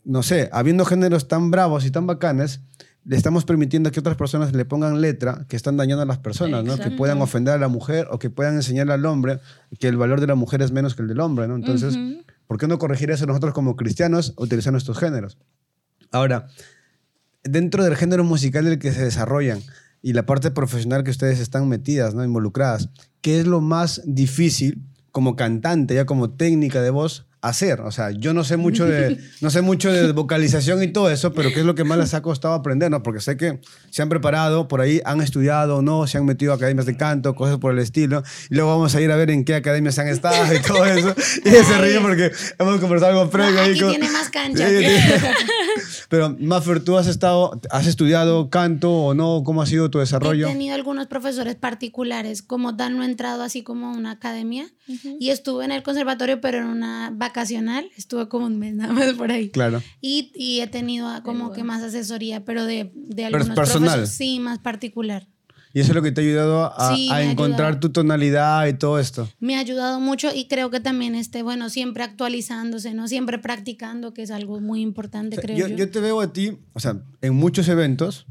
no 0.05 0.23
sé, 0.23 0.49
habiendo 0.53 0.85
géneros 0.85 1.27
tan 1.27 1.51
bravos 1.51 1.85
y 1.85 1.91
tan 1.91 2.07
bacanes, 2.07 2.61
le 3.05 3.17
estamos 3.17 3.45
permitiendo 3.45 3.91
que 3.91 3.99
otras 3.99 4.17
personas 4.17 4.53
le 4.55 4.65
pongan 4.65 5.01
letra 5.01 5.45
que 5.49 5.57
están 5.57 5.77
dañando 5.77 6.05
a 6.05 6.07
las 6.07 6.19
personas, 6.19 6.63
¿no? 6.63 6.79
Que 6.79 6.93
puedan 6.93 7.21
ofender 7.21 7.55
a 7.55 7.59
la 7.59 7.67
mujer 7.67 8.07
o 8.13 8.21
que 8.21 8.31
puedan 8.31 8.55
enseñarle 8.55 8.93
al 8.93 9.05
hombre 9.07 9.41
que 9.81 9.89
el 9.89 9.97
valor 9.97 10.21
de 10.21 10.29
la 10.29 10.37
mujer 10.37 10.63
es 10.63 10.71
menos 10.71 10.95
que 10.95 11.03
el 11.03 11.09
del 11.09 11.19
hombre, 11.19 11.49
¿no? 11.49 11.57
Entonces. 11.57 11.99
¿por 12.47 12.59
qué 12.59 12.69
no 12.69 12.79
corregir 12.79 13.11
eso 13.11 13.27
nosotros 13.27 13.55
como 13.55 13.75
cristianos 13.75 14.35
utilizando 14.37 14.79
estos 14.79 14.97
géneros? 14.97 15.37
Ahora, 16.13 16.47
dentro 17.43 17.83
del 17.83 17.97
género 17.97 18.23
musical 18.23 18.67
del 18.67 18.79
que 18.79 18.93
se 18.93 19.03
desarrollan 19.03 19.61
y 20.01 20.13
la 20.13 20.27
parte 20.27 20.53
profesional 20.53 21.03
que 21.03 21.11
ustedes 21.11 21.41
están 21.41 21.69
metidas, 21.69 22.15
¿no? 22.15 22.23
involucradas, 22.23 22.91
¿qué 23.21 23.41
es 23.41 23.49
lo 23.49 23.61
más 23.61 24.01
difícil 24.05 24.87
como 25.15 25.37
cantante, 25.37 25.95
ya 25.95 26.07
como 26.07 26.31
técnica 26.31 26.83
de 26.83 26.91
voz, 26.91 27.25
hacer. 27.49 27.81
O 27.81 27.91
sea, 27.91 28.11
yo 28.11 28.33
no 28.35 28.45
sé 28.45 28.57
mucho 28.57 28.87
de, 28.87 29.19
no 29.41 29.51
sé 29.51 29.61
mucho 29.63 29.93
de 29.93 30.13
vocalización 30.13 30.83
y 30.83 30.89
todo 30.89 31.11
eso, 31.11 31.33
pero 31.33 31.51
¿qué 31.53 31.61
es 31.61 31.67
lo 31.67 31.75
que 31.75 31.85
más 31.85 31.99
les 31.99 32.15
ha 32.15 32.23
costado 32.23 32.55
aprender? 32.55 32.91
¿no? 32.91 33.03
Porque 33.03 33.21
sé 33.21 33.37
que 33.37 33.61
se 33.91 34.03
han 34.03 34.09
preparado, 34.09 34.69
por 34.69 34.81
ahí 34.81 35.01
han 35.05 35.21
estudiado, 35.21 35.83
¿no? 35.83 36.07
Se 36.07 36.19
han 36.19 36.25
metido 36.25 36.53
a 36.53 36.57
academias 36.57 36.87
de 36.87 36.97
canto, 36.97 37.35
cosas 37.35 37.59
por 37.59 37.73
el 37.73 37.79
estilo. 37.79 38.23
Y 38.51 38.55
luego 38.55 38.71
vamos 38.71 38.95
a 38.95 39.01
ir 39.01 39.11
a 39.11 39.17
ver 39.17 39.31
en 39.31 39.45
qué 39.45 39.55
academias 39.55 39.99
han 39.99 40.09
estado 40.09 40.53
y 40.55 40.61
todo 40.61 40.85
eso. 40.85 41.15
Y 41.45 41.51
se 41.65 41.79
ríe 41.79 42.01
porque 42.01 42.33
hemos 42.59 42.81
conversado 42.81 43.19
con 43.21 43.31
Fred. 43.31 43.55
No, 43.55 43.61
ahí 43.61 43.71
aquí 43.73 43.81
con- 43.81 43.91
tiene 43.91 44.11
más 44.11 44.31
cancha. 44.31 44.69
Pero, 46.09 46.37
Maffer, 46.39 46.81
¿tú 46.81 46.97
has 46.99 47.07
estado, 47.07 47.61
has 47.71 47.87
estudiado 47.87 48.51
canto 48.51 48.93
o 48.93 49.15
no? 49.15 49.43
¿Cómo 49.45 49.63
ha 49.63 49.67
sido 49.67 49.91
tu 49.91 49.99
desarrollo? 49.99 50.47
He 50.49 50.53
tenido 50.53 50.75
algunos 50.75 51.07
profesores 51.07 51.55
particulares, 51.57 52.43
como 52.43 52.77
tal 52.77 52.97
no 52.97 53.03
he 53.03 53.07
entrado 53.07 53.43
así 53.43 53.63
como 53.63 53.89
a 53.89 53.93
una 53.93 54.13
academia 54.13 54.67
y 55.19 55.31
estuve 55.31 55.65
en 55.65 55.73
el 55.73 55.83
conservatorio, 55.83 56.41
pero 56.41 56.59
en 56.59 56.67
una 56.67 57.11
vacacional, 57.35 57.91
estuve 57.97 58.29
como 58.29 58.47
un 58.47 58.59
mes 58.59 58.75
nada 58.75 58.93
más 58.93 59.13
por 59.15 59.33
ahí. 59.33 59.51
Claro. 59.51 59.83
Y, 60.01 60.31
y 60.37 60.61
he 60.61 60.69
tenido 60.69 61.09
como 61.25 61.53
que 61.53 61.65
más 61.65 61.83
asesoría, 61.83 62.45
pero 62.45 62.65
de, 62.65 62.93
de 62.95 63.25
algunos 63.25 63.49
personal. 63.51 63.83
profesores, 63.89 64.11
sí, 64.11 64.39
más 64.39 64.61
particular. 64.61 65.27
Y 65.73 65.81
eso 65.81 65.91
es 65.91 65.97
lo 65.97 66.03
que 66.03 66.13
te 66.13 66.21
ha 66.21 66.25
ayudado 66.25 66.73
a, 66.81 66.95
Sí, 66.95 67.09
a 67.11 67.23
encontrar 67.25 67.71
ayudado. 67.71 67.81
tu 67.81 67.89
tonalidad 67.91 68.69
y 68.69 68.75
todo 68.75 69.01
esto. 69.01 69.29
Me 69.41 69.57
ha 69.57 69.59
ayudado 69.59 69.99
mucho 69.99 70.29
y 70.33 70.47
creo 70.47 70.71
que 70.71 70.79
también 70.79 71.17
este, 71.17 71.43
bueno, 71.43 71.69
siempre 71.69 72.05
actualizándose, 72.05 72.95
¿no? 72.95 73.09
Siempre 73.09 73.41
practicando, 73.41 74.15
que 74.15 74.23
es 74.23 74.31
algo 74.31 74.61
muy 74.61 74.81
importante, 74.83 75.37
O 75.37 75.41
sea, 75.41 75.43
creo 75.43 75.59
yo, 75.59 75.67
yo. 75.67 75.77
yo 75.77 75.91
te 75.91 75.99
veo 75.99 76.21
a 76.21 76.33
ti, 76.33 76.57
o 76.75 76.79
sea, 76.79 77.03
en 77.23 77.35
muchos 77.35 77.67
eventos, 77.67 78.27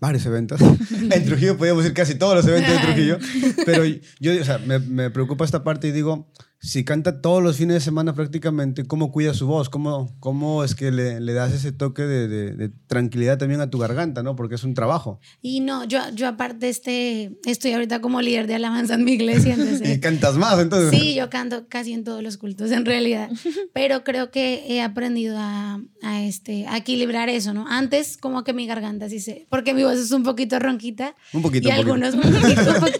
varios 0.00 0.24
eventos. 0.24 0.58
en 1.10 1.24
Trujillo 1.26 1.58
podríamos 1.58 1.84
ir 1.84 1.92
casi 1.92 2.14
todos 2.14 2.34
los 2.34 2.46
eventos 2.46 2.72
de 2.72 2.78
Trujillo. 2.86 3.18
Pero 3.66 3.84
yo, 4.18 4.40
o 4.40 4.44
sea, 4.44 4.56
me, 4.56 4.78
me 4.78 5.10
preocupa 5.10 5.44
esta 5.44 5.62
parte 5.62 5.88
y 5.88 5.92
digo, 5.92 6.30
si 6.58 6.84
canta 6.84 7.20
todos 7.20 7.42
los 7.42 7.56
fines 7.56 7.74
de 7.74 7.80
semana 7.80 8.14
prácticamente, 8.14 8.84
¿cómo 8.86 9.12
cuida 9.12 9.34
su 9.34 9.46
voz? 9.46 9.68
¿Cómo, 9.68 10.14
cómo 10.20 10.64
es 10.64 10.74
que 10.74 10.90
le, 10.90 11.20
le 11.20 11.32
das 11.32 11.52
ese 11.52 11.70
toque 11.70 12.02
de, 12.02 12.26
de- 12.28 12.52
de 12.54 12.70
tranquilidad 12.86 13.38
también 13.38 13.60
a 13.60 13.70
tu 13.70 13.78
garganta, 13.78 14.22
¿no? 14.22 14.34
Porque 14.36 14.54
es 14.56 14.64
un 14.64 14.74
trabajo. 14.74 15.20
Y 15.42 15.60
no, 15.60 15.84
yo, 15.84 15.98
yo 16.14 16.26
aparte 16.28 16.68
este, 16.68 17.36
estoy 17.44 17.72
ahorita 17.72 18.00
como 18.00 18.20
líder 18.22 18.46
de 18.46 18.54
alabanza 18.54 18.94
en 18.94 19.04
mi 19.04 19.12
iglesia, 19.12 19.54
entonces... 19.54 19.88
Y 19.96 20.00
cantas 20.00 20.36
más, 20.36 20.58
entonces. 20.58 20.90
Sí, 20.98 21.14
yo 21.14 21.30
canto 21.30 21.66
casi 21.68 21.92
en 21.92 22.04
todos 22.04 22.22
los 22.22 22.36
cultos 22.38 22.70
en 22.72 22.84
realidad, 22.84 23.30
pero 23.74 24.02
creo 24.02 24.30
que 24.30 24.64
he 24.68 24.80
aprendido 24.82 25.36
a, 25.38 25.80
a, 26.02 26.22
este, 26.24 26.66
a 26.66 26.78
equilibrar 26.78 27.28
eso, 27.28 27.52
¿no? 27.54 27.66
Antes 27.68 28.16
como 28.16 28.42
que 28.44 28.52
mi 28.54 28.66
garganta 28.66 29.08
sí 29.08 29.20
se, 29.20 29.46
porque 29.50 29.74
mi 29.74 29.82
voz 29.84 29.98
es 29.98 30.10
un 30.10 30.22
poquito 30.22 30.58
ronquita. 30.58 31.14
Un 31.32 31.42
poquito, 31.42 31.68
Y 31.68 31.72
un 31.72 31.76
poquito. 31.76 31.92
algunos 31.92 32.14
un 32.24 32.32
poquito, 32.40 32.70
un 32.70 32.80
poquito. 32.80 32.98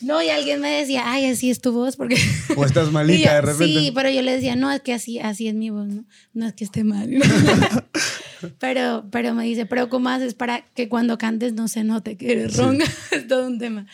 No, 0.00 0.22
y 0.22 0.30
alguien 0.30 0.60
me 0.60 0.70
decía, 0.70 1.02
ay, 1.06 1.26
así 1.26 1.50
es 1.50 1.60
tu 1.60 1.72
voz, 1.72 1.96
porque... 1.96 2.16
O 2.56 2.64
estás 2.64 2.90
Y 2.94 3.04
malita 3.06 3.30
yo, 3.30 3.34
de 3.34 3.40
repente. 3.40 3.80
Sí, 3.80 3.92
pero 3.94 4.10
yo 4.10 4.22
le 4.22 4.32
decía, 4.32 4.56
no, 4.56 4.70
es 4.70 4.80
que 4.80 4.92
así, 4.92 5.18
así 5.18 5.48
es 5.48 5.54
mi 5.54 5.70
voz, 5.70 5.88
¿no? 5.88 6.04
No 6.32 6.46
es 6.46 6.54
que 6.54 6.64
esté 6.64 6.84
mal. 6.84 7.10
pero, 8.58 9.06
pero 9.10 9.34
me 9.34 9.44
dice, 9.44 9.66
pero 9.66 9.88
¿cómo 9.88 10.08
haces 10.08 10.34
para 10.34 10.64
que 10.74 10.88
cuando 10.88 11.18
cantes 11.18 11.54
no 11.54 11.68
se 11.68 11.84
note 11.84 12.16
que 12.16 12.32
eres 12.32 12.56
ronca? 12.56 12.84
es 13.10 13.26
todo 13.26 13.46
un 13.46 13.58
tema. 13.58 13.86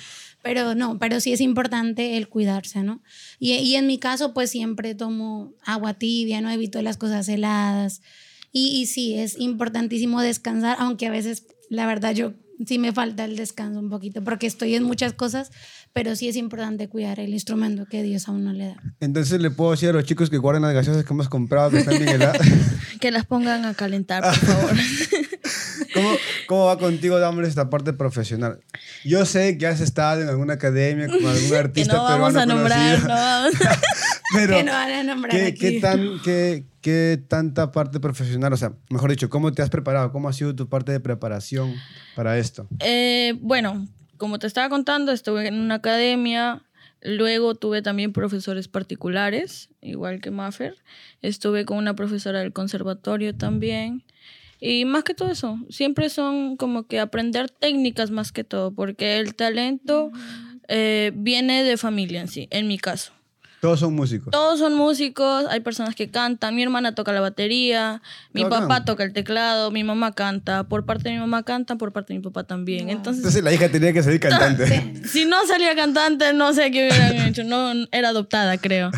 Pero 0.43 0.75
no, 0.75 0.99
pero 0.99 1.21
sí 1.21 1.33
es 1.33 1.41
importante 1.41 2.17
el 2.17 2.29
cuidarse, 2.29 2.83
¿no? 2.83 3.03
Y, 3.39 3.53
y 3.55 3.77
en 3.77 3.87
mi 3.87 3.99
caso, 3.99 4.33
pues 4.33 4.51
siempre 4.51 4.95
tomo 4.95 5.53
agua 5.63 5.95
tibia, 5.95 6.41
no 6.41 6.51
evito 6.51 6.81
las 6.83 6.97
cosas 6.97 7.29
heladas. 7.29 8.01
Y, 8.53 8.81
y 8.81 8.87
sí, 8.87 9.15
es 9.15 9.39
importantísimo 9.39 10.21
descansar, 10.23 10.77
aunque 10.81 11.07
a 11.07 11.11
veces, 11.11 11.47
la 11.69 11.87
verdad, 11.87 12.15
yo 12.15 12.33
sí 12.67 12.79
me 12.79 12.93
falta 12.93 13.25
el 13.25 13.37
descanso 13.37 13.81
un 13.81 13.91
poquito, 13.91 14.23
porque 14.23 14.47
estoy 14.47 14.75
en 14.75 14.85
muchas 14.85 15.13
cosas, 15.13 15.51
pero 15.93 16.15
sí 16.17 16.29
es 16.29 16.37
importante 16.37 16.89
cuidar 16.89 17.21
el 17.21 17.31
instrumento 17.31 17.87
que 17.87 18.03
Dios 18.03 18.29
a 18.29 18.33
uno 18.33 18.53
le 18.53 18.69
da. 18.69 18.77
Entonces 19.01 19.41
le 19.41 19.51
puedo 19.51 19.73
decir 19.73 19.91
a 19.91 19.93
los 19.93 20.05
chicos 20.05 20.31
que 20.31 20.39
guarden 20.39 20.63
las 20.63 20.75
gaseosas 20.75 21.05
que 21.05 21.13
hemos 21.13 21.29
comprado, 21.29 21.71
que 21.71 21.79
están 21.79 21.99
bien 21.99 22.09
heladas. 22.09 22.41
Que 23.01 23.11
las 23.11 23.25
pongan 23.25 23.65
a 23.65 23.73
calentar, 23.73 24.23
por 24.23 24.35
favor. 24.35 24.77
¿Cómo, 25.95 26.11
¿Cómo 26.47 26.65
va 26.67 26.79
contigo, 26.79 27.19
Dambres, 27.19 27.49
esta 27.49 27.71
parte 27.71 27.93
profesional? 27.93 28.61
Yo 29.05 29.25
sé 29.25 29.59
que 29.59 29.67
has 29.67 29.81
estado 29.81 30.23
en 30.23 30.29
alguna 30.29 30.55
academia 30.55 31.07
con 31.07 31.25
algún 31.25 31.49
que 31.49 31.57
artista 31.57 31.95
no 31.95 32.05
vamos 32.05 32.37
a 32.37 32.47
nombrar, 32.47 33.01
conocido, 33.01 33.09
no 33.09 33.15
vamos. 33.15 33.55
Pero 34.33 34.57
que 34.57 34.65
no 34.65 34.73
van 34.73 34.91
a 34.91 35.03
nombrar 35.03 35.31
¿qué, 35.35 35.47
aquí. 35.47 35.59
qué 35.59 35.81
tan, 35.81 36.21
qué, 36.23 36.65
qué 36.81 37.23
tanta 37.29 37.73
parte 37.73 38.01
profesional, 38.01 38.53
o 38.53 38.57
sea, 38.57 38.73
mejor 38.89 39.11
dicho, 39.11 39.29
cómo 39.29 39.53
te 39.53 39.63
has 39.63 39.71
preparado? 39.71 40.13
¿Cómo 40.13 40.29
ha 40.29 40.33
sido 40.33 40.55
tu 40.55 40.69
parte 40.69 40.93
de 40.93 41.01
preparación 41.01 41.75
para 42.15 42.39
esto? 42.39 42.67
Eh, 42.81 43.35
bueno, 43.41 43.87
como 44.17 44.39
te 44.39 44.47
estaba 44.47 44.69
contando, 44.69 45.13
estuve 45.13 45.49
en 45.49 45.59
una 45.59 45.77
academia, 45.77 46.63
luego 47.03 47.55
tuve 47.55 47.83
también 47.83 48.13
profesores 48.13 48.69
particulares, 48.69 49.71
igual 49.81 50.21
que 50.21 50.31
Maffer. 50.31 50.77
Estuve 51.23 51.65
con 51.65 51.79
una 51.79 51.95
profesora 51.95 52.41
del 52.41 52.53
conservatorio 52.53 53.35
también. 53.35 54.05
Y 54.61 54.85
más 54.85 55.05
que 55.05 55.15
todo 55.15 55.31
eso, 55.31 55.59
siempre 55.71 56.11
son 56.11 56.59
como 56.59 56.87
que 56.87 57.01
aprender 57.01 57.51
técnicas 57.51 58.11
más 58.11 58.31
que 58.31 58.45
todo, 58.45 58.73
porque 58.73 59.19
el 59.19 59.35
talento 59.35 60.11
eh, 60.69 61.13
viene 61.15 61.65
de 61.65 61.79
familia 61.79 62.21
en 62.21 62.29
sí, 62.29 62.47
en 62.51 62.69
mi 62.69 62.79
caso. 62.79 63.13
Todos 63.61 63.81
son 63.81 63.95
músicos. 63.95 64.31
Todos 64.31 64.59
son 64.59 64.75
músicos, 64.75 65.45
hay 65.51 65.61
personas 65.61 65.95
que 65.95 66.11
cantan, 66.11 66.55
mi 66.57 66.63
hermana 66.63 66.95
toca 66.95 67.13
la 67.13 67.21
batería, 67.21 68.01
mi 68.33 68.45
papá 68.45 68.85
toca 68.85 69.05
el 69.05 69.13
teclado, 69.13 69.71
mi 69.71 69.85
mamá 69.85 70.13
canta, 70.13 70.65
por 70.65 70.87
parte 70.87 71.11
de 71.11 71.17
mi 71.17 71.21
mamá 71.21 71.43
canta, 71.43 71.77
por 71.77 71.93
parte 71.93 72.15
de 72.15 72.21
mi 72.21 72.25
papá 72.25 72.45
también. 72.45 72.89
Entonces, 72.89 73.19
Entonces 73.19 73.45
la 73.45 73.53
hija 73.53 73.69
tenía 73.69 73.93
que 73.93 74.03
salir 74.03 74.19
cantante. 74.19 74.95
si 75.07 75.27
no 75.27 75.47
salía 75.47 75.75
cantante, 75.77 76.33
no 76.33 76.55
sé 76.55 76.71
qué 76.71 76.89
hubieran 76.89 77.29
hecho, 77.29 77.45
no 77.45 77.73
era 77.93 78.09
adoptada, 78.09 78.57
creo. 78.57 78.91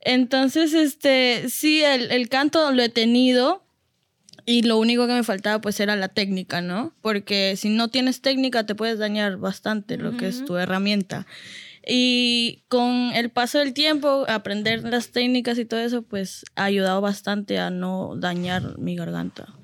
Entonces, 0.00 0.72
este, 0.72 1.48
sí, 1.50 1.82
el, 1.82 2.10
el 2.10 2.28
canto 2.28 2.72
lo 2.72 2.82
he 2.82 2.88
tenido 2.88 3.66
y 4.46 4.62
lo 4.62 4.78
único 4.78 5.06
que 5.08 5.12
me 5.12 5.24
faltaba 5.24 5.60
pues 5.60 5.80
era 5.80 5.96
la 5.96 6.08
técnica, 6.08 6.60
¿no? 6.60 6.94
Porque 7.02 7.56
si 7.56 7.68
no 7.68 7.88
tienes 7.88 8.22
técnica 8.22 8.64
te 8.64 8.76
puedes 8.76 8.98
dañar 8.98 9.36
bastante 9.36 9.98
lo 9.98 10.16
que 10.16 10.28
es 10.28 10.44
tu 10.44 10.56
herramienta. 10.56 11.26
Y 11.88 12.64
con 12.68 13.12
el 13.14 13.30
paso 13.30 13.58
del 13.58 13.72
tiempo, 13.72 14.24
aprender 14.28 14.82
las 14.82 15.10
técnicas 15.10 15.56
y 15.58 15.64
todo 15.64 15.80
eso, 15.80 16.02
pues 16.02 16.44
ha 16.56 16.64
ayudado 16.64 17.00
bastante 17.00 17.58
a 17.58 17.70
no 17.70 18.16
dañar 18.16 18.76
mi 18.78 18.96
garganta. 18.96 19.54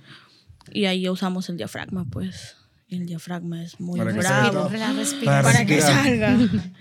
Y 0.71 0.85
ahí 0.85 1.09
usamos 1.09 1.49
el 1.49 1.57
diafragma, 1.57 2.05
pues. 2.05 2.57
Y 2.89 2.97
el 2.97 3.07
diafragma 3.07 3.63
es 3.63 3.81
muy 3.81 3.99
Para 3.99 4.13
que 4.13 4.19
bravo 4.21 4.69
salga 4.71 4.93
respira. 4.93 5.43
Para 5.43 5.53
para 5.53 5.67
que 5.67 5.81
salga. 5.81 6.39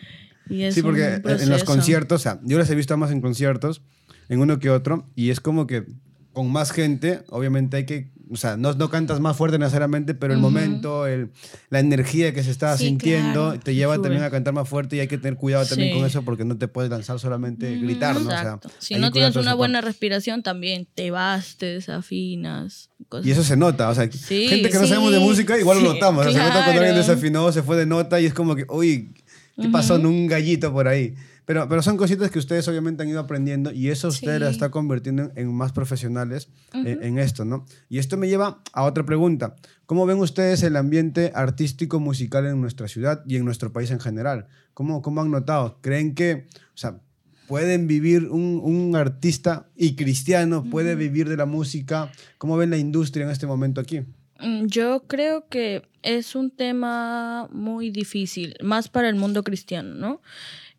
Y 0.50 0.64
es 0.64 0.76
Sí, 0.76 0.82
porque 0.82 1.22
un 1.24 1.32
en- 1.32 1.50
los 1.50 1.64
conciertos, 1.64 2.20
o 2.20 2.24
sea, 2.24 2.40
yo 2.44 2.58
las 2.58 2.70
he 2.70 2.76
visto 2.76 2.98
más 2.98 3.10
en 3.12 3.22
conciertos, 3.22 3.82
en 4.28 4.40
uno 4.42 4.60
que 4.60 4.70
otro, 4.70 5.08
y 5.16 5.30
es 5.30 5.40
como 5.40 5.66
que 5.66 5.86
con 6.34 6.52
más 6.52 6.72
gente, 6.72 7.22
obviamente 7.30 7.78
hay 7.78 7.86
que, 7.86 8.10
o 8.32 8.38
sea, 8.38 8.56
no, 8.56 8.74
no 8.74 8.90
cantas 8.90 9.20
más 9.20 9.36
fuerte 9.36 9.60
necesariamente, 9.60 10.14
pero 10.14 10.34
el 10.34 10.40
momento, 10.40 11.06
el, 11.06 11.32
la 11.70 11.80
energía 11.82 12.34
que 12.34 12.42
se 12.44 12.52
está 12.52 12.78
Sí, 12.78 12.86
sintiendo, 12.86 13.48
claro. 13.50 13.60
te 13.60 13.76
lleva 13.76 13.96
Sube. 13.96 14.04
también 14.04 14.24
a 14.24 14.30
cantar 14.30 14.54
más 14.54 14.70
fuerte 14.70 14.96
y 14.96 15.00
hay 15.02 15.08
que 15.10 15.18
tener 15.18 15.36
cuidado 15.38 15.66
también 15.66 15.92
Sí. 15.94 15.98
con 16.00 16.08
eso 16.08 16.22
porque 16.24 16.46
no 16.46 16.58
te 16.58 16.70
puedes 16.70 16.90
lanzar 16.90 17.20
solamente 17.20 17.76
gritar, 17.78 18.16
¿no? 18.16 18.28
O 18.28 18.32
sea, 18.32 18.60
si 18.80 18.96
no 18.96 19.12
tienes 19.12 19.36
una 19.36 19.54
buena 19.54 19.80
parte. 19.80 19.88
respiración, 19.92 20.42
también 20.44 20.88
te 20.96 21.12
vas, 21.12 21.58
te 21.58 21.66
desafinas. 21.66 22.90
cosas 23.10 23.26
Y 23.28 23.32
eso 23.32 23.44
se 23.44 23.58
nota, 23.58 23.90
o 23.90 23.96
sea, 23.96 24.10
Sí, 24.12 24.48
gente 24.48 24.70
que 24.70 24.80
no 24.80 24.88
sabemos 24.88 25.12
de 25.12 25.20
música 25.20 25.58
igual 25.60 25.84
lo 25.84 25.94
notamos, 25.94 26.26
o 26.26 26.32
sea, 26.32 26.42
se 26.44 26.48
nota 26.48 26.64
cuando 26.64 26.82
alguien 26.82 26.96
desafinó, 26.98 27.52
se 27.52 27.64
fue 27.64 27.76
de 27.78 27.86
nota 27.86 28.20
y 28.22 28.26
es 28.26 28.34
como 28.34 28.56
que, 28.56 28.66
uy, 28.70 29.14
¿qué 29.62 29.68
pasó 29.70 29.96
en 29.98 30.06
un 30.06 30.28
gallito 30.28 30.72
por 30.72 30.88
ahí? 30.88 31.16
Pero, 31.46 31.68
pero 31.68 31.82
son 31.82 31.98
cositas 31.98 32.30
que 32.32 32.40
ustedes 32.40 32.68
obviamente 32.68 33.04
han 33.04 33.10
ido 33.10 33.20
aprendiendo 33.20 33.72
y 33.72 33.90
eso 33.90 34.10
ustedes 34.10 34.38
Sí. 34.38 34.44
la 34.44 34.50
está 34.50 34.70
convirtiendo 34.70 35.24
en, 35.24 35.32
en 35.36 35.54
más 35.54 35.72
profesionales 35.72 36.50
en, 36.74 37.04
en 37.04 37.18
esto, 37.20 37.46
¿no? 37.46 37.66
Y 37.90 37.98
esto 37.98 38.16
me 38.16 38.28
lleva 38.30 38.62
a 38.74 38.84
otra 38.84 39.06
pregunta. 39.06 39.56
¿Cómo 39.86 40.06
ven 40.06 40.20
ustedes 40.20 40.64
el 40.64 40.76
ambiente 40.78 41.32
artístico 41.36 42.00
musical 42.00 42.46
en 42.46 42.62
nuestra 42.62 42.88
ciudad 42.88 43.24
y 43.28 43.36
en 43.38 43.44
nuestro 43.46 43.74
país 43.74 43.92
en 43.92 44.00
general? 44.00 44.48
¿Cómo, 44.74 45.02
cómo 45.02 45.22
han 45.22 45.32
notado? 45.32 45.80
¿Creen 45.82 46.16
que, 46.16 46.46
o 46.74 46.78
sea, 46.78 47.00
pueden 47.48 47.88
vivir 47.88 48.30
un, 48.30 48.62
un 48.64 48.96
artista 48.96 49.68
y 49.76 49.96
cristiano, 49.96 50.64
puede 50.64 50.96
vivir 50.96 51.28
de 51.28 51.36
la 51.38 51.46
música? 51.46 52.12
¿Cómo 52.38 52.56
ven 52.56 52.70
la 52.70 52.78
industria 52.78 53.26
en 53.26 53.32
este 53.32 53.48
momento 53.48 53.82
aquí? 53.82 54.02
Mm, 54.40 54.68
Yo 54.68 55.04
creo 55.08 55.48
que 55.50 55.82
es 56.04 56.36
un 56.36 56.52
tema 56.52 57.50
muy 57.52 57.90
difícil, 57.92 58.56
más 58.64 58.88
para 58.88 59.10
el 59.10 59.16
mundo 59.16 59.44
cristiano, 59.44 59.94
¿no? 59.96 60.22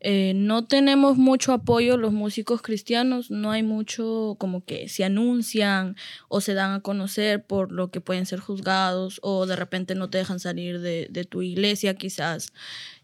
Eh, 0.04 0.32
no 0.34 0.64
tenemos 0.64 1.16
mucho 1.16 1.52
apoyo 1.52 1.96
los 1.96 2.12
músicos 2.12 2.60
cristianos, 2.60 3.30
no 3.30 3.52
hay 3.52 3.62
mucho 3.62 4.34
como 4.36 4.64
que 4.64 4.88
se 4.88 5.04
anuncian 5.04 5.94
o 6.28 6.40
se 6.40 6.54
dan 6.54 6.72
a 6.72 6.80
conocer 6.80 7.46
por 7.46 7.70
lo 7.70 7.92
que 7.92 8.00
pueden 8.00 8.26
ser 8.26 8.40
juzgados 8.40 9.20
o 9.22 9.46
de 9.46 9.54
repente 9.54 9.94
no 9.94 10.10
te 10.10 10.18
dejan 10.18 10.40
salir 10.40 10.80
de, 10.80 11.06
de 11.08 11.24
tu 11.24 11.42
iglesia 11.42 11.94
quizás. 11.94 12.52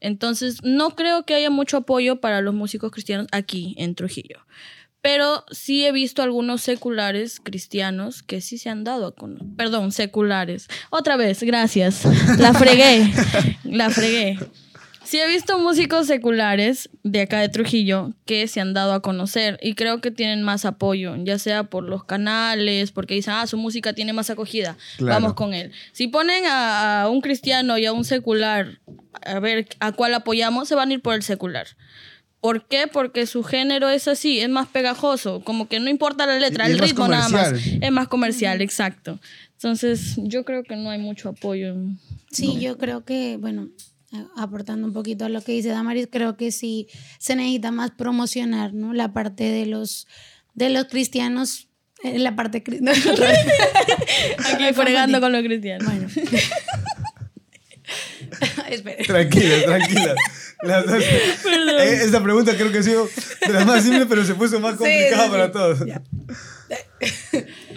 Entonces, 0.00 0.58
no 0.64 0.96
creo 0.96 1.24
que 1.24 1.37
haya 1.37 1.50
mucho 1.50 1.76
apoyo 1.76 2.20
para 2.20 2.40
los 2.40 2.52
músicos 2.52 2.90
cristianos 2.90 3.28
aquí 3.30 3.76
en 3.78 3.94
Trujillo. 3.94 4.40
Pero 5.00 5.44
sí 5.52 5.84
he 5.87 5.92
visto 5.92 6.22
algunos 6.22 6.62
seculares 6.62 7.38
cristianos 7.40 8.24
que 8.24 8.40
sí 8.40 8.58
se 8.58 8.70
han 8.70 8.82
dado 8.82 9.06
a 9.06 9.14
conocer. 9.14 9.46
Perdón, 9.56 9.92
seculares. 9.92 10.66
Otra 10.90 11.16
vez, 11.16 11.44
gracias. 11.44 12.04
La 12.38 12.52
fregué. 12.52 13.08
La 13.62 13.90
fregué. 13.90 14.37
Sí 15.09 15.18
he 15.18 15.27
visto 15.27 15.59
músicos 15.59 16.07
seculares 16.07 16.90
de 17.03 17.23
acá 17.23 17.40
de 17.40 17.49
Trujillo 17.49 18.12
que 18.27 18.47
se 18.47 18.61
han 18.61 18.75
dado 18.75 18.92
a 18.92 19.01
conocer 19.01 19.59
y 19.62 19.73
creo 19.75 20.03
que 20.03 20.11
tienen 20.11 20.42
más 20.42 20.66
apoyo, 20.66 21.16
ya 21.25 21.38
sea 21.38 21.64
por 21.64 21.83
los 21.85 22.05
canales, 22.05 22.92
porque 22.92 23.14
dicen, 23.14 23.33
ah, 23.33 23.47
su 23.47 23.57
música 23.57 23.94
tiene 23.94 24.12
más 24.12 24.29
acogida, 24.29 24.77
Claro. 24.99 25.14
vamos 25.14 25.33
con 25.33 25.55
él. 25.55 25.73
Si 25.92 26.09
ponen 26.09 26.44
a, 26.44 27.03
a 27.05 27.09
un 27.09 27.23
cristiano 27.23 27.79
y 27.79 27.87
a 27.87 27.92
un 27.94 28.05
secular 28.05 28.81
a 29.25 29.38
ver 29.40 29.66
a 29.81 29.92
cuál 29.92 30.12
apoyamos, 30.12 30.68
se 30.68 30.75
van 30.75 30.90
a 30.90 30.92
ir 30.92 31.01
por 31.01 31.14
el 31.14 31.23
secular. 31.23 31.66
¿Por 32.42 32.66
qué? 32.68 32.87
Porque 32.87 33.27
su 33.27 33.42
género 33.44 33.88
es 33.88 34.09
así, 34.09 34.40
es 34.40 34.51
más 34.51 34.68
pegajoso, 34.68 35.40
como 35.40 35.68
que 35.68 35.81
no 35.81 35.88
importa 35.88 36.27
la 36.27 36.38
letra, 36.38 36.68
Y- 36.68 36.73
el 36.73 36.79
ritmo 36.81 37.09
nada 37.09 37.31
más. 37.31 37.53
Es 37.81 37.90
más 37.92 38.09
comercial, 38.09 38.61
exacto. 38.61 39.18
Entonces, 39.55 40.16
yo 40.18 40.44
creo 40.44 40.64
que 40.64 40.77
no 40.77 40.90
hay 40.90 40.99
mucho 40.99 41.31
apoyo. 41.31 41.77
Sí, 42.31 42.61
yo 42.61 42.77
creo 42.77 43.07
que, 43.07 43.38
bueno, 43.40 43.71
aportando 44.37 44.87
un 44.87 44.92
poquito 44.92 45.25
a 45.25 45.29
lo 45.29 45.42
que 45.42 45.53
dice 45.53 45.68
Damaris, 45.68 46.09
creo 46.11 46.37
que 46.37 46.51
sí 46.53 46.88
se 47.18 47.37
necesita 47.37 47.71
más 47.71 47.90
promocionar, 47.90 48.73
¿no? 48.75 48.92
La 48.94 49.12
parte 49.12 49.44
de 49.44 49.66
los, 49.66 50.07
de 50.55 50.71
los 50.71 50.87
cristianos, 50.87 51.68
eh, 52.03 52.18
la 52.18 52.35
parte... 52.37 52.62
no, 52.81 52.90
Aquí 52.92 54.73
fregando 54.75 55.21
con 55.21 55.33
los 55.33 55.42
cristianos. 55.42 55.87
Bueno. 55.87 56.09
Espera. 58.68 59.03
Tranquila, 59.05 59.62
tranquila. 59.64 60.14
Las 60.62 60.87
dos- 60.87 61.03
Eh, 61.03 62.01
Esta 62.05 62.23
pregunta 62.23 62.55
creo 62.57 62.71
que 62.71 62.79
ha 62.79 62.83
sido 62.83 63.09
de 63.47 63.53
las 63.53 63.64
más 63.66 63.83
simples, 63.83 64.07
pero 64.09 64.25
se 64.25 64.35
puso 64.35 64.61
más 64.61 64.75
complicada 64.77 65.25
sí, 65.25 65.31
para 65.31 65.47
sí. 65.47 65.53
todos. 65.53 65.81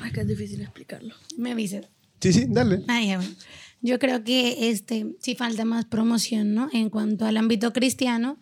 Ay, 0.02 0.12
que 0.12 0.22
es 0.22 0.28
difícil 0.28 0.62
explicarlo. 0.62 1.15
Me 1.38 1.52
avisas. 1.52 1.86
Sí, 2.20 2.34
sí, 2.34 2.46
dale. 2.50 2.82
Ah, 2.88 3.02
ya, 3.02 3.17
bueno. 3.17 3.34
Yo 3.82 3.98
creo 4.00 4.24
que 4.24 4.70
este, 4.70 5.08
sí 5.20 5.36
falta 5.36 5.65
más 5.65 5.86
promoción, 5.86 6.54
¿no? 6.54 6.70
En 6.72 6.89
cuanto 6.89 7.26
al 7.26 7.38
ámbito 7.38 7.74
cristiano 7.74 8.38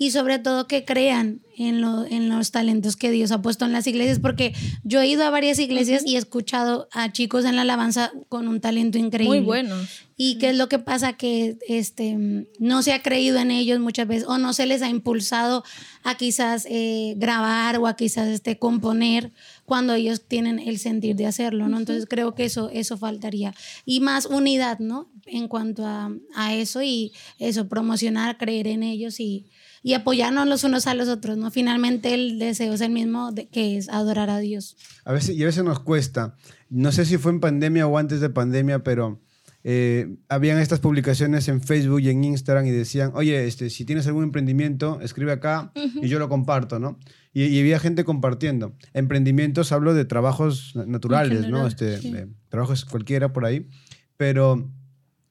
y 0.00 0.12
sobre 0.12 0.38
todo 0.38 0.68
que 0.68 0.84
crean 0.84 1.40
en, 1.56 1.80
lo- 1.80 2.04
en 2.06 2.28
los 2.28 2.52
talentos 2.52 2.94
que 2.94 3.10
Dios 3.10 3.32
ha 3.32 3.42
puesto 3.42 3.64
en 3.64 3.72
las 3.72 3.86
iglesias, 3.88 4.20
porque 4.20 4.54
yo 4.84 5.00
he 5.00 5.08
ido 5.08 5.24
a 5.24 5.30
varias 5.30 5.58
iglesias 5.58 6.04
y 6.06 6.14
he 6.14 6.18
escuchado 6.18 6.86
a 6.92 7.10
chicos 7.10 7.44
en 7.44 7.56
la 7.56 7.62
alabanza 7.62 8.12
con 8.28 8.46
un 8.46 8.60
talento 8.60 8.96
increíble. 8.98 9.38
Muy 9.40 9.44
buenos. 9.44 9.88
¿Y 10.16 10.38
qué 10.38 10.50
es 10.50 10.56
lo 10.56 10.68
que 10.68 10.78
pasa? 10.78 11.14
Que 11.14 11.56
este, 11.66 12.46
no 12.60 12.82
se 12.82 12.92
ha 12.92 13.02
creído 13.02 13.38
en 13.38 13.50
ellos 13.50 13.80
muchas 13.80 14.06
veces 14.06 14.28
o 14.28 14.38
no 14.38 14.52
se 14.52 14.66
les 14.66 14.82
ha 14.82 14.88
impulsado 14.88 15.64
a 16.04 16.16
quizás 16.16 16.64
eh, 16.70 17.14
grabar 17.16 17.78
o 17.78 17.86
a 17.88 17.96
quizás 17.96 18.28
este, 18.28 18.56
componer 18.58 19.32
cuando 19.68 19.92
ellos 19.92 20.22
tienen 20.26 20.58
el 20.58 20.78
sentir 20.78 21.14
de 21.14 21.26
hacerlo, 21.26 21.68
¿no? 21.68 21.76
Entonces 21.76 22.06
creo 22.08 22.34
que 22.34 22.46
eso, 22.46 22.70
eso 22.72 22.96
faltaría. 22.96 23.54
Y 23.84 24.00
más 24.00 24.24
unidad, 24.24 24.78
¿no? 24.78 25.12
En 25.26 25.46
cuanto 25.46 25.84
a, 25.84 26.10
a 26.34 26.54
eso 26.54 26.82
y 26.82 27.12
eso, 27.38 27.68
promocionar, 27.68 28.38
creer 28.38 28.66
en 28.66 28.82
ellos 28.82 29.20
y, 29.20 29.44
y 29.82 29.92
apoyarnos 29.92 30.48
los 30.48 30.64
unos 30.64 30.86
a 30.86 30.94
los 30.94 31.08
otros, 31.08 31.36
¿no? 31.36 31.50
Finalmente 31.50 32.14
el 32.14 32.38
deseo 32.38 32.72
es 32.72 32.80
el 32.80 32.92
mismo 32.92 33.30
de, 33.30 33.48
que 33.48 33.76
es 33.76 33.90
adorar 33.90 34.30
a 34.30 34.38
Dios. 34.38 34.74
A 35.04 35.12
veces, 35.12 35.36
y 35.36 35.42
a 35.42 35.46
veces 35.46 35.62
nos 35.64 35.80
cuesta. 35.80 36.34
No 36.70 36.90
sé 36.90 37.04
si 37.04 37.18
fue 37.18 37.32
en 37.32 37.40
pandemia 37.40 37.86
o 37.86 37.98
antes 37.98 38.22
de 38.22 38.30
pandemia, 38.30 38.82
pero 38.82 39.20
eh, 39.64 40.16
habían 40.28 40.58
estas 40.58 40.80
publicaciones 40.80 41.48
en 41.48 41.60
Facebook 41.60 42.00
y 42.00 42.10
en 42.10 42.24
Instagram 42.24 42.66
y 42.66 42.70
decían, 42.70 43.10
oye, 43.14 43.46
este, 43.46 43.70
si 43.70 43.84
tienes 43.84 44.06
algún 44.06 44.24
emprendimiento, 44.24 45.00
escribe 45.02 45.32
acá 45.32 45.72
y 46.02 46.08
yo 46.08 46.18
lo 46.18 46.28
comparto, 46.28 46.78
¿no? 46.78 46.98
Y, 47.34 47.44
y 47.44 47.60
había 47.60 47.78
gente 47.78 48.04
compartiendo. 48.04 48.74
Emprendimientos, 48.94 49.72
hablo 49.72 49.94
de 49.94 50.04
trabajos 50.04 50.72
na- 50.74 50.86
naturales, 50.86 51.40
¿no? 51.40 51.46
general, 51.46 51.66
Este, 51.68 51.98
sí. 51.98 52.12
eh, 52.16 52.26
trabajos 52.48 52.84
cualquiera 52.84 53.32
por 53.32 53.44
ahí, 53.44 53.68
pero 54.16 54.70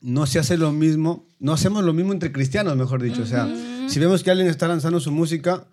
no 0.01 0.25
se 0.25 0.39
hace 0.39 0.57
lo 0.57 0.71
mismo, 0.71 1.25
no 1.39 1.53
hacemos 1.53 1.83
lo 1.83 1.93
mismo 1.93 2.13
entre 2.13 2.31
cristianos, 2.31 2.75
mejor 2.77 3.01
dicho. 3.01 3.23
O 3.23 3.25
sea, 3.25 3.47
si 3.87 3.99
vemos 3.99 4.23
que 4.23 4.31
alguien 4.31 4.47
está 4.47 4.67
lanzando 4.67 4.99
su 4.99 5.11
música, 5.11 5.67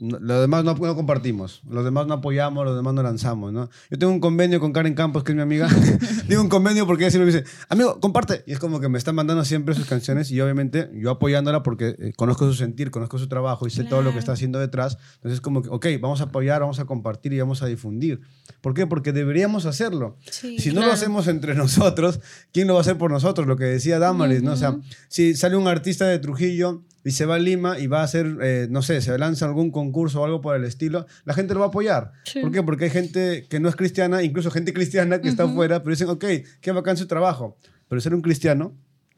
no- 0.00 0.18
lo 0.18 0.40
demás 0.40 0.64
no, 0.64 0.74
no 0.74 0.94
compartimos, 0.96 1.62
los 1.68 1.84
demás 1.84 2.06
no 2.06 2.14
apoyamos, 2.14 2.64
los 2.64 2.76
demás 2.76 2.94
no 2.94 3.02
lanzamos, 3.02 3.52
¿no? 3.52 3.68
Yo 3.90 3.98
tengo 3.98 4.12
un 4.12 4.20
convenio 4.20 4.60
con 4.60 4.72
Karen 4.72 4.94
Campos, 4.94 5.24
que 5.24 5.32
es 5.32 5.36
mi 5.36 5.42
amiga. 5.42 5.68
Digo 6.28 6.42
un 6.42 6.48
convenio 6.48 6.86
porque 6.86 7.04
ella 7.04 7.10
siempre 7.10 7.32
me 7.32 7.38
dice, 7.38 7.50
amigo, 7.68 7.98
comparte. 8.00 8.44
Y 8.46 8.52
es 8.52 8.58
como 8.58 8.80
que 8.80 8.88
me 8.88 8.98
está 8.98 9.12
mandando 9.12 9.44
siempre 9.44 9.74
sus 9.74 9.86
canciones 9.86 10.30
y 10.30 10.40
obviamente 10.40 10.90
yo 10.94 11.10
apoyándola 11.10 11.62
porque 11.62 11.96
eh, 11.98 12.12
conozco 12.16 12.46
su 12.46 12.54
sentir, 12.54 12.90
conozco 12.90 13.18
su 13.18 13.28
trabajo 13.28 13.66
y 13.66 13.70
sé 13.70 13.84
todo 13.84 14.02
lo 14.02 14.12
que 14.12 14.18
está 14.18 14.32
haciendo 14.32 14.58
detrás. 14.58 14.98
Entonces 15.16 15.34
es 15.34 15.40
como 15.40 15.62
que, 15.62 15.68
ok, 15.70 15.86
vamos 16.00 16.20
a 16.20 16.24
apoyar, 16.24 16.60
vamos 16.60 16.78
a 16.80 16.84
compartir 16.84 17.32
y 17.32 17.40
vamos 17.40 17.62
a 17.62 17.66
difundir. 17.66 18.20
¿Por 18.60 18.74
qué? 18.74 18.86
Porque 18.86 19.12
deberíamos 19.12 19.66
hacerlo. 19.66 20.16
Sí, 20.30 20.58
si 20.58 20.72
no 20.72 20.84
lo 20.84 20.92
hacemos 20.92 21.28
entre 21.28 21.54
nosotros, 21.54 22.20
¿quién 22.52 22.66
lo 22.66 22.74
va 22.74 22.80
a 22.80 22.82
hacer 22.82 22.98
por 22.98 23.10
nosotros? 23.10 23.46
Lo 23.46 23.56
que 23.56 23.64
decía 23.64 23.98
Damaris, 23.98 24.42
¿no? 24.42 24.52
O 24.52 24.56
sea, 24.56 24.76
si 25.08 25.34
sale 25.34 25.56
un 25.56 25.68
artista 25.68 26.06
de 26.06 26.18
Trujillo 26.18 26.82
y 27.04 27.12
se 27.12 27.24
va 27.26 27.36
a 27.36 27.38
Lima 27.38 27.78
y 27.78 27.86
va 27.86 28.00
a 28.00 28.04
hacer, 28.04 28.36
eh, 28.42 28.66
no 28.70 28.82
sé, 28.82 29.00
se 29.00 29.16
lanza 29.18 29.46
algún 29.46 29.70
concurso 29.70 30.20
o 30.20 30.24
algo 30.24 30.40
por 30.40 30.56
el 30.56 30.64
estilo, 30.64 31.06
la 31.24 31.34
gente 31.34 31.54
lo 31.54 31.60
va 31.60 31.66
a 31.66 31.68
apoyar. 31.68 32.12
Sí. 32.24 32.40
¿Por 32.40 32.50
qué? 32.52 32.62
Porque 32.62 32.84
hay 32.84 32.90
gente 32.90 33.46
que 33.48 33.60
no 33.60 33.68
es 33.68 33.76
cristiana, 33.76 34.22
incluso 34.22 34.50
gente 34.50 34.72
cristiana 34.72 35.20
que 35.20 35.28
está 35.28 35.44
afuera, 35.44 35.82
pero 35.82 35.90
dicen, 35.94 36.08
ok, 36.10 36.24
qué 36.60 36.72
bacán 36.72 36.96
su 36.96 37.06
trabajo. 37.06 37.56
Pero 37.88 38.00
ser 38.00 38.14
un 38.14 38.20
cristiano, 38.22 38.74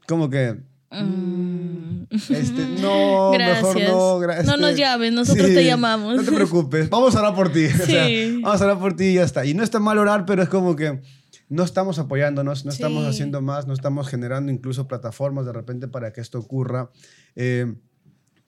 como 0.07 0.29
que, 0.29 0.57
Mm. 0.93 2.03
este, 2.11 2.65
no, 2.81 3.31
mejor 3.31 3.75
Gracias. 3.75 3.89
no. 3.91 4.19
gra- 4.19 4.43
No 4.43 4.51
este, 4.51 4.57
nos 4.61 4.75
llames, 4.75 5.13
nosotros 5.13 5.47
te 5.47 5.63
llamamos. 5.65 6.15
No 6.17 6.23
te 6.23 6.31
preocupes, 6.31 6.89
vamos 6.89 7.15
a 7.15 7.19
orar 7.21 7.33
por 7.35 7.51
ti. 7.51 7.65
O 7.81 7.85
sea, 7.85 8.07
Sí. 8.07 8.39
vamos 8.43 8.61
a 8.61 8.65
orar 8.65 8.79
por 8.79 8.95
ti 8.95 9.05
y 9.05 9.13
ya 9.15 9.23
está. 9.23 9.45
Y 9.45 9.53
no 9.53 9.63
está 9.63 9.79
mal 9.79 9.97
orar, 9.97 10.25
pero 10.25 10.43
es 10.43 10.49
como 10.49 10.75
que 10.75 10.99
no 11.51 11.63
estamos 11.63 11.99
apoyándonos, 11.99 12.63
no 12.63 12.71
estamos 12.71 13.05
haciendo 13.05 13.41
más, 13.41 13.67
no 13.67 13.73
estamos 13.73 14.07
generando 14.07 14.53
incluso 14.53 14.87
plataformas 14.87 15.45
de 15.45 15.51
repente 15.51 15.89
para 15.89 16.13
que 16.13 16.21
esto 16.21 16.39
ocurra. 16.39 16.91
Eh, 17.35 17.75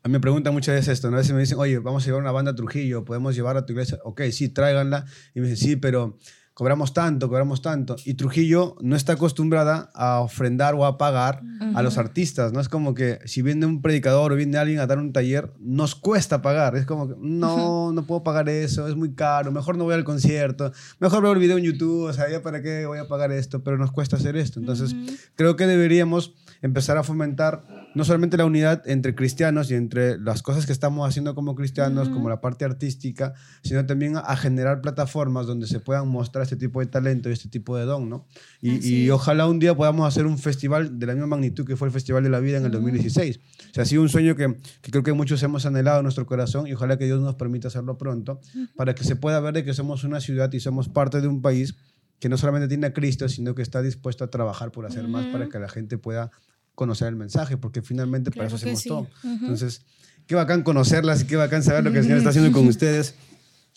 a 0.02 0.08
mí 0.08 0.14
me 0.14 0.22
preguntan 0.22 0.54
muchas 0.54 0.76
veces 0.76 0.94
esto, 0.94 1.12
¿no? 1.12 1.18
a 1.18 1.20
veces 1.20 1.34
me 1.34 1.42
dicen, 1.42 1.58
oye, 1.60 1.80
vamos 1.80 2.04
a 2.04 2.06
llevar 2.06 2.22
una 2.22 2.32
banda 2.32 2.52
a 2.52 2.56
Trujillo, 2.56 3.04
podemos 3.04 3.36
llevar 3.36 3.58
a 3.58 3.66
tu 3.66 3.74
iglesia. 3.74 4.00
Ok, 4.06 4.22
sí, 4.32 4.48
tráiganla. 4.48 5.06
Y 5.36 5.42
me 5.42 5.50
dicen, 5.50 5.68
sí, 5.68 5.76
pero 5.76 6.18
cobramos 6.54 6.94
tanto, 6.94 7.28
cobramos 7.28 7.62
tanto. 7.62 7.96
Y 8.06 8.14
Trujillo 8.14 8.76
no 8.82 8.96
está 8.96 9.14
acostumbrada 9.14 9.90
a 9.94 10.20
ofrendar 10.20 10.76
o 10.76 10.86
a 10.86 10.98
pagar 10.98 11.42
a 11.76 11.82
los 11.82 11.98
artistas, 11.98 12.54
¿no? 12.54 12.60
Es 12.60 12.70
como 12.70 12.94
que 12.94 13.20
si 13.26 13.42
viene 13.42 13.66
un 13.66 13.82
predicador 13.82 14.32
o 14.32 14.36
viene 14.36 14.58
alguien 14.58 14.80
a 14.80 14.88
dar 14.88 15.00
un 15.00 15.14
taller, 15.14 15.52
nos 15.60 15.96
cuesta 15.96 16.42
pagar. 16.42 16.76
Es 16.76 16.86
como 16.86 17.08
que, 17.08 17.16
no, 17.20 17.92
no 17.92 18.04
puedo 18.04 18.24
pagar 18.24 18.50
eso, 18.50 18.88
es 18.88 18.96
muy 18.96 19.14
caro, 19.14 19.52
mejor 19.52 19.78
no 19.78 19.86
voy 19.86 19.96
al 19.96 20.04
concierto, 20.04 20.72
mejor 21.00 21.24
veo 21.24 21.32
el 21.32 21.40
video 21.40 21.58
en 21.58 21.64
YouTube, 21.64 22.10
o 22.10 22.14
sea, 22.14 22.30
¿ya 22.30 22.42
para 22.42 22.62
qué 22.62 22.86
voy 22.86 23.00
a 23.00 23.08
pagar 23.08 23.32
esto? 23.32 23.64
Pero 23.64 23.78
nos 23.78 23.92
cuesta 23.92 24.18
hacer 24.18 24.36
esto. 24.36 24.60
Entonces, 24.60 24.96
creo 25.36 25.56
que 25.56 25.66
deberíamos 25.66 26.34
empezar 26.62 26.98
a 26.98 27.04
fomentar 27.04 27.64
no 27.96 28.04
solamente 28.04 28.38
la 28.38 28.46
unidad 28.46 28.88
entre 28.88 29.16
cristianos 29.16 29.70
y 29.72 29.76
entre 29.76 30.20
las 30.20 30.42
cosas 30.42 30.66
que 30.66 30.72
estamos 30.72 31.08
haciendo 31.08 31.36
como 31.36 31.56
cristianos, 31.56 32.10
como 32.10 32.30
la 32.30 32.42
parte 32.42 32.66
artística, 32.66 33.34
sino 33.62 33.86
también 33.86 34.18
a, 34.18 34.36
generar 34.36 34.82
plataformas 34.82 35.46
donde 35.46 35.68
se 35.68 35.80
puedan 35.80 36.08
mostrar 36.08 36.44
este 36.44 36.56
tipo 36.56 36.80
de 36.80 36.88
talento 36.88 37.30
y 37.30 37.34
este 37.34 37.50
tipo 37.50 37.78
de 37.78 37.86
don, 37.86 38.10
¿no? 38.10 38.26
Y, 38.62 38.86
y 38.88 39.10
ojalá 39.10 39.48
un 39.48 39.60
día 39.60 39.76
podamos 39.76 40.08
hacer 40.08 40.26
un 40.26 40.38
festival 40.38 41.00
de 41.00 41.06
la 41.06 41.14
misma 41.14 41.28
magnitud 41.28 41.66
que 41.66 41.76
fue 41.76 41.88
el 41.88 41.94
Festival 41.94 42.24
de 42.24 42.30
la 42.30 42.40
Vida 42.40 42.58
en 42.58 42.66
el 42.66 42.72
2016. 42.72 43.38
O 43.38 43.74
sea, 43.74 43.84
ha 43.84 43.86
sido 43.86 44.02
un 44.02 44.10
sueño 44.10 44.36
que, 44.36 44.58
que 44.82 44.92
creo 44.92 45.04
que 45.04 45.14
muchos 45.14 45.42
hemos 45.44 45.66
anhelado 45.66 46.00
en 46.00 46.04
nuestro 46.04 46.26
corazón 46.26 46.68
y 46.68 46.74
ojalá 46.74 46.98
que 46.98 47.06
Dios 47.06 47.22
nos 47.22 47.36
permita 47.36 47.68
hacerlo 47.68 47.98
pronto 47.98 48.40
para 48.76 48.96
que 48.96 49.04
se 49.04 49.16
pueda 49.16 49.40
ver 49.40 49.54
de 49.54 49.64
que 49.64 49.74
somos 49.74 50.04
una 50.04 50.20
ciudad 50.20 50.52
y 50.52 50.60
somos 50.60 50.90
parte 50.90 51.22
de 51.22 51.28
un 51.28 51.42
país 51.42 51.76
que 52.20 52.30
no 52.30 52.38
solamente 52.38 52.68
tiene 52.70 52.88
a 52.88 52.94
Cristo, 52.94 53.28
sino 53.28 53.54
que 53.54 53.62
está 53.62 53.82
dispuesto 53.82 54.24
a 54.24 54.30
trabajar 54.30 54.72
por 54.72 54.86
hacer 54.86 55.08
más 55.08 55.26
para 55.26 55.50
que 55.50 55.60
la 55.60 55.68
gente 55.68 55.98
pueda 55.98 56.32
conocer 56.76 57.08
el 57.08 57.16
mensaje, 57.16 57.58
porque 57.58 57.82
finalmente 57.82 58.32
para 58.32 58.48
eso 58.48 58.56
hacemos 58.56 58.82
sí. 58.82 58.90
todo. 58.90 59.08
Entonces, 59.24 59.82
qué 60.28 60.36
bacán 60.36 60.64
conocerlas 60.64 61.22
y 61.22 61.26
qué 61.26 61.36
bacán 61.36 61.64
saber 61.64 61.84
lo 61.84 61.92
que 61.92 62.00
el 62.00 62.04
Señor 62.04 62.18
está 62.20 62.30
haciendo 62.30 62.52
con 62.52 62.68
ustedes. 62.68 63.16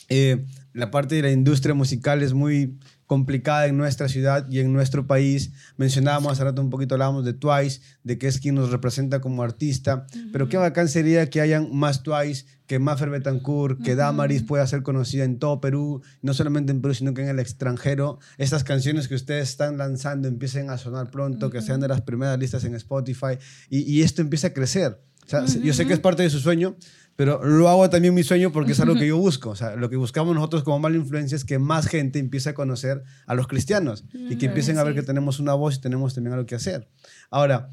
Eh, 0.08 0.44
la 0.72 0.90
parte 0.90 1.16
de 1.16 1.22
la 1.22 1.30
industria 1.30 1.74
musical 1.74 2.22
es 2.22 2.32
muy 2.32 2.78
complicada 3.06 3.66
en 3.66 3.76
nuestra 3.76 4.08
ciudad 4.08 4.46
y 4.50 4.60
en 4.60 4.72
nuestro 4.72 5.06
país. 5.06 5.52
Mencionábamos 5.76 6.32
hace 6.32 6.44
rato 6.44 6.60
un 6.60 6.70
poquito, 6.70 6.94
hablábamos 6.94 7.24
de 7.24 7.34
Twice, 7.34 7.80
de 8.04 8.18
que 8.18 8.26
es 8.26 8.40
quien 8.40 8.54
nos 8.56 8.70
representa 8.70 9.20
como 9.20 9.42
artista, 9.42 10.06
pero 10.32 10.48
qué 10.48 10.56
bacán 10.56 10.88
sería 10.88 11.28
que 11.30 11.40
hayan 11.40 11.74
más 11.74 12.02
Twice, 12.02 12.46
que 12.66 12.78
Maffer 12.78 13.10
Betancourt, 13.10 13.80
que 13.82 13.94
Damaris 13.94 14.42
pueda 14.42 14.66
ser 14.66 14.82
conocida 14.82 15.24
en 15.24 15.38
todo 15.38 15.60
Perú, 15.60 16.02
no 16.22 16.34
solamente 16.34 16.72
en 16.72 16.80
Perú, 16.80 16.94
sino 16.94 17.14
que 17.14 17.22
en 17.22 17.28
el 17.28 17.38
extranjero. 17.38 18.18
Estas 18.38 18.64
canciones 18.64 19.06
que 19.06 19.14
ustedes 19.14 19.48
están 19.50 19.78
lanzando 19.78 20.26
empiecen 20.26 20.70
a 20.70 20.78
sonar 20.78 21.10
pronto, 21.10 21.50
que 21.50 21.62
sean 21.62 21.80
de 21.80 21.88
las 21.88 22.00
primeras 22.00 22.38
listas 22.38 22.64
en 22.64 22.74
Spotify 22.74 23.38
y, 23.70 23.80
y 23.80 24.02
esto 24.02 24.20
empiece 24.20 24.48
a 24.48 24.52
crecer. 24.52 25.00
O 25.26 25.28
sea, 25.28 25.44
Yo 25.44 25.74
sé 25.74 25.86
que 25.86 25.92
es 25.92 25.98
parte 26.00 26.22
de 26.22 26.30
su 26.30 26.38
sueño, 26.38 26.76
pero 27.16 27.42
lo 27.42 27.68
hago 27.68 27.88
también 27.88 28.14
mi 28.14 28.22
sueño 28.22 28.52
porque 28.52 28.72
es 28.72 28.80
algo 28.80 28.94
que 28.94 29.06
yo 29.06 29.16
busco. 29.16 29.50
O 29.50 29.56
sea, 29.56 29.74
lo 29.74 29.88
que 29.88 29.96
buscamos 29.96 30.34
nosotros 30.34 30.62
como 30.62 30.78
mala 30.78 30.96
influencia 30.96 31.34
es 31.34 31.44
que 31.44 31.58
más 31.58 31.86
gente 31.86 32.18
empiece 32.18 32.50
a 32.50 32.54
conocer 32.54 33.02
a 33.26 33.34
los 33.34 33.48
cristianos 33.48 34.04
y 34.12 34.36
que 34.36 34.46
empiecen 34.46 34.78
a 34.78 34.84
ver 34.84 34.94
que 34.94 35.02
tenemos 35.02 35.40
una 35.40 35.54
voz 35.54 35.76
y 35.76 35.80
tenemos 35.80 36.14
también 36.14 36.34
algo 36.34 36.46
que 36.46 36.54
hacer. 36.54 36.88
Ahora, 37.30 37.70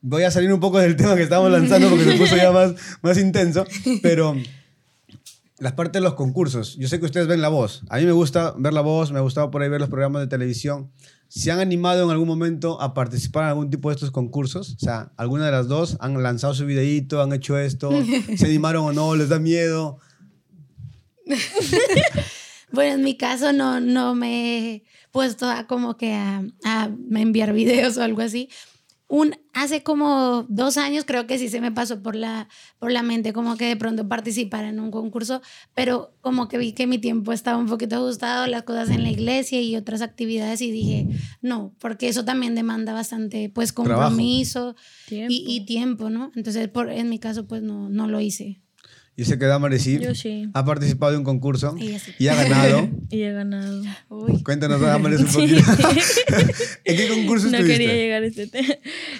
voy 0.00 0.22
a 0.22 0.30
salir 0.30 0.52
un 0.52 0.60
poco 0.60 0.78
del 0.78 0.96
tema 0.96 1.16
que 1.16 1.22
estábamos 1.22 1.50
lanzando 1.50 1.88
porque 1.88 2.04
se 2.04 2.16
puso 2.16 2.36
ya 2.36 2.52
más, 2.52 2.74
más 3.02 3.18
intenso, 3.18 3.66
pero 4.00 4.36
las 5.58 5.72
partes 5.72 6.00
de 6.00 6.00
los 6.00 6.14
concursos. 6.14 6.76
Yo 6.76 6.88
sé 6.88 7.00
que 7.00 7.06
ustedes 7.06 7.26
ven 7.26 7.40
La 7.40 7.48
Voz. 7.48 7.82
A 7.88 7.98
mí 7.98 8.04
me 8.04 8.12
gusta 8.12 8.54
ver 8.58 8.72
La 8.72 8.80
Voz, 8.80 9.10
me 9.12 9.18
ha 9.18 9.22
gustado 9.22 9.50
por 9.50 9.62
ahí 9.62 9.68
ver 9.68 9.80
los 9.80 9.90
programas 9.90 10.22
de 10.22 10.28
televisión. 10.28 10.90
¿Se 11.34 11.50
han 11.50 11.60
animado 11.60 12.04
en 12.04 12.10
algún 12.10 12.28
momento 12.28 12.78
a 12.78 12.92
participar 12.92 13.44
en 13.44 13.48
algún 13.48 13.70
tipo 13.70 13.88
de 13.88 13.94
estos 13.94 14.10
concursos? 14.10 14.74
O 14.74 14.78
sea, 14.78 15.12
¿alguna 15.16 15.46
de 15.46 15.52
las 15.52 15.66
dos 15.66 15.96
han 15.98 16.22
lanzado 16.22 16.52
su 16.52 16.66
videíto, 16.66 17.22
han 17.22 17.32
hecho 17.32 17.56
esto? 17.56 17.90
¿Se 18.36 18.44
animaron 18.44 18.84
o 18.84 18.92
no? 18.92 19.16
¿Les 19.16 19.30
da 19.30 19.38
miedo? 19.38 19.98
bueno, 22.72 22.96
en 22.96 23.02
mi 23.02 23.16
caso 23.16 23.50
no, 23.54 23.80
no 23.80 24.14
me 24.14 24.74
he 24.74 24.84
puesto 25.10 25.48
a 25.48 25.66
como 25.66 25.96
que 25.96 26.12
a, 26.12 26.42
a 26.64 26.90
enviar 27.14 27.54
videos 27.54 27.96
o 27.96 28.02
algo 28.02 28.20
así, 28.20 28.50
un, 29.12 29.36
hace 29.52 29.82
como 29.82 30.46
dos 30.48 30.78
años 30.78 31.04
creo 31.04 31.26
que 31.26 31.38
sí 31.38 31.50
se 31.50 31.60
me 31.60 31.70
pasó 31.70 32.02
por 32.02 32.16
la, 32.16 32.48
por 32.78 32.90
la 32.90 33.02
mente 33.02 33.34
como 33.34 33.58
que 33.58 33.66
de 33.66 33.76
pronto 33.76 34.08
participar 34.08 34.64
en 34.64 34.80
un 34.80 34.90
concurso, 34.90 35.42
pero 35.74 36.14
como 36.22 36.48
que 36.48 36.56
vi 36.56 36.72
que 36.72 36.86
mi 36.86 36.96
tiempo 36.96 37.34
estaba 37.34 37.58
un 37.58 37.66
poquito 37.66 37.96
ajustado, 37.96 38.46
las 38.46 38.62
cosas 38.62 38.88
en 38.88 39.02
la 39.02 39.10
iglesia 39.10 39.60
y 39.60 39.76
otras 39.76 40.00
actividades 40.00 40.62
y 40.62 40.70
dije, 40.70 41.08
no, 41.42 41.74
porque 41.78 42.08
eso 42.08 42.24
también 42.24 42.54
demanda 42.54 42.94
bastante 42.94 43.50
pues 43.50 43.74
compromiso 43.74 44.76
Y, 45.10 45.44
y, 45.46 45.66
tiempo, 45.66 46.08
¿no? 46.08 46.32
Entonces 46.34 46.68
por, 46.68 46.88
en 46.88 47.10
mi 47.10 47.18
caso 47.18 47.46
pues 47.46 47.60
no, 47.60 47.90
no 47.90 48.08
lo 48.08 48.18
hice. 48.18 48.61
Yo 49.14 49.26
sé 49.26 49.38
que 49.38 49.44
Damaris 49.44 49.82
sí, 49.82 50.00
ha 50.54 50.64
participado 50.64 51.12
de 51.12 51.18
un 51.18 51.24
concurso 51.24 51.76
y 52.18 52.28
ha 52.28 52.34
ganado. 52.34 52.88
y 53.10 53.22
he 53.22 53.32
ganado. 53.32 53.82
Cuéntanos, 54.42 54.80
Damaris, 54.80 55.20
un 55.20 55.26
poquito. 55.26 55.70
¿En 56.84 56.96
qué 56.96 57.08
concurso 57.08 57.46
estuviste? 57.46 57.58
No 57.60 57.66
quería 57.66 57.94
llegar 57.94 58.22
a 58.22 58.26
este 58.26 58.46
tema. 58.46 58.74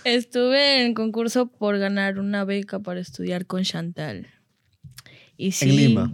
Estuve 0.05 0.87
en 0.87 0.95
concurso 0.95 1.47
por 1.47 1.79
ganar 1.79 2.19
una 2.19 2.45
beca 2.45 2.79
para 2.79 3.01
estudiar 3.01 3.45
con 3.45 3.65
Chantal. 3.65 4.29
Y 5.37 5.53
sí, 5.53 5.69
en 5.69 5.77
Lima. 5.77 6.11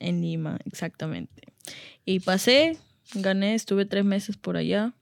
En 0.00 0.20
Lima, 0.20 0.58
exactamente. 0.64 1.42
Y 2.04 2.18
pasé, 2.18 2.78
gané, 3.14 3.54
estuve 3.54 3.84
tres 3.84 4.04
meses 4.04 4.36
por 4.36 4.56
allá. 4.56 4.94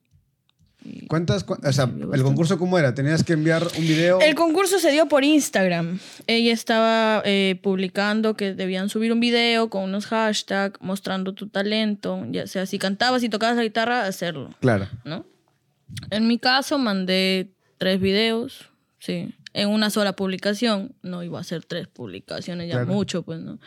¿Cuántas, 1.09 1.45
o 1.49 1.73
sea, 1.73 1.91
el 2.13 2.23
concurso 2.23 2.59
cómo 2.59 2.79
era? 2.79 2.95
¿Tenías 2.95 3.25
que 3.25 3.35
enviar 3.35 3.67
un 3.79 3.87
video? 3.87 4.21
El 4.21 4.35
concurso 4.35 4.79
se 4.79 4.91
dio 4.91 5.07
por 5.07 5.25
Instagram. 5.25 5.99
Ella 6.27 6.53
estaba 6.53 7.23
eh, 7.25 7.59
publicando 7.63 8.35
que 8.35 8.55
debían 8.55 8.89
subir 8.89 9.13
un 9.13 9.21
video 9.21 9.71
con 9.71 9.85
unos 9.85 10.07
hashtags 10.07 10.81
mostrando 10.81 11.35
tu 11.35 11.49
talento, 11.49 12.25
ya 12.31 12.47
sea 12.47 12.67
si 12.67 12.79
cantabas 12.79 13.23
y 13.23 13.29
tocabas 13.29 13.57
la 13.57 13.63
guitarra, 13.63 14.07
hacerlo. 14.07 14.55
Claro. 14.61 14.89
¿No? 15.05 15.25
En 16.11 16.27
mi 16.27 16.39
caso 16.39 16.79
mandé 16.79 17.53
tres 17.79 18.01
videos, 18.01 18.71
sí 18.99 19.35
en 19.57 19.71
una 19.71 19.91
sola 19.91 20.15
publicación. 20.15 20.95
No 21.03 21.23
iba 21.23 21.41
a 21.41 21.45
ser 21.45 21.65
tres 21.65 21.89
publicaciones, 21.89 22.69
ya 22.69 22.85
mucho, 22.85 23.23
pues, 23.23 23.41
¿no? 23.41 23.59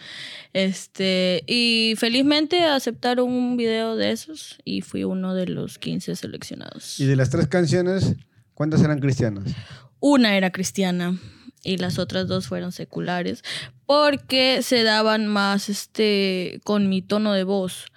Este, 0.54 1.44
y 1.48 1.96
felizmente 1.98 2.64
aceptaron 2.64 3.30
un 3.30 3.58
video 3.58 3.96
de 3.96 4.12
esos 4.12 4.60
y 4.64 4.82
fui 4.82 5.04
uno 5.04 5.34
de 5.34 5.48
los 5.48 5.80
15 5.80 6.16
seleccionados. 6.16 7.00
¿Y 7.00 7.06
de 7.06 7.16
las 7.16 7.32
tres 7.32 7.48
canciones, 7.48 8.16
cuántas 8.54 8.84
eran 8.84 9.00
cristianas? 9.00 9.46
Una 10.00 10.38
era 10.38 10.52
cristiana 10.52 11.18
y 11.64 11.78
las 11.78 11.98
otras 11.98 12.28
dos 12.28 12.48
fueron 12.48 12.72
seculares 12.72 13.44
porque 13.86 14.62
se 14.62 14.84
daban 14.84 15.26
más 15.28 15.70
este 15.70 16.62
con 16.64 16.88
mi 16.88 17.02
tono 17.02 17.34
de 17.34 17.44
voz. 17.44 17.88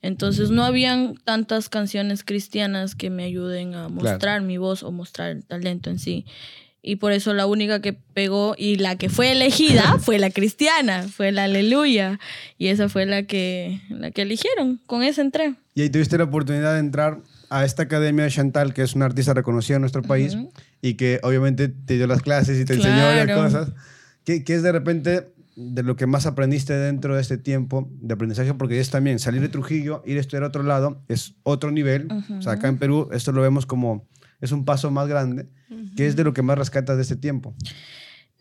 Entonces 0.00 0.50
no 0.50 0.64
habían 0.64 1.16
tantas 1.22 1.68
canciones 1.68 2.24
cristianas 2.24 2.94
que 2.94 3.10
me 3.10 3.24
ayuden 3.24 3.74
a 3.74 3.88
mostrar 3.88 4.40
mi 4.40 4.56
voz 4.56 4.82
o 4.82 4.90
mostrar 4.90 5.30
el 5.30 5.44
talento 5.44 5.90
en 5.90 5.98
sí. 5.98 6.24
Y 6.82 6.96
por 6.96 7.12
eso 7.12 7.32
la 7.32 7.46
única 7.46 7.80
que 7.80 7.92
pegó 7.92 8.54
y 8.58 8.76
la 8.76 8.96
que 8.96 9.08
fue 9.08 9.30
elegida 9.30 9.98
fue 10.00 10.18
la 10.18 10.30
cristiana, 10.30 11.04
fue 11.04 11.30
la 11.30 11.44
aleluya. 11.44 12.18
Y 12.58 12.68
esa 12.68 12.88
fue 12.88 13.06
la 13.06 13.22
que, 13.22 13.80
la 13.88 14.10
que 14.10 14.22
eligieron, 14.22 14.80
con 14.86 15.02
esa 15.02 15.22
entré. 15.22 15.54
Y 15.74 15.82
ahí 15.82 15.90
tuviste 15.90 16.18
la 16.18 16.24
oportunidad 16.24 16.74
de 16.74 16.80
entrar 16.80 17.20
a 17.50 17.64
esta 17.64 17.84
academia 17.84 18.24
de 18.24 18.30
Chantal, 18.30 18.74
que 18.74 18.82
es 18.82 18.94
una 18.94 19.04
artista 19.04 19.34
reconocida 19.34 19.76
en 19.76 19.82
nuestro 19.82 20.02
país 20.02 20.36
y 20.80 20.94
que 20.94 21.20
obviamente 21.22 21.68
te 21.68 21.94
dio 21.94 22.06
las 22.06 22.22
clases 22.22 22.58
y 22.58 22.64
te 22.64 22.74
enseñó 22.74 23.04
varias 23.04 23.36
cosas. 23.36 23.72
¿Qué, 24.24 24.42
¿Qué, 24.42 24.54
es 24.54 24.62
de 24.62 24.72
repente 24.72 25.32
de 25.54 25.82
lo 25.82 25.96
que 25.96 26.06
más 26.06 26.26
aprendiste 26.26 26.72
dentro 26.72 27.14
de 27.14 27.20
este 27.20 27.36
tiempo 27.36 27.90
de 28.00 28.14
aprendizaje? 28.14 28.54
Porque 28.54 28.80
es 28.80 28.90
también 28.90 29.18
salir 29.18 29.40
de 29.42 29.48
Trujillo, 29.48 30.02
ir 30.06 30.16
a 30.16 30.20
estudiar 30.20 30.44
a 30.44 30.46
otro 30.46 30.62
lado, 30.62 31.02
es 31.08 31.34
otro 31.42 31.70
nivel. 31.70 32.08
O 32.38 32.42
sea, 32.42 32.52
acá 32.52 32.68
en 32.68 32.78
Perú 32.78 33.08
esto 33.12 33.32
lo 33.32 33.42
vemos 33.42 33.66
como, 33.66 34.08
es 34.42 34.52
un 34.52 34.66
paso 34.66 34.90
más 34.90 35.08
grande 35.08 35.48
¿Qué 35.96 36.06
es 36.06 36.16
de 36.16 36.24
lo 36.24 36.32
que 36.32 36.42
más 36.42 36.58
rescatas 36.58 36.96
de 36.96 37.02
este 37.02 37.16
tiempo? 37.16 37.54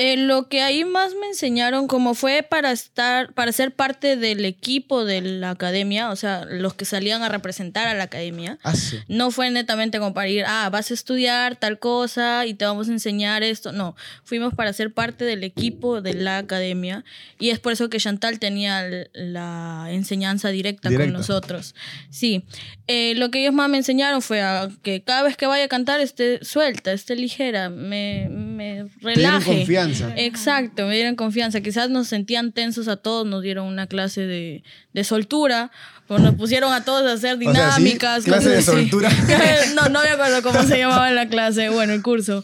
Eh, 0.04 0.18
lo 0.18 0.48
que 0.48 0.64
ahí 0.64 0.84
más 0.84 1.14
me 1.14 1.28
enseñaron, 1.28 1.86
como 1.86 2.16
fue 2.16 2.42
para 2.42 2.72
estar, 2.72 3.32
para 3.36 3.52
ser 3.52 3.72
parte 3.72 4.18
del 4.18 4.46
equipo 4.46 5.06
de 5.06 5.22
la 5.22 5.52
academia, 5.52 6.10
o 6.10 6.16
sea, 6.16 6.44
los 6.46 6.74
que 6.74 6.86
salían 6.86 7.22
a 7.22 7.30
representar 7.30 7.88
a 7.88 7.94
la 7.94 8.06
academia, 8.06 8.58
ah, 8.64 8.74
no 9.08 9.30
fue 9.30 9.52
netamente 9.52 10.00
como 10.00 10.16
para 10.16 10.28
ir, 10.28 10.44
ah, 10.48 10.68
vas 10.72 10.90
a 10.90 10.96
estudiar 10.96 11.56
tal 11.56 11.78
cosa 11.78 12.48
y 12.48 12.56
te 12.56 12.66
vamos 12.66 12.90
a 12.90 12.94
enseñar 12.94 13.44
esto. 13.44 13.74
No, 13.74 13.96
fuimos 14.24 14.56
para 14.56 14.74
ser 14.74 14.92
parte 14.92 15.24
del 15.24 15.44
equipo 15.44 16.02
de 16.02 16.16
la 16.16 16.40
academia 16.40 17.06
y 17.38 17.52
es 17.52 17.60
por 17.60 17.74
eso 17.74 17.88
que 17.92 18.00
Chantal 18.00 18.40
tenía 18.40 18.84
la 19.14 19.86
enseñanza 19.92 20.50
directa, 20.50 20.90
con 20.90 21.14
nosotros. 21.14 21.76
Sí, 22.10 22.44
eh, 22.88 23.14
lo 23.18 23.30
que 23.30 23.42
ellos 23.42 23.54
más 23.54 23.70
me 23.70 23.78
enseñaron 23.78 24.24
fue 24.24 24.42
que 24.82 25.04
cada 25.04 25.22
vez 25.22 25.38
que 25.38 25.46
vaya 25.46 25.66
a 25.66 25.68
cantar 25.68 26.02
esté 26.02 26.44
suelta, 26.44 26.92
esté 26.92 27.16
ligera, 27.16 27.70
me, 27.70 28.28
me 28.30 28.88
relaje. 29.00 29.68
Exacto, 30.16 30.86
me 30.88 30.96
dieron 30.96 31.16
confianza. 31.16 31.62
Quizás 31.62 31.90
nos 31.90 32.08
sentían 32.08 32.52
tensos 32.52 32.88
a 32.88 32.98
todos, 32.98 33.26
nos 33.26 33.42
dieron 33.42 33.68
una 33.68 33.88
clase 33.88 34.22
de, 34.22 34.64
de 34.94 35.04
soltura, 35.04 35.72
pues 36.08 36.22
nos 36.22 36.36
pusieron 36.36 36.74
a 36.74 36.84
todos 36.84 37.10
a 37.10 37.14
hacer 37.14 37.38
dinámicas. 37.38 38.24
¿Clase 38.24 38.50
de 38.50 38.62
soltura? 38.62 39.10
no, 39.76 39.90
no 39.90 40.02
me 40.02 40.10
acuerdo 40.10 40.42
cómo 40.42 40.64
se 40.64 40.78
llamaba 40.78 41.12
la 41.12 41.28
clase, 41.28 41.70
bueno, 41.70 41.94
el 41.94 42.02
curso. 42.02 42.44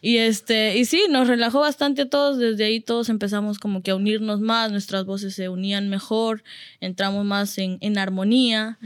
Y 0.00 0.18
este, 0.18 0.78
y 0.78 0.84
sí, 0.84 1.06
nos 1.10 1.26
relajó 1.26 1.60
bastante 1.60 2.02
a 2.02 2.08
todos. 2.08 2.38
Desde 2.38 2.64
ahí 2.64 2.80
todos 2.80 3.08
empezamos 3.08 3.58
como 3.58 3.82
que 3.82 3.90
a 3.90 3.96
unirnos 3.96 4.40
más, 4.40 4.70
nuestras 4.70 5.04
voces 5.04 5.34
se 5.34 5.48
unían 5.48 5.88
mejor, 5.88 6.44
entramos 6.80 7.24
más 7.24 7.58
en, 7.58 7.78
en 7.80 7.98
armonía. 7.98 8.78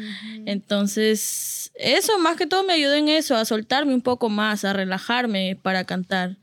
Entonces, 0.47 1.71
eso 1.75 2.19
más 2.19 2.37
que 2.37 2.47
todo 2.47 2.65
me 2.65 2.73
ayudó 2.73 2.95
en 2.95 3.09
eso, 3.09 3.37
a 3.37 3.45
soltarme 3.45 3.95
un 3.95 4.01
poco 4.01 4.31
más, 4.31 4.65
a 4.65 4.73
relajarme 4.73 5.59
para 5.61 5.85
cantar. 5.85 6.39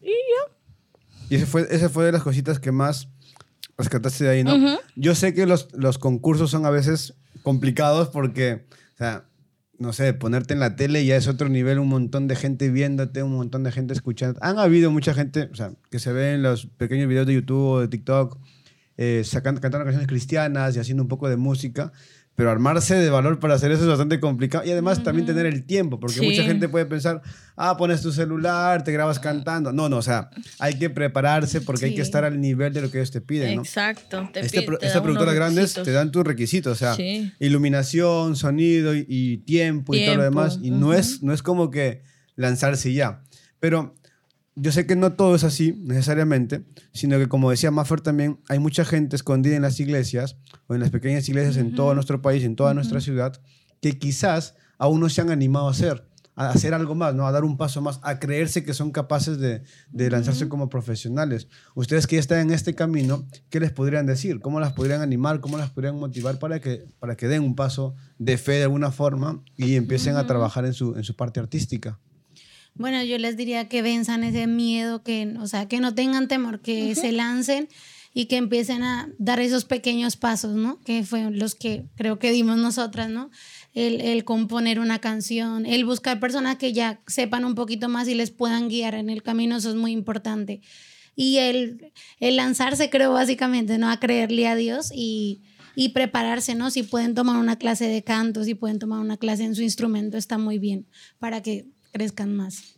Y 0.00 0.08
ya. 0.08 0.54
Y 1.28 1.36
ese 1.36 1.46
fue, 1.46 1.66
ese 1.70 1.88
fue 1.88 2.04
de 2.04 2.12
las 2.12 2.22
cositas 2.22 2.58
que 2.58 2.72
más 2.72 3.08
rescataste 3.78 4.24
de 4.24 4.30
ahí, 4.30 4.44
¿no? 4.44 4.78
Yo 4.96 5.14
sé 5.14 5.32
que 5.34 5.46
los, 5.46 5.68
los 5.72 5.98
concursos 5.98 6.50
son 6.50 6.66
a 6.66 6.70
veces 6.70 7.14
complicados 7.42 8.08
porque, 8.08 8.66
o 8.94 8.98
sea, 8.98 9.24
no 9.78 9.94
sé, 9.94 10.12
ponerte 10.12 10.52
en 10.52 10.60
la 10.60 10.76
tele 10.76 11.06
ya 11.06 11.16
es 11.16 11.26
otro 11.26 11.48
nivel, 11.48 11.78
un 11.78 11.88
montón 11.88 12.28
de 12.28 12.36
gente 12.36 12.68
viéndote, 12.68 13.22
un 13.22 13.34
montón 13.34 13.62
de 13.64 13.72
gente 13.72 13.94
escuchando. 13.94 14.38
Han 14.42 14.58
habido 14.58 14.90
mucha 14.90 15.14
gente, 15.14 15.48
o 15.50 15.54
sea, 15.54 15.72
que 15.90 15.98
se 15.98 16.12
ve 16.12 16.34
en 16.34 16.42
los 16.42 16.66
pequeños 16.66 17.08
videos 17.08 17.26
de 17.26 17.34
YouTube 17.34 17.66
o 17.66 17.80
de 17.80 17.88
TikTok, 17.88 18.38
eh, 18.98 19.22
sacando, 19.24 19.62
cantando 19.62 19.86
canciones 19.86 20.06
cristianas 20.06 20.76
y 20.76 20.80
haciendo 20.80 21.02
un 21.02 21.08
poco 21.08 21.30
de 21.30 21.38
música, 21.38 21.92
pero 22.40 22.50
armarse 22.50 22.94
de 22.94 23.10
valor 23.10 23.38
para 23.38 23.52
hacer 23.52 23.70
eso 23.70 23.82
es 23.82 23.88
bastante 23.88 24.18
complicado. 24.18 24.64
Y 24.64 24.70
además 24.70 25.02
también 25.02 25.26
tener 25.26 25.44
el 25.44 25.66
tiempo, 25.66 26.00
porque 26.00 26.22
mucha 26.22 26.42
gente 26.42 26.70
puede 26.70 26.86
pensar, 26.86 27.20
ah, 27.54 27.76
pones 27.76 28.00
tu 28.00 28.12
celular, 28.12 28.82
te 28.82 28.92
grabas 28.92 29.18
cantando. 29.20 29.74
No, 29.74 29.90
no, 29.90 29.98
o 29.98 30.02
sea, 30.02 30.30
hay 30.58 30.78
que 30.78 30.88
prepararse 30.88 31.60
porque 31.60 31.84
hay 31.84 31.94
que 31.94 32.00
estar 32.00 32.24
al 32.24 32.40
nivel 32.40 32.72
de 32.72 32.80
lo 32.80 32.90
que 32.90 32.96
ellos 32.96 33.10
te 33.10 33.20
piden. 33.20 33.56
¿no? 33.56 33.60
Exacto. 33.60 34.26
Te 34.32 34.40
este, 34.40 34.66
estas 34.80 35.02
productoras 35.02 35.34
grandes 35.34 35.74
te 35.74 35.92
dan 35.92 36.10
tus 36.10 36.24
requisitos, 36.24 36.72
o 36.72 36.94
sea, 36.94 36.96
iluminación, 37.40 38.36
sonido 38.36 38.94
y, 38.94 39.42
tiempo, 39.44 39.94
y 39.94 40.06
todo 40.06 40.16
lo 40.16 40.22
demás. 40.22 40.60
Y 40.62 40.70
no, 40.70 40.94
es, 40.94 41.22
no 41.22 41.34
es 41.34 41.42
como 41.42 41.70
que 41.70 42.04
lanzarse 42.36 42.94
ya. 42.94 43.20
Pero 43.58 43.99
yo 44.60 44.72
sé 44.72 44.86
que 44.86 44.94
no 44.94 45.12
todo 45.14 45.34
es 45.34 45.44
así 45.44 45.72
necesariamente, 45.78 46.64
sino 46.92 47.18
que 47.18 47.28
como 47.28 47.50
decía 47.50 47.70
Maffer 47.70 48.02
también, 48.02 48.40
hay 48.48 48.58
mucha 48.58 48.84
gente 48.84 49.16
escondida 49.16 49.56
en 49.56 49.62
las 49.62 49.80
iglesias 49.80 50.36
o 50.66 50.74
en 50.74 50.80
las 50.80 50.90
pequeñas 50.90 51.28
iglesias 51.28 51.56
en 51.56 51.74
todo 51.74 51.94
nuestro 51.94 52.20
país, 52.20 52.44
en 52.44 52.56
toda 52.56 52.74
nuestra 52.74 53.00
ciudad, 53.00 53.40
que 53.80 53.98
quizás 53.98 54.54
aún 54.76 55.00
no 55.00 55.08
se 55.08 55.22
han 55.22 55.30
animado 55.30 55.68
a 55.68 55.70
hacer, 55.70 56.06
a 56.36 56.50
hacer 56.50 56.74
algo 56.74 56.94
más, 56.94 57.14
¿no? 57.14 57.26
a 57.26 57.32
dar 57.32 57.44
un 57.44 57.56
paso 57.56 57.80
más, 57.80 58.00
a 58.02 58.18
creerse 58.18 58.62
que 58.62 58.74
son 58.74 58.90
capaces 58.90 59.38
de, 59.38 59.62
de 59.90 60.10
lanzarse 60.10 60.48
como 60.48 60.68
profesionales. 60.68 61.48
Ustedes 61.74 62.06
que 62.06 62.16
ya 62.16 62.20
están 62.20 62.40
en 62.40 62.50
este 62.50 62.74
camino, 62.74 63.26
¿qué 63.48 63.60
les 63.60 63.72
podrían 63.72 64.04
decir? 64.04 64.40
¿Cómo 64.40 64.60
las 64.60 64.74
podrían 64.74 65.00
animar? 65.00 65.40
¿Cómo 65.40 65.56
las 65.56 65.70
podrían 65.70 65.96
motivar 65.98 66.38
para 66.38 66.60
que, 66.60 66.84
para 66.98 67.16
que 67.16 67.28
den 67.28 67.42
un 67.42 67.54
paso 67.54 67.94
de 68.18 68.36
fe 68.36 68.52
de 68.52 68.64
alguna 68.64 68.90
forma 68.90 69.42
y 69.56 69.76
empiecen 69.76 70.16
a 70.16 70.26
trabajar 70.26 70.66
en 70.66 70.74
su, 70.74 70.96
en 70.96 71.04
su 71.04 71.16
parte 71.16 71.40
artística? 71.40 71.98
Bueno, 72.74 73.02
yo 73.02 73.18
les 73.18 73.36
diría 73.36 73.68
que 73.68 73.82
venzan 73.82 74.24
ese 74.24 74.46
miedo, 74.46 75.02
que, 75.02 75.34
o 75.38 75.46
sea, 75.46 75.68
que 75.68 75.80
no 75.80 75.94
tengan 75.94 76.28
temor, 76.28 76.60
que 76.60 76.94
se 76.94 77.12
lancen 77.12 77.68
y 78.12 78.26
que 78.26 78.36
empiecen 78.36 78.82
a 78.82 79.08
dar 79.18 79.40
esos 79.40 79.64
pequeños 79.64 80.16
pasos, 80.16 80.54
¿no? 80.54 80.80
Que 80.80 81.04
fueron 81.04 81.38
los 81.38 81.54
que 81.54 81.84
creo 81.96 82.18
que 82.18 82.32
dimos 82.32 82.56
nosotras, 82.56 83.08
¿no? 83.08 83.30
El, 83.74 84.00
el, 84.00 84.24
componer 84.24 84.80
una 84.80 84.98
canción, 84.98 85.64
el 85.64 85.84
buscar 85.84 86.18
personas 86.18 86.56
que 86.56 86.72
ya 86.72 87.00
sepan 87.06 87.44
un 87.44 87.54
poquito 87.54 87.88
más 87.88 88.08
y 88.08 88.14
les 88.14 88.30
puedan 88.30 88.68
guiar 88.68 88.94
en 88.94 89.10
el 89.10 89.22
camino, 89.22 89.56
eso 89.56 89.70
es 89.70 89.76
muy 89.76 89.92
importante. 89.92 90.60
Y 91.14 91.36
el, 91.38 91.92
el 92.18 92.36
lanzarse, 92.36 92.90
creo, 92.90 93.12
básicamente, 93.12 93.78
¿no? 93.78 93.90
A 93.90 94.00
creerle 94.00 94.48
a 94.48 94.56
Dios 94.56 94.90
y, 94.92 95.42
y 95.76 95.90
prepararse, 95.90 96.54
¿no? 96.54 96.70
Si 96.70 96.82
pueden 96.82 97.14
tomar 97.14 97.36
una 97.36 97.56
clase 97.56 97.86
de 97.86 98.02
canto, 98.02 98.42
si 98.42 98.54
pueden 98.54 98.78
tomar 98.78 99.00
una 99.00 99.18
clase 99.18 99.44
en 99.44 99.54
su 99.54 99.62
instrumento, 99.62 100.16
está 100.16 100.36
muy 100.38 100.58
bien 100.58 100.86
para 101.18 101.42
que 101.42 101.66
crezcan 101.92 102.34
más. 102.34 102.74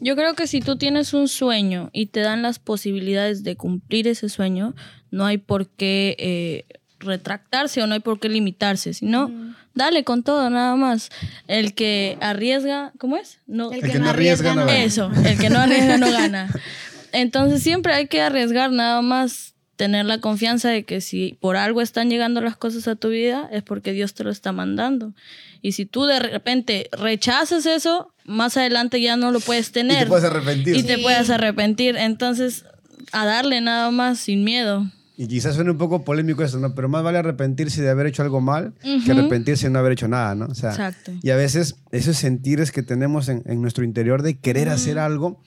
Yo 0.00 0.16
creo 0.16 0.34
que 0.34 0.46
si 0.46 0.60
tú 0.60 0.76
tienes 0.76 1.14
un 1.14 1.28
sueño 1.28 1.90
y 1.92 2.06
te 2.06 2.20
dan 2.20 2.42
las 2.42 2.58
posibilidades 2.58 3.44
de 3.44 3.56
cumplir 3.56 4.08
ese 4.08 4.28
sueño, 4.28 4.74
no 5.10 5.24
hay 5.24 5.38
por 5.38 5.68
qué 5.68 6.16
eh, 6.18 6.80
retractarse 6.98 7.82
o 7.82 7.86
no 7.86 7.94
hay 7.94 8.00
por 8.00 8.18
qué 8.18 8.28
limitarse, 8.28 8.92
sino 8.92 9.30
dale 9.74 10.02
con 10.02 10.22
todo, 10.22 10.50
nada 10.50 10.74
más. 10.74 11.10
El 11.46 11.74
que 11.74 12.18
arriesga, 12.20 12.92
¿cómo 12.98 13.16
es? 13.16 13.38
No, 13.46 13.70
el, 13.70 13.82
que, 13.82 13.98
no 13.98 14.10
arriesga, 14.10 14.54
no 14.54 14.66
gana. 14.66 14.82
Eso, 14.82 15.10
el 15.24 15.38
que 15.38 15.50
no 15.50 15.60
arriesga 15.60 15.96
no 15.96 16.10
gana. 16.10 16.50
Entonces 17.12 17.62
siempre 17.62 17.94
hay 17.94 18.08
que 18.08 18.20
arriesgar 18.20 18.72
nada 18.72 19.00
más 19.00 19.53
tener 19.76 20.06
la 20.06 20.20
confianza 20.20 20.70
de 20.70 20.84
que 20.84 21.00
si 21.00 21.36
por 21.40 21.56
algo 21.56 21.80
están 21.80 22.10
llegando 22.10 22.40
las 22.40 22.56
cosas 22.56 22.88
a 22.88 22.96
tu 22.96 23.08
vida 23.08 23.48
es 23.52 23.62
porque 23.62 23.92
Dios 23.92 24.14
te 24.14 24.24
lo 24.24 24.30
está 24.30 24.52
mandando. 24.52 25.12
Y 25.62 25.72
si 25.72 25.86
tú 25.86 26.04
de 26.04 26.20
repente 26.20 26.88
rechazas 26.92 27.66
eso, 27.66 28.12
más 28.24 28.56
adelante 28.56 29.00
ya 29.00 29.16
no 29.16 29.30
lo 29.30 29.40
puedes 29.40 29.72
tener. 29.72 29.96
Y 29.96 30.00
te 30.04 30.06
puedes 30.06 30.24
arrepentir. 30.24 30.76
Y 30.76 30.82
te 30.82 30.98
puedes 30.98 31.30
arrepentir. 31.30 31.96
Entonces, 31.96 32.64
a 33.12 33.24
darle 33.24 33.60
nada 33.60 33.90
más 33.90 34.18
sin 34.18 34.44
miedo. 34.44 34.86
Y 35.16 35.28
quizás 35.28 35.54
suene 35.54 35.70
un 35.70 35.78
poco 35.78 36.04
polémico 36.04 36.42
eso, 36.42 36.58
¿no? 36.58 36.74
Pero 36.74 36.88
más 36.88 37.04
vale 37.04 37.18
arrepentirse 37.18 37.80
de 37.80 37.88
haber 37.88 38.06
hecho 38.06 38.22
algo 38.22 38.40
mal 38.40 38.74
que 38.82 39.12
arrepentirse 39.12 39.66
de 39.66 39.70
no 39.70 39.78
haber 39.78 39.92
hecho 39.92 40.08
nada, 40.08 40.34
¿no? 40.34 40.46
O 40.46 40.54
sea, 40.54 40.70
Exacto. 40.70 41.12
Y 41.22 41.30
a 41.30 41.36
veces 41.36 41.76
esos 41.92 42.16
sentires 42.16 42.72
que 42.72 42.82
tenemos 42.82 43.28
en, 43.28 43.42
nuestro 43.62 43.84
interior 43.84 44.22
de 44.22 44.36
querer 44.38 44.68
hacer 44.68 44.98
algo, 44.98 45.40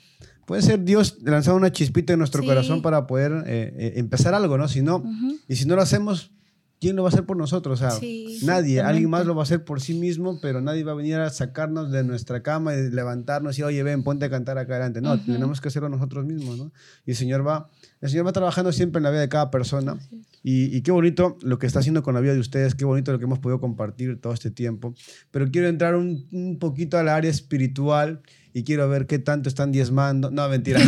puede 0.48 0.62
ser 0.62 0.84
Dios 0.86 1.18
lanzando 1.24 1.58
una 1.58 1.74
chispita 1.74 2.14
en 2.14 2.20
nuestro 2.20 2.41
corazón 2.41 2.82
para 2.82 3.06
poder 3.06 3.43
eh, 3.45 3.74
eh, 3.78 3.93
empezar 3.98 4.34
algo, 4.34 4.58
¿no? 4.58 4.70
Si 4.70 4.82
no, 4.82 5.04
y 5.45 5.58
si 5.58 5.66
no 5.66 5.76
lo 5.76 5.82
hacemos, 5.82 6.32
¿quién 6.80 6.95
lo 6.95 7.04
va 7.04 7.10
a 7.10 7.12
hacer 7.12 7.26
por 7.26 7.36
nosotros? 7.36 7.82
O 7.82 7.89
sea, 7.89 8.00
nadie, 8.43 8.80
alguien 8.80 9.10
más 9.10 9.26
lo 9.26 9.36
va 9.36 9.41
a 9.41 9.43
hacer 9.43 9.66
por 9.66 9.82
sí 9.82 9.93
mismo, 9.93 10.39
pero 10.41 10.62
nadie 10.62 10.86
va 10.86 10.93
a 10.93 10.95
venir 10.95 11.16
a 11.16 11.30
sacarnos 11.32 11.91
de 11.91 12.06
nuestra 12.06 12.43
cama 12.43 12.74
y 12.76 12.89
levantarnos 12.89 13.60
y, 13.60 13.64
oye, 13.64 13.84
ven, 13.84 14.04
ponte 14.04 14.24
a 14.24 14.30
cantar 14.30 14.58
acá 14.58 14.76
adelante. 14.76 15.02
No, 15.02 15.20
tenemos 15.22 15.60
que 15.60 15.68
hacerlo 15.68 15.89
nosotros 15.89 16.26
mismos, 16.26 16.58
¿no? 16.58 16.72
Y 17.06 17.12
el 17.12 17.18
Señor 17.18 17.45
va, 17.45 17.70
el 18.00 18.10
Señor 18.10 18.26
va 18.26 18.32
trabajando 18.32 18.72
siempre 18.72 19.00
en 19.00 19.04
la 19.04 19.12
vida 19.12 19.20
de 19.20 19.30
cada 19.30 19.52
persona. 19.52 19.98
Y, 20.43 20.80
qué 20.80 20.93
bonito 20.93 21.38
lo 21.41 21.60
que 21.60 21.68
está 21.68 21.80
haciendo 21.80 22.04
con 22.04 22.14
la 22.14 22.22
vida 22.22 22.34
de 22.34 22.39
ustedes, 22.39 22.74
qué 22.74 22.86
bonito 22.86 23.12
lo 23.12 23.20
que 23.20 23.26
hemos 23.26 23.39
podido 23.39 23.60
compartir 23.60 24.22
todo 24.22 24.32
este 24.32 24.50
tiempo. 24.50 24.93
Pero 25.30 25.52
quiero 25.52 25.68
entrar 25.68 25.98
un, 25.98 26.26
un 26.32 26.58
poquito 26.58 26.98
al 26.98 27.10
área 27.10 27.30
espiritual 27.30 28.22
y 28.58 28.64
quiero 28.64 28.89
ver 28.89 29.05
qué 29.05 29.20
tanto 29.20 29.49
están 29.49 29.72
diezmando. 29.72 30.32
No, 30.32 30.49
mentira. 30.49 30.82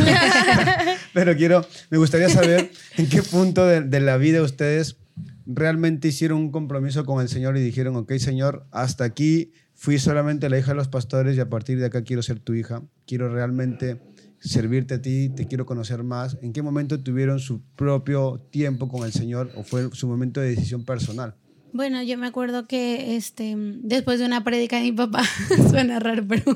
pero 1.13 1.37
quiero, 1.37 1.63
me 1.91 1.99
gustaría 1.99 2.27
saber 2.27 2.71
en 2.97 3.07
qué 3.07 3.21
punto 3.21 3.67
de, 3.67 3.81
de 3.81 3.99
la 3.99 4.17
vida 4.17 4.41
ustedes 4.41 4.97
realmente 5.45 6.07
hicieron 6.07 6.39
un 6.39 6.51
compromiso 6.51 7.05
con 7.05 7.21
el 7.21 7.29
Señor 7.29 7.57
y 7.57 7.61
dijeron, 7.61 7.95
ok, 7.95 8.13
Señor, 8.13 8.65
hasta 8.71 9.03
aquí 9.03 9.51
fui 9.75 9.99
solamente 9.99 10.49
la 10.49 10.57
hija 10.57 10.71
de 10.71 10.77
los 10.77 10.87
pastores 10.87 11.37
y 11.37 11.41
a 11.41 11.49
partir 11.49 11.79
de 11.79 11.85
acá 11.85 12.03
quiero 12.03 12.23
ser 12.23 12.39
tu 12.39 12.55
hija, 12.55 12.81
quiero 13.05 13.29
realmente 13.29 14.01
servirte 14.39 14.95
a 14.95 15.01
ti, 15.03 15.29
te 15.29 15.45
quiero 15.45 15.67
conocer 15.67 16.03
más. 16.03 16.39
¿En 16.41 16.53
qué 16.53 16.63
momento 16.63 16.99
tuvieron 16.99 17.39
su 17.39 17.61
propio 17.75 18.47
tiempo 18.49 18.89
con 18.89 19.05
el 19.05 19.13
Señor 19.13 19.51
o 19.55 19.61
fue 19.61 19.89
su 19.93 20.07
momento 20.07 20.41
de 20.41 20.49
decisión 20.49 20.85
personal? 20.85 21.35
Bueno, 21.71 22.01
yo 22.01 22.17
me 22.17 22.25
acuerdo 22.25 22.67
que 22.67 23.15
este, 23.15 23.55
después 23.83 24.19
de 24.19 24.25
una 24.25 24.43
prédica 24.43 24.77
de 24.77 24.83
mi 24.83 24.91
papá, 24.91 25.23
suena 25.69 25.99
raro, 25.99 26.25
pero 26.27 26.55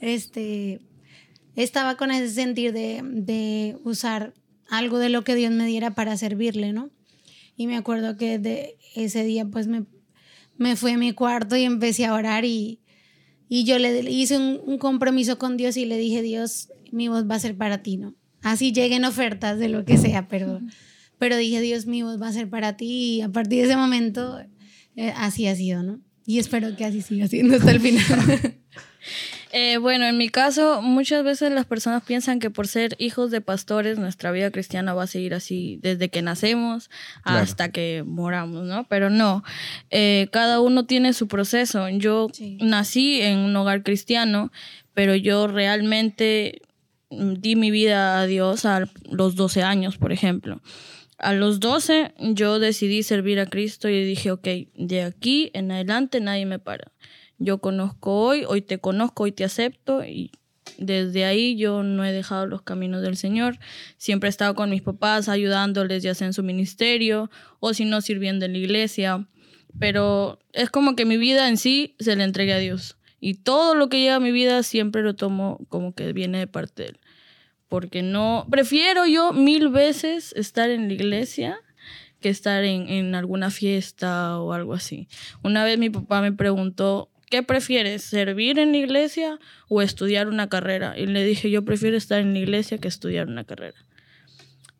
este, 0.00 0.80
estaba 1.56 1.96
con 1.96 2.10
ese 2.10 2.32
sentir 2.32 2.72
de, 2.72 3.02
de 3.04 3.76
usar 3.84 4.34
algo 4.68 4.98
de 4.98 5.08
lo 5.08 5.24
que 5.24 5.34
Dios 5.34 5.52
me 5.52 5.66
diera 5.66 5.94
para 5.94 6.16
servirle, 6.16 6.72
¿no? 6.72 6.90
Y 7.56 7.66
me 7.66 7.76
acuerdo 7.76 8.16
que 8.16 8.38
de 8.38 8.76
ese 8.94 9.24
día 9.24 9.44
pues 9.44 9.66
me, 9.66 9.84
me 10.56 10.76
fui 10.76 10.92
a 10.92 10.98
mi 10.98 11.12
cuarto 11.12 11.56
y 11.56 11.64
empecé 11.64 12.04
a 12.04 12.14
orar 12.14 12.44
y, 12.44 12.80
y 13.48 13.64
yo 13.64 13.78
le 13.78 14.00
hice 14.10 14.38
un, 14.38 14.78
compromiso 14.78 15.38
con 15.38 15.56
Dios 15.56 15.76
y 15.76 15.86
le 15.86 15.96
dije, 15.98 16.22
Dios, 16.22 16.68
mi 16.92 17.08
voz 17.08 17.28
va 17.28 17.36
a 17.36 17.40
ser 17.40 17.56
para 17.56 17.82
ti, 17.82 17.96
¿no? 17.96 18.14
Así 18.42 18.72
lleguen 18.72 19.04
ofertas 19.04 19.58
de 19.58 19.68
lo 19.68 19.84
que 19.84 19.96
sea, 19.98 20.28
pero, 20.28 20.60
pero 21.18 21.36
dije, 21.36 21.60
Dios, 21.60 21.86
mi 21.86 22.02
voz 22.02 22.20
va 22.20 22.28
a 22.28 22.32
ser 22.32 22.48
para 22.48 22.76
ti 22.76 23.16
y 23.16 23.20
a 23.22 23.30
partir 23.30 23.60
de 23.60 23.64
ese 23.70 23.76
momento 23.76 24.38
eh, 24.94 25.12
así 25.16 25.46
ha 25.46 25.56
sido, 25.56 25.82
¿no? 25.82 26.00
Y 26.26 26.38
espero 26.38 26.76
que 26.76 26.84
así 26.84 27.00
siga 27.00 27.26
siendo 27.26 27.56
hasta 27.56 27.70
el 27.70 27.80
final. 27.80 28.04
Eh, 29.52 29.78
bueno, 29.78 30.04
en 30.04 30.18
mi 30.18 30.28
caso, 30.28 30.82
muchas 30.82 31.24
veces 31.24 31.50
las 31.52 31.64
personas 31.64 32.02
piensan 32.02 32.38
que 32.38 32.50
por 32.50 32.68
ser 32.68 32.94
hijos 32.98 33.30
de 33.30 33.40
pastores, 33.40 33.98
nuestra 33.98 34.30
vida 34.30 34.50
cristiana 34.50 34.92
va 34.92 35.04
a 35.04 35.06
seguir 35.06 35.32
así 35.32 35.78
desde 35.82 36.10
que 36.10 36.20
nacemos 36.20 36.90
hasta 37.22 37.70
que 37.70 38.04
moramos, 38.06 38.64
¿no? 38.64 38.86
Pero 38.88 39.08
no, 39.08 39.42
eh, 39.90 40.28
cada 40.32 40.60
uno 40.60 40.84
tiene 40.84 41.14
su 41.14 41.28
proceso. 41.28 41.88
Yo 41.88 42.28
nací 42.60 43.22
en 43.22 43.38
un 43.38 43.56
hogar 43.56 43.82
cristiano, 43.82 44.52
pero 44.92 45.14
yo 45.14 45.46
realmente 45.46 46.60
mm, 47.10 47.34
di 47.34 47.56
mi 47.56 47.70
vida 47.70 48.20
a 48.20 48.26
Dios 48.26 48.66
a 48.66 48.86
los 49.10 49.34
12 49.34 49.62
años, 49.62 49.96
por 49.96 50.12
ejemplo. 50.12 50.60
A 51.16 51.32
los 51.32 51.58
12 51.58 52.12
yo 52.18 52.58
decidí 52.58 53.02
servir 53.02 53.40
a 53.40 53.46
Cristo 53.46 53.88
y 53.88 54.04
dije, 54.04 54.30
ok, 54.30 54.46
de 54.74 55.02
aquí 55.02 55.50
en 55.54 55.72
adelante 55.72 56.20
nadie 56.20 56.46
me 56.46 56.58
para 56.58 56.92
yo 57.38 57.58
conozco 57.58 58.14
hoy, 58.14 58.44
hoy 58.46 58.62
te 58.62 58.78
conozco, 58.78 59.24
hoy 59.24 59.32
te 59.32 59.44
acepto 59.44 60.04
y 60.04 60.32
desde 60.76 61.24
ahí 61.24 61.56
yo 61.56 61.82
no 61.82 62.04
he 62.04 62.12
dejado 62.12 62.46
los 62.46 62.62
caminos 62.62 63.02
del 63.02 63.16
Señor. 63.16 63.58
Siempre 63.96 64.28
he 64.28 64.30
estado 64.30 64.54
con 64.54 64.70
mis 64.70 64.82
papás 64.82 65.28
ayudándoles 65.28 66.02
ya 66.02 66.14
sea 66.14 66.26
en 66.26 66.32
su 66.32 66.42
ministerio 66.42 67.30
o 67.60 67.74
si 67.74 67.84
no 67.84 68.00
sirviendo 68.00 68.44
en 68.44 68.52
la 68.52 68.58
iglesia. 68.58 69.26
Pero 69.78 70.38
es 70.52 70.70
como 70.70 70.96
que 70.96 71.04
mi 71.04 71.16
vida 71.16 71.48
en 71.48 71.56
sí 71.56 71.94
se 71.98 72.16
le 72.16 72.24
entregue 72.24 72.52
a 72.52 72.58
Dios. 72.58 72.96
Y 73.20 73.34
todo 73.34 73.74
lo 73.74 73.88
que 73.88 74.00
llega 74.00 74.16
a 74.16 74.20
mi 74.20 74.32
vida 74.32 74.62
siempre 74.62 75.02
lo 75.02 75.14
tomo 75.14 75.58
como 75.68 75.94
que 75.94 76.12
viene 76.12 76.38
de 76.38 76.46
parte 76.46 76.82
de 76.82 76.88
Él. 76.90 77.00
Porque 77.68 78.02
no, 78.02 78.46
prefiero 78.50 79.06
yo 79.06 79.32
mil 79.32 79.68
veces 79.68 80.32
estar 80.36 80.70
en 80.70 80.88
la 80.88 80.94
iglesia 80.94 81.60
que 82.20 82.30
estar 82.30 82.64
en, 82.64 82.88
en 82.88 83.14
alguna 83.14 83.50
fiesta 83.50 84.40
o 84.40 84.52
algo 84.52 84.74
así. 84.74 85.08
Una 85.42 85.64
vez 85.64 85.78
mi 85.78 85.90
papá 85.90 86.20
me 86.20 86.32
preguntó, 86.32 87.10
¿qué 87.30 87.42
prefieres? 87.42 88.02
¿Servir 88.02 88.58
en 88.58 88.72
la 88.72 88.78
iglesia 88.78 89.38
o 89.68 89.82
estudiar 89.82 90.28
una 90.28 90.48
carrera? 90.48 90.98
Y 90.98 91.06
le 91.06 91.24
dije, 91.24 91.50
yo 91.50 91.64
prefiero 91.64 91.96
estar 91.96 92.20
en 92.20 92.32
la 92.32 92.40
iglesia 92.40 92.78
que 92.78 92.88
estudiar 92.88 93.28
una 93.28 93.44
carrera. 93.44 93.76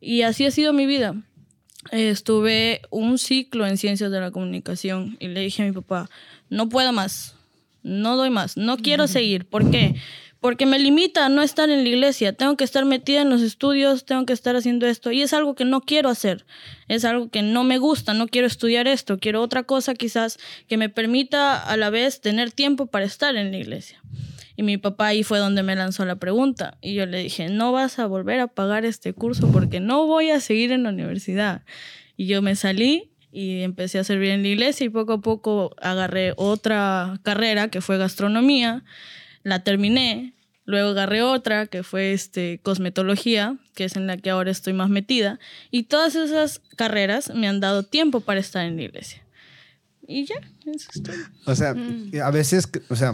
Y 0.01 0.21
así 0.21 0.45
ha 0.45 0.51
sido 0.51 0.73
mi 0.73 0.85
vida. 0.85 1.15
Estuve 1.91 2.81
un 2.89 3.17
ciclo 3.17 3.65
en 3.65 3.77
ciencias 3.77 4.11
de 4.11 4.19
la 4.19 4.31
comunicación 4.31 5.17
y 5.19 5.29
le 5.29 5.41
dije 5.41 5.63
a 5.63 5.65
mi 5.65 5.71
papá, 5.71 6.09
no 6.49 6.69
puedo 6.69 6.91
más, 6.91 7.35
no 7.83 8.17
doy 8.17 8.29
más, 8.29 8.57
no 8.57 8.77
quiero 8.77 9.07
seguir. 9.07 9.45
¿Por 9.45 9.71
qué? 9.71 9.95
Porque 10.39 10.65
me 10.65 10.79
limita 10.79 11.25
a 11.25 11.29
no 11.29 11.41
estar 11.41 11.69
en 11.69 11.83
la 11.83 11.89
iglesia. 11.89 12.33
Tengo 12.33 12.55
que 12.55 12.63
estar 12.63 12.85
metida 12.85 13.21
en 13.21 13.29
los 13.29 13.41
estudios, 13.41 14.05
tengo 14.05 14.25
que 14.25 14.33
estar 14.33 14.55
haciendo 14.55 14.87
esto. 14.87 15.11
Y 15.11 15.21
es 15.21 15.33
algo 15.33 15.53
que 15.53 15.65
no 15.65 15.81
quiero 15.81 16.09
hacer. 16.09 16.45
Es 16.87 17.03
algo 17.03 17.29
que 17.29 17.41
no 17.41 17.63
me 17.63 17.77
gusta, 17.77 18.13
no 18.13 18.27
quiero 18.27 18.47
estudiar 18.47 18.87
esto. 18.87 19.19
Quiero 19.19 19.41
otra 19.41 19.63
cosa 19.63 19.95
quizás 19.95 20.37
que 20.67 20.77
me 20.77 20.89
permita 20.89 21.61
a 21.61 21.75
la 21.75 21.89
vez 21.89 22.21
tener 22.21 22.51
tiempo 22.51 22.85
para 22.85 23.05
estar 23.05 23.35
en 23.35 23.51
la 23.51 23.57
iglesia. 23.57 24.01
Y 24.55 24.63
mi 24.63 24.77
papá 24.77 25.07
ahí 25.07 25.23
fue 25.23 25.39
donde 25.39 25.63
me 25.63 25.75
lanzó 25.75 26.05
la 26.05 26.17
pregunta. 26.17 26.77
Y 26.81 26.93
yo 26.93 27.05
le 27.05 27.23
dije, 27.23 27.49
no 27.49 27.71
vas 27.71 27.99
a 27.99 28.07
volver 28.07 28.39
a 28.39 28.47
pagar 28.47 28.85
este 28.85 29.13
curso 29.13 29.51
porque 29.51 29.79
no 29.79 30.05
voy 30.05 30.31
a 30.31 30.39
seguir 30.39 30.71
en 30.71 30.83
la 30.83 30.89
universidad. 30.89 31.63
Y 32.15 32.27
yo 32.27 32.41
me 32.41 32.55
salí 32.55 33.11
y 33.31 33.61
empecé 33.61 33.99
a 33.99 34.03
servir 34.03 34.31
en 34.31 34.41
la 34.41 34.49
iglesia 34.49 34.85
y 34.85 34.89
poco 34.89 35.13
a 35.13 35.21
poco 35.21 35.75
agarré 35.81 36.33
otra 36.35 37.19
carrera 37.23 37.69
que 37.69 37.81
fue 37.81 37.97
gastronomía 37.97 38.83
la 39.43 39.63
terminé, 39.63 40.33
luego 40.65 40.89
agarré 40.89 41.21
otra 41.21 41.67
que 41.67 41.83
fue 41.83 42.13
este, 42.13 42.59
cosmetología, 42.61 43.57
que 43.75 43.85
es 43.85 43.95
en 43.95 44.07
la 44.07 44.17
que 44.17 44.29
ahora 44.29 44.51
estoy 44.51 44.73
más 44.73 44.89
metida, 44.89 45.39
y 45.71 45.83
todas 45.83 46.15
esas 46.15 46.61
carreras 46.75 47.33
me 47.33 47.47
han 47.47 47.59
dado 47.59 47.83
tiempo 47.83 48.21
para 48.21 48.39
estar 48.39 48.65
en 48.65 48.75
la 48.75 48.83
iglesia. 48.83 49.23
Y 50.07 50.25
ya, 50.25 50.35
eso 50.65 50.89
es 50.93 51.03
todo. 51.03 51.15
O 51.45 51.55
sea, 51.55 51.73
mm. 51.73 52.11
a 52.23 52.31
veces, 52.31 52.69
o 52.89 52.95
sea, 52.95 53.13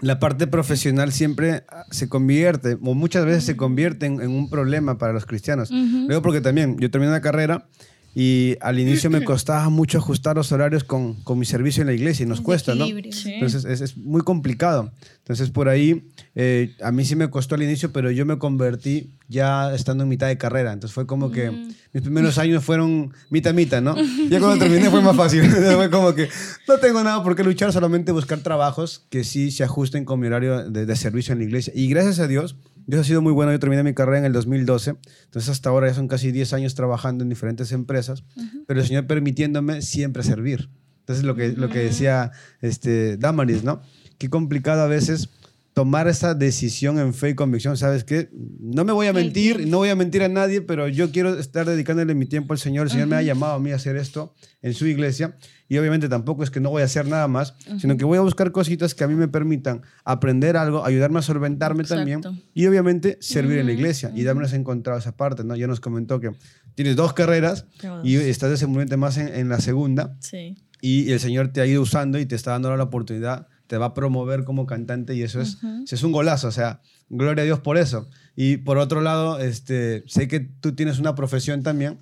la 0.00 0.18
parte 0.18 0.46
profesional 0.46 1.12
siempre 1.12 1.64
se 1.90 2.08
convierte, 2.08 2.76
o 2.80 2.94
muchas 2.94 3.24
veces 3.24 3.44
se 3.44 3.56
convierte 3.56 4.06
en, 4.06 4.20
un 4.20 4.50
problema 4.50 4.98
para 4.98 5.12
los 5.12 5.26
cristianos. 5.26 5.70
Luego 5.70 6.22
porque 6.22 6.40
también 6.40 6.78
yo 6.78 6.90
terminé 6.90 7.10
una 7.10 7.20
carrera 7.20 7.68
y 8.14 8.56
al 8.60 8.78
inicio 8.78 9.10
me 9.10 9.24
costaba 9.24 9.68
mucho 9.70 9.98
ajustar 9.98 10.36
los 10.36 10.52
horarios 10.52 10.84
con, 10.84 11.14
con 11.22 11.38
mi 11.38 11.44
servicio 11.44 11.80
en 11.80 11.88
la 11.88 11.92
iglesia 11.92 12.24
y 12.24 12.26
nos 12.26 12.40
cuesta, 12.40 12.74
¿no? 12.74 12.86
Entonces 12.86 13.64
es, 13.64 13.80
es, 13.80 13.96
muy 13.96 14.22
complicado. 14.22 14.92
Entonces 15.18 15.50
por 15.50 15.68
ahí 15.68 16.10
eh, 16.34 16.74
a 16.82 16.92
mí 16.92 17.04
sí 17.04 17.16
me 17.16 17.28
costó 17.30 17.54
al 17.54 17.62
inicio, 17.62 17.92
pero 17.92 18.10
yo 18.10 18.24
me 18.26 18.38
convertí 18.38 19.10
ya 19.28 19.74
estando 19.74 20.04
en 20.04 20.10
mitad 20.10 20.28
de 20.28 20.38
carrera. 20.38 20.72
Entonces 20.72 20.94
fue 20.94 21.06
como 21.06 21.30
que 21.30 21.50
mm. 21.50 21.74
mis 21.92 22.02
primeros 22.02 22.38
años 22.38 22.62
fueron 22.62 23.12
mitad-mitad, 23.30 23.82
¿no? 23.82 23.96
Ya 24.30 24.38
cuando 24.38 24.64
terminé 24.64 24.90
fue 24.90 25.00
más 25.00 25.16
fácil. 25.16 25.50
fue 25.50 25.90
como 25.90 26.14
que 26.14 26.28
no 26.68 26.78
tengo 26.78 27.02
nada 27.02 27.22
por 27.22 27.34
qué 27.34 27.42
luchar, 27.42 27.72
solamente 27.72 28.12
buscar 28.12 28.38
trabajos 28.40 29.04
que 29.10 29.24
sí 29.24 29.50
se 29.50 29.64
ajusten 29.64 30.04
con 30.04 30.20
mi 30.20 30.26
horario 30.26 30.70
de, 30.70 30.86
de 30.86 30.96
servicio 30.96 31.32
en 31.32 31.38
la 31.38 31.44
iglesia. 31.44 31.72
Y 31.74 31.88
gracias 31.88 32.20
a 32.20 32.28
Dios 32.28 32.56
Dios 32.86 33.02
ha 33.02 33.04
sido 33.04 33.22
muy 33.22 33.32
bueno. 33.32 33.52
Yo 33.52 33.58
terminé 33.58 33.82
mi 33.82 33.94
carrera 33.94 34.18
en 34.18 34.24
el 34.24 34.32
2012. 34.32 34.96
Entonces, 35.24 35.50
hasta 35.50 35.70
ahora 35.70 35.88
ya 35.88 35.94
son 35.94 36.08
casi 36.08 36.32
10 36.32 36.52
años 36.52 36.74
trabajando 36.74 37.22
en 37.22 37.28
diferentes 37.28 37.72
empresas. 37.72 38.24
Pero 38.66 38.80
el 38.80 38.86
Señor 38.86 39.06
permitiéndome 39.06 39.82
siempre 39.82 40.22
servir. 40.22 40.68
Entonces, 41.00 41.24
lo 41.24 41.34
que, 41.34 41.52
lo 41.52 41.68
que 41.68 41.80
decía 41.80 42.32
este, 42.60 43.16
Damaris, 43.16 43.64
¿no? 43.64 43.82
Qué 44.18 44.30
complicado 44.30 44.82
a 44.82 44.86
veces 44.86 45.30
tomar 45.74 46.06
esa 46.06 46.34
decisión 46.34 47.00
en 47.00 47.12
fe 47.12 47.30
y 47.30 47.34
convicción, 47.34 47.76
¿sabes 47.76 48.04
qué? 48.04 48.30
No 48.32 48.84
me 48.84 48.92
voy 48.92 49.08
a 49.08 49.12
mentir, 49.12 49.66
no 49.66 49.78
voy 49.78 49.88
a 49.88 49.96
mentir 49.96 50.22
a 50.22 50.28
nadie, 50.28 50.62
pero 50.62 50.86
yo 50.86 51.10
quiero 51.10 51.36
estar 51.36 51.66
dedicándole 51.66 52.14
mi 52.14 52.26
tiempo 52.26 52.52
al 52.52 52.60
Señor. 52.60 52.86
El 52.86 52.92
Señor 52.92 53.08
me 53.08 53.16
ha 53.16 53.22
llamado 53.22 53.54
a 53.54 53.58
mí 53.58 53.72
a 53.72 53.74
hacer 53.74 53.96
esto 53.96 54.34
en 54.62 54.72
su 54.72 54.86
iglesia 54.86 55.36
y 55.68 55.76
obviamente 55.76 56.08
tampoco 56.08 56.44
es 56.44 56.52
que 56.52 56.60
no 56.60 56.70
voy 56.70 56.82
a 56.82 56.84
hacer 56.84 57.08
nada 57.08 57.26
más, 57.26 57.54
sino 57.80 57.96
que 57.96 58.04
voy 58.04 58.18
a 58.18 58.20
buscar 58.20 58.52
cositas 58.52 58.94
que 58.94 59.02
a 59.02 59.08
mí 59.08 59.16
me 59.16 59.26
permitan 59.26 59.82
aprender 60.04 60.56
algo, 60.56 60.84
ayudarme 60.84 61.18
a 61.18 61.22
solventarme 61.22 61.82
también 61.82 62.20
y 62.54 62.66
obviamente 62.66 63.18
servir 63.20 63.58
en 63.58 63.66
la 63.66 63.72
iglesia. 63.72 64.12
Y 64.14 64.24
ha 64.28 64.30
encontrado 64.56 65.00
esa 65.00 65.16
parte, 65.16 65.42
¿no? 65.42 65.56
Ya 65.56 65.66
nos 65.66 65.80
comentó 65.80 66.20
que 66.20 66.30
tienes 66.76 66.94
dos 66.94 67.14
carreras 67.14 67.66
y 68.04 68.14
estás 68.14 68.50
desenvolviéndote 68.50 68.96
más 68.96 69.18
en, 69.18 69.34
en 69.34 69.48
la 69.48 69.58
segunda. 69.60 70.16
Sí. 70.20 70.56
Y 70.80 71.10
el 71.10 71.18
Señor 71.18 71.48
te 71.48 71.60
ha 71.60 71.66
ido 71.66 71.82
usando 71.82 72.20
y 72.20 72.26
te 72.26 72.36
está 72.36 72.52
dando 72.52 72.76
la 72.76 72.84
oportunidad 72.84 73.48
te 73.74 73.78
va 73.78 73.86
a 73.86 73.94
promover 73.94 74.44
como 74.44 74.66
cantante 74.66 75.16
y 75.16 75.22
eso 75.22 75.40
es, 75.40 75.58
es 75.90 76.02
un 76.04 76.12
golazo, 76.12 76.46
o 76.46 76.52
sea, 76.52 76.80
gloria 77.08 77.42
a 77.42 77.44
Dios 77.44 77.58
por 77.58 77.76
eso. 77.76 78.08
Y 78.36 78.58
por 78.58 78.78
otro 78.78 79.00
lado, 79.00 79.40
este, 79.40 80.04
sé 80.06 80.28
que 80.28 80.38
tú 80.38 80.76
tienes 80.76 81.00
una 81.00 81.16
profesión 81.16 81.64
también, 81.64 81.98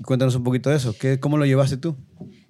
y 0.00 0.02
cuéntanos 0.02 0.34
un 0.34 0.42
poquito 0.42 0.68
de 0.68 0.78
eso, 0.78 0.96
¿Qué, 0.98 1.20
¿cómo 1.20 1.38
lo 1.38 1.46
llevaste 1.46 1.76
tú? 1.76 1.96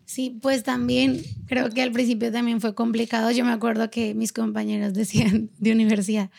Sí, 0.06 0.38
pues 0.40 0.62
también 0.62 1.20
creo 1.48 1.68
que 1.68 1.82
al 1.82 1.92
principio 1.92 2.32
también 2.32 2.62
fue 2.62 2.74
complicado. 2.74 3.30
Yo 3.30 3.44
me 3.44 3.52
acuerdo 3.52 3.90
que 3.90 4.14
mis 4.14 4.32
compañeros 4.32 4.94
decían 4.94 5.50
de 5.58 5.72
universidad, 5.72 6.30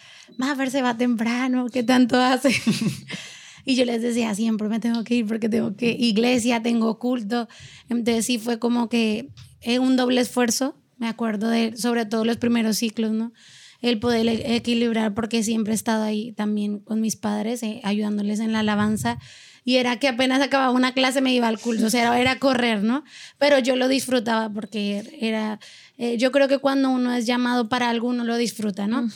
ver 0.57 0.71
se 0.71 0.81
va 0.81 0.97
temprano, 0.97 1.67
¿qué 1.71 1.83
tanto 1.83 2.19
hace? 2.19 2.49
y 3.63 3.75
yo 3.75 3.85
les 3.85 4.01
decía, 4.01 4.33
siempre 4.33 4.69
me 4.69 4.79
tengo 4.79 5.03
que 5.03 5.17
ir 5.17 5.27
porque 5.27 5.49
tengo 5.49 5.75
que 5.75 5.91
iglesia, 5.91 6.63
tengo 6.63 6.97
culto. 6.97 7.47
Entonces 7.89 8.25
sí 8.25 8.39
fue 8.39 8.57
como 8.57 8.89
que 8.89 9.29
es 9.61 9.77
un 9.77 9.97
doble 9.97 10.19
esfuerzo 10.19 10.75
me 11.03 11.09
acuerdo 11.09 11.49
de, 11.49 11.75
sobre 11.75 12.05
todo 12.05 12.23
los 12.23 12.37
primeros 12.37 12.77
ciclos, 12.77 13.11
¿no? 13.11 13.33
El 13.81 13.99
poder 13.99 14.25
e-, 14.25 14.55
equilibrar 14.55 15.13
porque 15.13 15.43
siempre 15.43 15.73
he 15.73 15.75
estado 15.75 16.03
ahí 16.03 16.31
también 16.31 16.79
con 16.79 17.01
mis 17.01 17.17
padres, 17.17 17.61
eh, 17.61 17.81
ayudándoles 17.83 18.39
en 18.39 18.53
la 18.53 18.61
alabanza. 18.61 19.19
Y 19.65 19.75
era 19.75 19.99
que 19.99 20.07
apenas 20.07 20.41
acababa 20.41 20.71
una 20.71 20.93
clase 20.93 21.19
me 21.19 21.33
iba 21.33 21.49
al 21.49 21.59
culto, 21.59 21.87
o 21.87 21.89
sea, 21.89 22.17
era, 22.19 22.39
correr, 22.39 22.83
¿no? 22.83 23.03
Pero 23.37 23.59
yo 23.59 23.75
lo 23.75 23.89
disfrutaba 23.89 24.49
porque 24.49 25.17
era, 25.19 25.59
eh, 25.97 26.17
yo 26.17 26.31
creo 26.31 26.47
que 26.47 26.59
cuando 26.59 26.89
uno 26.89 27.13
es 27.13 27.25
llamado 27.25 27.67
para 27.67 27.89
algo, 27.89 28.07
uno 28.07 28.23
lo 28.23 28.37
disfruta, 28.37 28.87
¿no? 28.87 29.09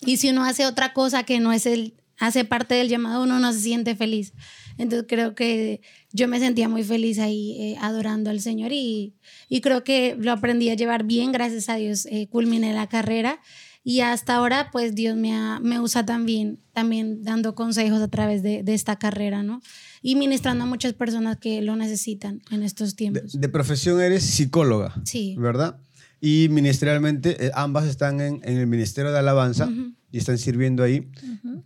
Y 0.00 0.18
si 0.18 0.28
uno 0.28 0.44
hace 0.44 0.66
otra 0.66 0.92
cosa 0.92 1.22
que 1.22 1.40
no 1.40 1.52
es 1.52 1.64
el, 1.64 1.94
hace 2.26 2.44
parte 2.44 2.74
del 2.74 2.88
llamado, 2.88 3.22
uno 3.22 3.38
no 3.38 3.52
se 3.52 3.60
siente 3.60 3.94
feliz. 3.96 4.32
Entonces 4.78 5.06
creo 5.08 5.34
que 5.34 5.80
yo 6.12 6.28
me 6.28 6.40
sentía 6.40 6.68
muy 6.68 6.82
feliz 6.82 7.18
ahí 7.18 7.56
eh, 7.60 7.76
adorando 7.80 8.30
al 8.30 8.40
Señor 8.40 8.72
y, 8.72 9.14
y, 9.48 9.60
creo 9.60 9.84
que 9.84 10.16
lo 10.18 10.32
aprendí 10.32 10.68
a 10.70 10.74
llevar 10.74 11.04
bien, 11.04 11.32
gracias 11.32 11.68
a 11.68 11.76
Dios, 11.76 12.06
eh, 12.06 12.26
culminé 12.28 12.72
la 12.74 12.88
carrera 12.88 13.40
y 13.84 14.00
hasta 14.00 14.36
ahora 14.36 14.70
pues 14.72 14.94
Dios 14.94 15.14
me, 15.14 15.60
me 15.60 15.78
usa 15.78 16.06
también, 16.06 16.58
también 16.72 17.22
dando 17.22 17.54
consejos 17.54 18.00
a 18.00 18.08
través 18.08 18.42
de, 18.42 18.62
de, 18.62 18.72
esta 18.72 18.96
carrera, 18.96 19.42
¿no? 19.42 19.60
Y 20.00 20.16
ministrando 20.16 20.64
a 20.64 20.66
muchas 20.66 20.94
personas 20.94 21.36
que 21.36 21.60
lo 21.60 21.76
necesitan 21.76 22.40
en 22.50 22.62
estos 22.62 22.96
tiempos. 22.96 23.38
De, 23.38 23.48
profesión 23.50 24.00
eres 24.00 24.24
psicóloga, 24.24 24.94
sí. 25.04 25.36
¿verdad? 25.38 25.78
Y 26.24 26.48
ministerialmente 26.48 27.44
eh, 27.44 27.50
ambas 27.54 27.84
están 27.84 28.18
en, 28.22 28.40
en, 28.44 28.56
el 28.56 28.66
Ministerio 28.66 29.12
de 29.12 29.18
Alabanza 29.18 29.68
y 30.10 30.16
están 30.16 30.38
sirviendo 30.38 30.82
ahí, 30.82 31.10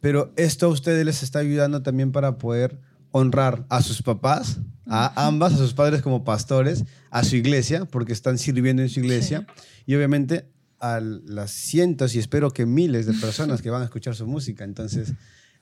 pero 0.00 0.32
esto 0.36 0.66
a 0.66 0.68
ustedes 0.70 1.06
les 1.06 1.22
está 1.22 1.38
ayudando 1.38 1.84
también 1.84 2.10
para 2.10 2.38
poder 2.38 2.80
honrar 3.12 3.64
a 3.68 3.82
sus 3.82 4.02
papás, 4.02 4.58
a 4.84 5.28
ambas, 5.28 5.52
a 5.52 5.58
sus 5.58 5.74
padres 5.74 6.02
como 6.02 6.24
pastores, 6.24 6.86
a 7.12 7.22
su 7.22 7.36
iglesia, 7.36 7.84
porque 7.84 8.12
están 8.12 8.36
sirviendo 8.36 8.82
en 8.82 8.88
su 8.88 8.98
iglesia, 8.98 9.46
y 9.86 9.94
obviamente 9.94 10.50
a 10.80 10.98
las 10.98 11.52
cientos 11.52 12.16
y 12.16 12.18
espero 12.18 12.50
que 12.50 12.66
miles 12.66 13.06
de 13.06 13.14
personas 13.14 13.62
que 13.62 13.70
van 13.70 13.82
a 13.82 13.84
escuchar 13.84 14.16
su 14.16 14.26
música. 14.26 14.64
Entonces, 14.64 15.12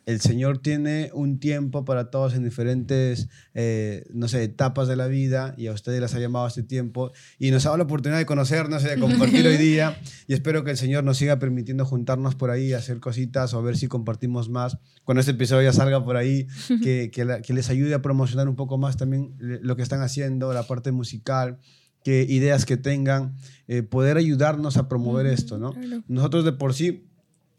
el 0.07 0.21
Señor 0.21 0.59
tiene 0.59 1.11
un 1.13 1.41
tiempo 1.41 1.85
para 1.85 2.11
todos 2.11 2.35
en 2.35 2.45
diferentes, 2.45 3.29
eh, 3.55 4.05
no 4.15 4.29
sé, 4.29 4.45
etapas 4.45 4.87
de 4.87 4.95
la 4.95 5.09
vida 5.09 5.53
y 5.59 5.67
a 5.67 5.73
ustedes 5.73 6.01
les 6.01 6.15
ha 6.15 6.21
llamado 6.21 6.45
a 6.45 6.49
este 6.49 6.63
tiempo 6.63 7.11
y 7.41 7.51
nos 7.51 7.67
ha 7.67 7.71
dado 7.71 7.79
la 7.79 7.85
oportunidad 7.85 8.19
de 8.19 8.25
conocernos 8.25 8.85
y 8.85 8.87
de 8.87 9.01
compartir 9.01 9.45
hoy 9.47 9.57
día 9.57 9.99
y 10.29 10.35
espero 10.35 10.63
que 10.63 10.71
el 10.71 10.77
Señor 10.77 11.03
nos 11.03 11.19
siga 11.19 11.41
permitiendo 11.41 11.85
juntarnos 11.85 12.37
por 12.37 12.51
ahí, 12.51 12.73
hacer 12.73 13.01
cositas 13.01 13.53
o 13.53 13.59
a 13.59 13.63
ver 13.63 13.77
si 13.77 13.89
compartimos 13.89 14.49
más. 14.49 14.79
Cuando 15.03 15.21
este 15.21 15.33
episodio 15.33 15.63
ya 15.63 15.73
salga 15.73 16.05
por 16.05 16.17
ahí, 16.17 16.47
que, 16.83 17.11
que, 17.13 17.53
les 17.53 17.69
ayude 17.69 17.95
a 17.95 18.01
promocionar 18.01 18.49
un 18.49 18.55
poco 18.55 18.79
más 18.79 18.97
también 18.97 19.35
lo 19.39 19.75
que 19.75 19.83
están 19.83 20.03
haciendo, 20.03 20.53
la 20.53 20.63
parte 20.63 20.93
musical 20.93 21.59
que 22.05 22.25
ideas 22.29 22.65
que 22.65 22.77
tengan, 22.77 23.35
eh, 23.67 23.83
poder 23.83 24.17
ayudarnos 24.17 24.77
a 24.77 24.89
promover 24.89 25.27
esto, 25.27 25.59
¿no? 25.59 25.75
Nosotros 26.07 26.45
de 26.45 26.53
por 26.53 26.73
sí 26.73 27.09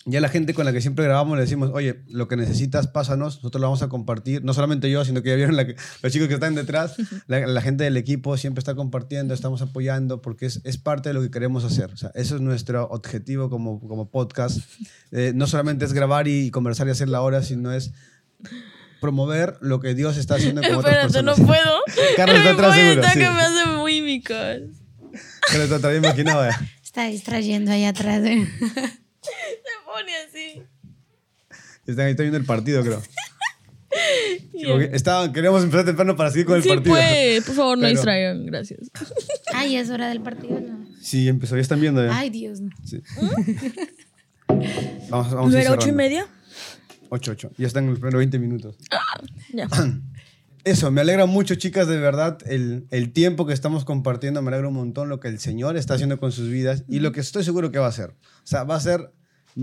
ya 0.08 0.22
la 0.22 0.30
gente 0.30 0.54
con 0.54 0.66
la 0.66 0.72
que 0.72 0.80
siempre 0.80 1.04
grabamos 1.04 1.36
le 1.36 1.44
decimos, 1.44 1.70
oye, 1.74 2.02
lo 2.08 2.30
que 2.30 2.38
necesitas, 2.38 2.88
pásanos, 2.88 3.38
nosotros 3.38 3.60
lo 3.60 3.68
vamos 3.68 3.82
a 3.82 3.90
compartir. 3.90 4.44
No 4.44 4.54
solamente 4.54 4.90
yo, 4.90 5.04
sino 5.04 5.22
que 5.22 5.30
ya 5.30 5.36
vieron 5.36 5.58
los 5.58 6.14
chicos 6.14 6.30
que 6.30 6.36
están 6.36 6.56
detrás, 6.56 6.96
la, 7.28 7.62
gente 7.62 7.84
del 7.84 7.98
equipo 7.98 8.38
siempre 8.38 8.60
está 8.60 8.74
compartiendo, 8.74 9.34
estamos 9.34 9.62
apoyando, 9.62 10.22
porque 10.22 10.46
es, 10.46 10.62
es, 10.64 10.78
parte 10.78 11.10
de 11.10 11.14
lo 11.14 11.22
que 11.22 11.30
queremos 11.30 11.66
hacer. 11.66 11.92
O 11.92 11.98
sea, 11.98 12.12
eso 12.16 12.36
es 12.36 12.42
nuestro 12.42 12.88
objetivo 12.90 13.50
como, 13.50 13.82
como 13.82 14.10
podcast. 14.10 14.60
Eh, 15.12 15.34
no 15.36 15.46
solamente 15.46 15.84
es 15.84 15.92
grabar 15.92 16.30
y, 16.30 16.52
conversar 16.52 16.88
y 16.88 16.92
hacer 16.92 17.10
la 17.10 17.22
hora, 17.22 17.44
sino 17.44 17.74
es 17.74 17.92
promover 19.02 19.58
lo 19.60 19.82
que 19.82 19.94
Dios 19.94 20.16
está 20.16 20.36
haciendo 20.36 20.62
con 20.62 20.76
otras 20.76 20.98
personas. 20.98 21.38
no 21.38 21.46
puedo. 21.46 21.80
Carlos 22.16 22.38
está 22.38 22.52
atrás 22.52 22.76
seguro. 22.76 23.04
Sí. 23.04 23.20
que 23.20 23.30
me 23.30 23.42
hace 23.42 23.84
mímicas. 23.84 24.62
Carlos 25.42 25.72
está 25.72 25.90
bien 25.90 26.04
imaginado. 26.04 26.50
Está 26.82 27.08
distrayendo 27.08 27.72
ahí 27.72 27.84
atrás. 27.84 28.24
¿eh? 28.24 28.48
Están 31.88 32.06
ahí 32.06 32.14
viendo 32.14 32.38
el 32.38 32.46
partido, 32.46 32.84
creo. 32.84 33.02
Estaban, 34.92 35.32
queríamos 35.32 35.64
empezar 35.64 35.86
temprano 35.86 36.16
para 36.16 36.32
seguir 36.32 36.46
con 36.46 36.58
el 36.58 36.64
sí, 36.64 36.70
partido. 36.70 36.96
Pues, 36.96 37.44
por 37.46 37.56
favor, 37.56 37.78
no 37.78 37.88
distraigan, 37.88 38.46
gracias. 38.46 38.92
Ay, 39.54 39.78
es 39.78 39.90
hora 39.90 40.10
del 40.10 40.22
partido, 40.22 40.60
¿no? 40.60 40.86
Sí, 41.02 41.28
empezó, 41.28 41.56
ya 41.56 41.62
están 41.62 41.80
viendo 41.80 42.06
ya. 42.06 42.18
Ay, 42.18 42.30
Dios. 42.30 42.60
Sí. 42.84 43.02
vamos, 45.10 45.32
vamos 45.32 45.52
¿No 45.52 45.58
era 45.58 45.72
ocho 45.72 45.90
y 45.90 45.94
media? 45.94 46.28
Ocho, 47.10 47.32
ocho. 47.32 47.52
Ya 47.58 47.68
están 47.68 47.86
en 47.86 47.92
los 47.92 48.00
primeros 48.00 48.20
20 48.20 48.40
minutos. 48.40 48.76
Ah, 48.92 49.22
ya. 49.54 49.68
Eso, 50.64 50.92
me 50.92 51.00
alegra 51.00 51.28
mucho, 51.28 51.56
chicas, 51.56 51.88
de 51.88 51.98
verdad, 51.98 52.40
el, 52.46 52.88
el, 52.92 53.14
tiempo 53.14 53.46
que 53.46 53.54
estamos 53.54 53.86
compartiendo, 53.86 54.42
me 54.42 54.50
alegra 54.50 54.68
un 54.68 54.74
montón 54.74 55.08
lo 55.08 55.22
que 55.22 55.30
el 55.30 55.40
Señor 55.40 55.78
está 55.78 55.94
haciendo 55.94 56.20
con 56.20 56.34
sus 56.34 56.50
vidas 56.50 56.84
y 56.90 57.00
lo 57.00 57.14
que 57.14 57.22
estoy 57.22 57.46
seguro 57.46 57.72
que 57.72 57.80
va 57.80 57.86
a 57.86 57.90
hacer. 57.90 58.10
O 58.10 58.48
sea, 58.48 58.66
va 58.66 58.76
a 58.76 58.80
ser, 58.82 59.14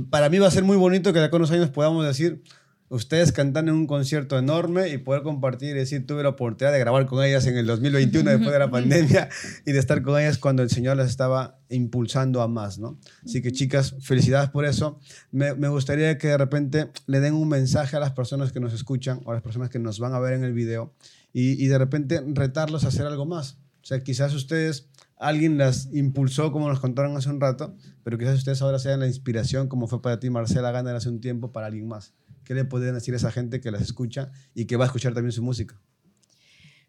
para 0.03 0.29
mí 0.29 0.39
va 0.39 0.49
a 0.49 0.51
ser 0.51 0.65
muy 0.65 0.77
bonito 0.77 1.13
que 1.13 1.19
de 1.19 1.27
acá 1.27 1.37
unos 1.37 1.51
años 1.51 1.71
podamos 1.71 2.05
decir, 2.05 2.43
ustedes 2.89 3.33
cantan 3.33 3.69
en 3.69 3.75
un 3.75 3.87
concierto 3.87 4.39
enorme 4.39 4.91
y 4.91 4.99
poder 4.99 5.23
compartir 5.23 5.71
y 5.71 5.79
decir, 5.79 6.07
tuve 6.07 6.23
la 6.23 6.31
oportunidad 6.31 6.73
de 6.73 6.79
grabar 6.79 7.07
con 7.07 7.25
ellas 7.25 7.47
en 7.47 7.57
el 7.57 7.67
2021 7.67 8.31
después 8.31 8.53
de 8.53 8.59
la 8.59 8.71
pandemia 8.71 9.29
y 9.67 9.73
de 9.73 9.79
estar 9.79 10.03
con 10.03 10.21
ellas 10.21 10.39
cuando 10.39 10.63
el 10.63 10.71
Señor 10.71 10.97
las 10.97 11.09
estaba 11.09 11.59
impulsando 11.69 12.43
a 12.43 12.49
más, 12.49 12.79
¿no? 12.79 12.99
Así 13.25 13.43
que 13.43 13.53
chicas, 13.53 13.97
felicidades 14.01 14.51
por 14.51 14.65
eso. 14.65 15.01
Me, 15.33 15.55
me, 15.55 15.69
gustaría 15.69 16.19
que 16.19 16.29
de 16.29 16.39
repente 16.39 16.91
le 17.07 17.21
den 17.21 17.35
un 17.35 17.49
mensaje 17.49 17.97
a 17.97 18.01
las 18.01 18.13
personas 18.13 18.53
que 18.53 18.61
nos 18.61 18.73
escuchan 18.73 19.21
o 19.25 19.31
a 19.31 19.35
las 19.35 19.43
personas 19.43 19.71
que 19.71 19.79
nos 19.79 19.99
van 19.99 20.15
a 20.15 20.21
ver 20.21 20.35
en 20.35 20.45
el 20.45 20.53
video 20.53 20.95
y, 21.33 21.63
y 21.63 21.67
de 21.69 21.79
repente 21.79 22.23
retarlos 22.27 22.85
a 22.85 22.89
hacer 22.89 23.07
algo 23.07 23.27
más. 23.27 23.59
O 23.85 23.87
sea, 23.87 24.01
quizás 24.01 24.33
ustedes, 24.33 24.89
alguien 25.25 25.59
las 25.59 25.89
impulsó 25.93 26.53
como 26.53 26.69
nos 26.69 26.81
contaron 26.81 27.17
hace 27.17 27.31
un 27.31 27.41
rato, 27.41 27.75
pero 28.03 28.19
quizás 28.19 28.37
ustedes 28.39 28.61
ahora 28.63 28.79
sean 28.79 29.01
la 29.01 29.07
inspiración 29.07 29.69
como 29.69 29.87
fue 29.87 30.03
para 30.03 30.21
ti 30.21 30.31
Marcela 30.31 30.71
Gana 30.71 30.95
hace 30.95 31.09
un 31.09 31.21
tiempo 31.21 31.51
para 31.51 31.67
alguien 31.67 31.89
más. 31.89 32.13
¿Qué 32.45 32.55
le 32.55 32.65
pueden 32.65 32.95
decir 32.95 33.15
a 33.15 33.17
esa 33.17 33.33
gente 33.33 33.61
que 33.61 33.71
las 33.71 33.81
escucha 33.81 34.31
y 34.55 34.67
que 34.67 34.77
va 34.77 34.85
a 34.85 34.87
escuchar 34.87 35.15
también 35.15 35.33
su 35.33 35.43
música? 35.43 35.81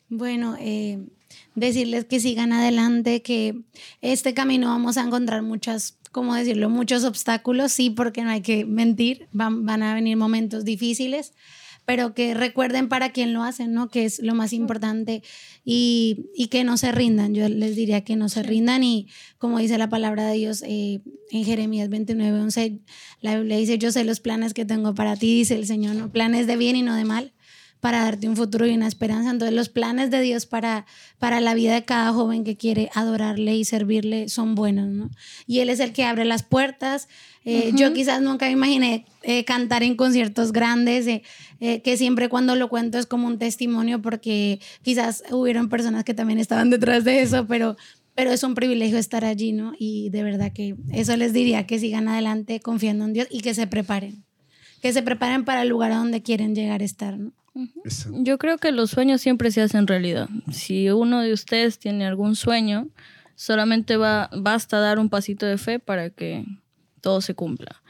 Bueno, 0.10 0.56
eh, 0.60 1.08
decirles 1.56 2.06
que 2.06 2.20
sigan 2.20 2.52
adelante, 2.52 3.22
que 3.22 3.64
este 4.02 4.34
camino 4.34 4.68
vamos 4.68 4.98
a 4.98 5.04
encontrar 5.04 5.42
muchas, 5.42 5.98
¿cómo 6.12 6.36
decirlo? 6.36 6.70
Muchos 6.70 7.06
obstáculos, 7.06 7.72
sí, 7.72 7.90
porque 7.90 8.24
no 8.24 8.30
hay 8.30 8.42
que 8.42 8.66
mentir, 8.66 9.28
van 9.32 9.82
a 9.82 9.96
venir 9.96 10.18
momentos 10.18 10.66
difíciles, 10.66 11.34
pero 11.86 12.14
que 12.14 12.34
recuerden 12.34 12.90
para 12.90 13.12
quién 13.12 13.34
lo 13.34 13.44
hacen, 13.44 13.74
¿no? 13.74 13.90
Que 13.90 14.06
es 14.06 14.20
lo 14.20 14.34
más 14.36 14.54
importante 14.54 15.22
y, 15.64 16.26
y, 16.36 16.48
que 16.48 16.64
no 16.64 16.78
se 16.78 16.92
rindan. 16.92 17.34
Yo 17.34 17.48
les 17.48 17.76
diría 17.76 18.04
que 18.04 18.16
no 18.16 18.28
se 18.28 18.44
rindan 18.44 18.84
y 18.84 19.08
como 19.38 19.60
dice 19.60 19.78
la 19.78 19.90
palabra 19.90 20.28
de 20.28 20.36
Dios 20.36 20.64
eh, 20.66 21.02
en 21.32 21.46
Jeremías 21.46 21.90
29, 21.90 22.42
11, 22.42 22.80
la 23.22 23.38
Biblia 23.38 23.58
dice, 23.58 23.78
yo 23.78 23.92
sé 23.92 24.04
los 24.04 24.20
planes 24.20 24.54
que 24.54 24.66
tengo 24.66 24.96
para 24.96 25.16
ti, 25.16 25.36
dice 25.36 25.56
el 25.56 25.68
Señor, 25.68 25.96
¿no? 25.96 26.12
Planes 26.12 26.48
de 26.48 26.58
bien 26.58 26.76
y 26.76 26.82
no 26.82 26.96
de 26.96 27.06
mal, 27.06 27.34
para 27.80 28.04
darte 28.04 28.28
un 28.28 28.36
futuro 28.36 28.66
y 28.66 28.74
una 28.74 28.88
esperanza. 28.88 29.30
Entonces 29.30 29.56
los 29.56 29.70
planes 29.70 30.10
de 30.10 30.22
Dios 30.22 30.48
para, 30.48 30.88
para 31.20 31.40
la 31.40 31.54
vida 31.54 31.76
de 31.76 31.86
cada 31.86 32.12
joven 32.14 32.44
que 32.44 32.58
quiere 32.58 32.90
adorarle 32.96 33.56
y 33.56 33.64
servirle 33.64 34.28
son 34.28 34.56
buenos, 34.56 34.88
¿no? 34.88 35.12
Y 35.46 35.60
Él 35.60 35.70
es 35.70 35.80
el 35.80 35.94
que 35.94 36.04
abre 36.04 36.26
las 36.26 36.42
puertas. 36.42 37.08
Eh, 37.46 37.72
yo 37.76 37.94
quizás 37.94 38.22
nunca 38.22 38.48
me 38.48 38.54
imaginé 38.54 39.06
eh, 39.22 39.46
cantar 39.46 39.84
en 39.84 39.96
conciertos 39.96 40.52
grandes, 40.52 41.06
eh, 41.08 41.22
que 41.82 41.96
siempre 41.96 42.28
cuando 42.28 42.56
lo 42.56 42.70
cuento 42.70 42.98
es 42.98 43.06
como 43.06 43.28
un 43.28 43.38
testimonio 43.38 44.02
porque 44.02 44.60
quizás 44.82 45.24
hubieron 45.30 45.70
personas 45.70 46.04
que 46.04 46.16
también 46.16 46.40
estaban 46.40 46.72
detrás 46.72 47.04
de 47.04 47.22
eso, 47.22 47.46
pero 47.48 47.78
pero 48.16 48.32
es 48.32 48.44
un 48.44 48.56
privilegio 48.56 48.98
estar 48.98 49.26
allí, 49.26 49.52
¿no? 49.52 49.74
Y 49.78 50.10
de 50.10 50.24
verdad 50.24 50.54
que 50.54 50.76
eso 50.94 51.16
les 51.18 51.34
diría 51.34 51.68
que 51.68 51.80
sigan 51.80 52.08
adelante 52.08 52.62
confiando 52.62 53.04
en 53.04 53.14
Dios 53.14 53.28
y 53.30 53.42
que 53.42 53.54
se 53.54 53.68
preparen, 53.68 54.24
que 54.82 54.94
se 54.94 55.04
preparen 55.04 55.44
para 55.44 55.64
el 55.64 55.68
lugar 55.68 55.92
a 55.92 55.98
donde 55.98 56.24
quieren 56.24 56.56
llegar 56.56 56.82
a 56.82 56.86
estar, 56.86 57.20
¿no? 57.20 57.34
Yo 58.12 58.38
creo 58.38 58.58
que 58.58 58.72
los 58.72 58.90
sueños 58.90 59.22
siempre 59.22 59.50
se 59.52 59.62
hacen 59.62 59.88
realidad. 59.88 60.30
Si 60.52 60.90
uno 60.90 61.22
de 61.22 61.32
ustedes 61.32 61.80
tiene 61.80 62.06
algún 62.06 62.36
sueño, 62.36 62.90
solamente 63.36 63.96
va, 63.98 64.30
basta 64.36 64.80
dar 64.80 65.00
un 65.00 65.10
pasito 65.10 65.46
de 65.46 65.58
fe 65.58 65.80
para 65.80 66.10
que 66.10 66.44
todo 67.06 67.22
se 67.22 67.36
cumpla. 67.36 67.84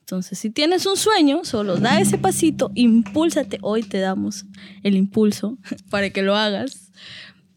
Entonces, 0.00 0.38
si 0.38 0.48
tienes 0.48 0.86
un 0.86 0.96
sueño, 0.96 1.44
solo 1.44 1.76
da 1.76 2.00
ese 2.00 2.16
pasito, 2.16 2.72
impúlsate. 2.74 3.58
Hoy 3.60 3.82
te 3.82 3.98
damos 3.98 4.46
el 4.82 4.96
impulso 4.96 5.58
para 5.90 6.08
que 6.08 6.22
lo 6.22 6.36
hagas. 6.36 6.90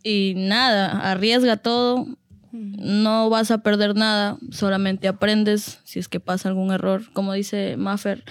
Y 0.03 0.33
nada, 0.35 1.09
arriesga 1.09 1.55
todo. 1.55 2.05
No 2.51 3.29
vas 3.29 3.49
a 3.49 3.59
perder 3.59 3.95
nada, 3.95 4.37
solamente 4.51 5.07
aprendes 5.07 5.79
si 5.85 5.99
es 5.99 6.09
que 6.09 6.19
pasa 6.19 6.49
algún 6.49 6.73
error. 6.73 7.09
Como 7.13 7.31
dice 7.31 7.77
Maffer, 7.77 8.25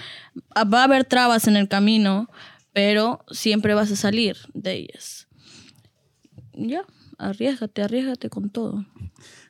va 0.55 0.81
a 0.81 0.83
haber 0.83 1.05
trabas 1.05 1.47
en 1.47 1.57
el 1.57 1.67
camino, 1.67 2.29
pero 2.71 3.25
siempre 3.31 3.73
vas 3.73 3.91
a 3.91 3.95
salir 3.95 4.37
de 4.53 4.73
ellas. 4.73 5.27
Ya, 6.53 6.83
arriesgate, 7.17 7.81
arriesgate 7.81 8.29
con 8.29 8.51
todo. 8.51 8.85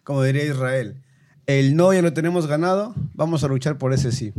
Como 0.06 0.24
diría 0.24 0.46
Israel, 0.46 1.05
el 1.48 1.76
no 1.76 1.94
ya 1.94 2.02
lo 2.02 2.14
tenemos 2.14 2.48
ganado, 2.48 2.94
vamos 3.14 3.44
a 3.44 3.48
luchar 3.48 3.78
por 3.78 3.94
ese 3.94 4.12
sí. 4.12 4.34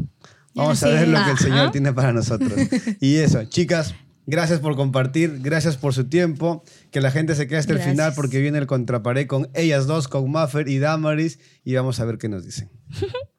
Vamos 0.54 0.82
a 0.82 0.88
ver 0.88 1.09
lo 1.09 1.22
que 1.24 1.30
el 1.32 1.38
Señor 1.38 1.70
tiene 1.70 1.92
para 1.92 2.12
nosotros. 2.12 2.52
Y 3.00 3.16
eso, 3.16 3.44
chicas, 3.44 3.94
gracias 4.26 4.61
por 4.61 4.74
compartir, 4.74 5.40
gracias 5.42 5.76
por 5.76 5.92
su 5.92 6.09
tiempo. 6.09 6.64
Que 6.90 7.00
la 7.02 7.11
gente 7.11 7.34
se 7.34 7.46
quede 7.46 7.59
hasta 7.59 7.74
el 7.74 7.80
final 7.80 8.14
porque 8.16 8.40
viene 8.40 8.59
el 8.59 8.66
contraparé 8.66 9.26
con 9.26 9.48
ellas 9.54 9.86
dos, 9.86 10.09
con 10.09 10.30
Maffer 10.30 10.68
y 10.68 10.78
Damaris, 10.78 11.38
y 11.62 11.74
vamos 11.74 12.00
a 12.00 12.07
ver 12.07 12.16
qué 12.16 12.28
nos 12.28 12.44
dicen. 12.44 12.70